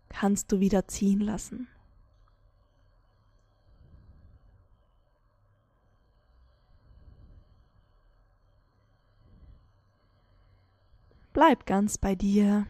kannst 0.09 0.51
du 0.51 0.59
wieder 0.59 0.87
ziehen 0.87 1.21
lassen. 1.21 1.67
Bleib 11.33 11.65
ganz 11.65 11.97
bei 11.97 12.15
dir. 12.15 12.65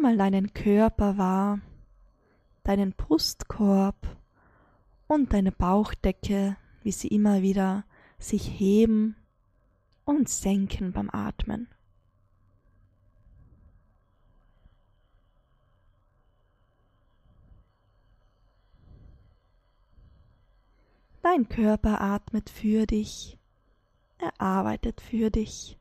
Mal 0.00 0.16
deinen 0.16 0.52
Körper 0.52 1.18
wahr, 1.18 1.60
deinen 2.64 2.92
Brustkorb 2.92 4.16
und 5.06 5.32
deine 5.32 5.52
Bauchdecke, 5.52 6.56
wie 6.82 6.92
sie 6.92 7.08
immer 7.08 7.42
wieder 7.42 7.84
sich 8.18 8.48
heben 8.48 9.16
und 10.04 10.28
senken 10.28 10.92
beim 10.92 11.10
Atmen. 11.10 11.68
Dein 21.22 21.48
Körper 21.48 22.00
atmet 22.00 22.48
für 22.48 22.86
dich, 22.86 23.38
er 24.18 24.40
arbeitet 24.40 25.00
für 25.00 25.30
dich. 25.30 25.79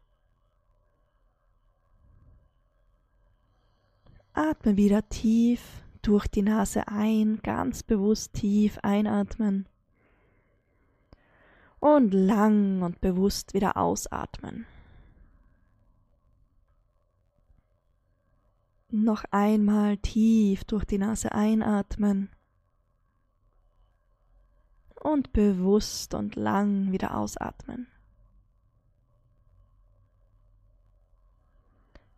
Atme 4.40 4.78
wieder 4.78 5.08
tief 5.10 5.84
durch 6.02 6.26
die 6.30 6.44
Nase 6.44 6.88
ein, 6.88 7.42
ganz 7.44 7.84
bewusst 7.84 8.32
tief 8.32 8.80
einatmen. 8.84 9.68
Und 11.82 12.14
lang 12.14 12.82
und 12.82 13.02
bewusst 13.02 13.54
wieder 13.54 13.76
ausatmen. 13.76 14.66
Noch 18.92 19.26
einmal 19.32 19.98
tief 19.98 20.64
durch 20.64 20.86
die 20.86 21.00
Nase 21.00 21.34
einatmen 21.34 22.30
und 25.04 25.34
bewusst 25.34 26.14
und 26.14 26.38
lang 26.38 26.94
wieder 26.94 27.18
ausatmen. 27.18 27.88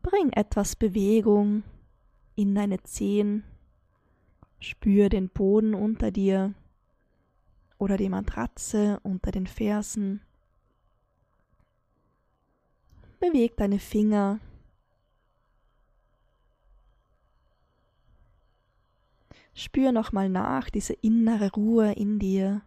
Bring 0.03 0.31
etwas 0.33 0.75
Bewegung 0.75 1.63
in 2.35 2.55
deine 2.55 2.81
Zehen, 2.83 3.43
spür 4.59 5.09
den 5.09 5.29
Boden 5.29 5.73
unter 5.73 6.11
dir 6.11 6.53
oder 7.77 7.97
die 7.97 8.09
Matratze 8.09 8.99
unter 9.03 9.31
den 9.31 9.47
Fersen. 9.47 10.21
Beweg 13.19 13.57
deine 13.57 13.79
Finger. 13.79 14.39
Spür 19.53 19.91
nochmal 19.91 20.29
nach 20.29 20.69
diese 20.69 20.93
innere 20.93 21.51
Ruhe 21.51 21.91
in 21.93 22.19
dir 22.19 22.61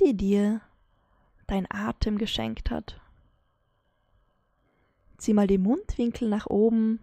die 0.00 0.16
dir 0.16 0.60
dein 1.46 1.66
Atem 1.70 2.18
geschenkt 2.18 2.70
hat. 2.70 3.00
Zieh 5.16 5.32
mal 5.32 5.46
die 5.46 5.58
Mundwinkel 5.58 6.28
nach 6.28 6.46
oben. 6.46 7.00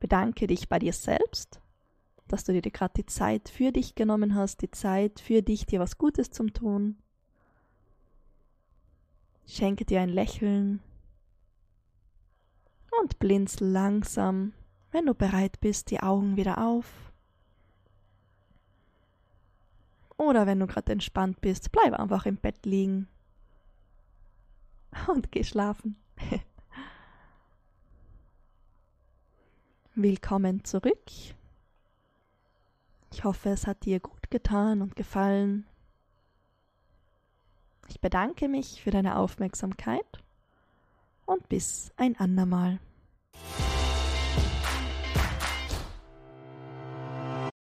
Bedanke 0.00 0.46
dich 0.46 0.68
bei 0.68 0.78
dir 0.78 0.92
selbst, 0.92 1.60
dass 2.28 2.44
du 2.44 2.52
dir 2.52 2.70
gerade 2.70 2.94
die 2.96 3.06
Zeit 3.06 3.48
für 3.48 3.72
dich 3.72 3.94
genommen 3.94 4.34
hast, 4.34 4.62
die 4.62 4.70
Zeit 4.70 5.20
für 5.20 5.42
dich, 5.42 5.66
dir 5.66 5.80
was 5.80 5.98
Gutes 5.98 6.30
zum 6.30 6.52
Tun. 6.52 6.98
Schenke 9.46 9.84
dir 9.84 10.00
ein 10.00 10.10
Lächeln 10.10 10.80
und 13.00 13.18
blinzel 13.18 13.68
langsam, 13.68 14.52
wenn 14.90 15.06
du 15.06 15.14
bereit 15.14 15.60
bist, 15.60 15.90
die 15.90 16.00
Augen 16.00 16.36
wieder 16.36 16.58
auf. 16.58 17.12
Oder 20.18 20.46
wenn 20.46 20.58
du 20.58 20.66
gerade 20.66 20.92
entspannt 20.92 21.40
bist, 21.40 21.72
bleib 21.72 21.94
einfach 21.94 22.26
im 22.26 22.36
Bett 22.36 22.66
liegen 22.66 23.08
und 25.06 25.30
geh 25.32 25.44
schlafen. 25.44 25.96
Willkommen 30.00 30.62
zurück. 30.62 31.10
Ich 33.10 33.24
hoffe, 33.24 33.48
es 33.48 33.66
hat 33.66 33.84
dir 33.84 33.98
gut 33.98 34.30
getan 34.30 34.80
und 34.80 34.94
gefallen. 34.94 35.66
Ich 37.88 38.00
bedanke 38.00 38.46
mich 38.46 38.80
für 38.80 38.92
deine 38.92 39.16
Aufmerksamkeit 39.16 40.06
und 41.26 41.48
bis 41.48 41.90
ein 41.96 42.14
andermal. 42.16 42.78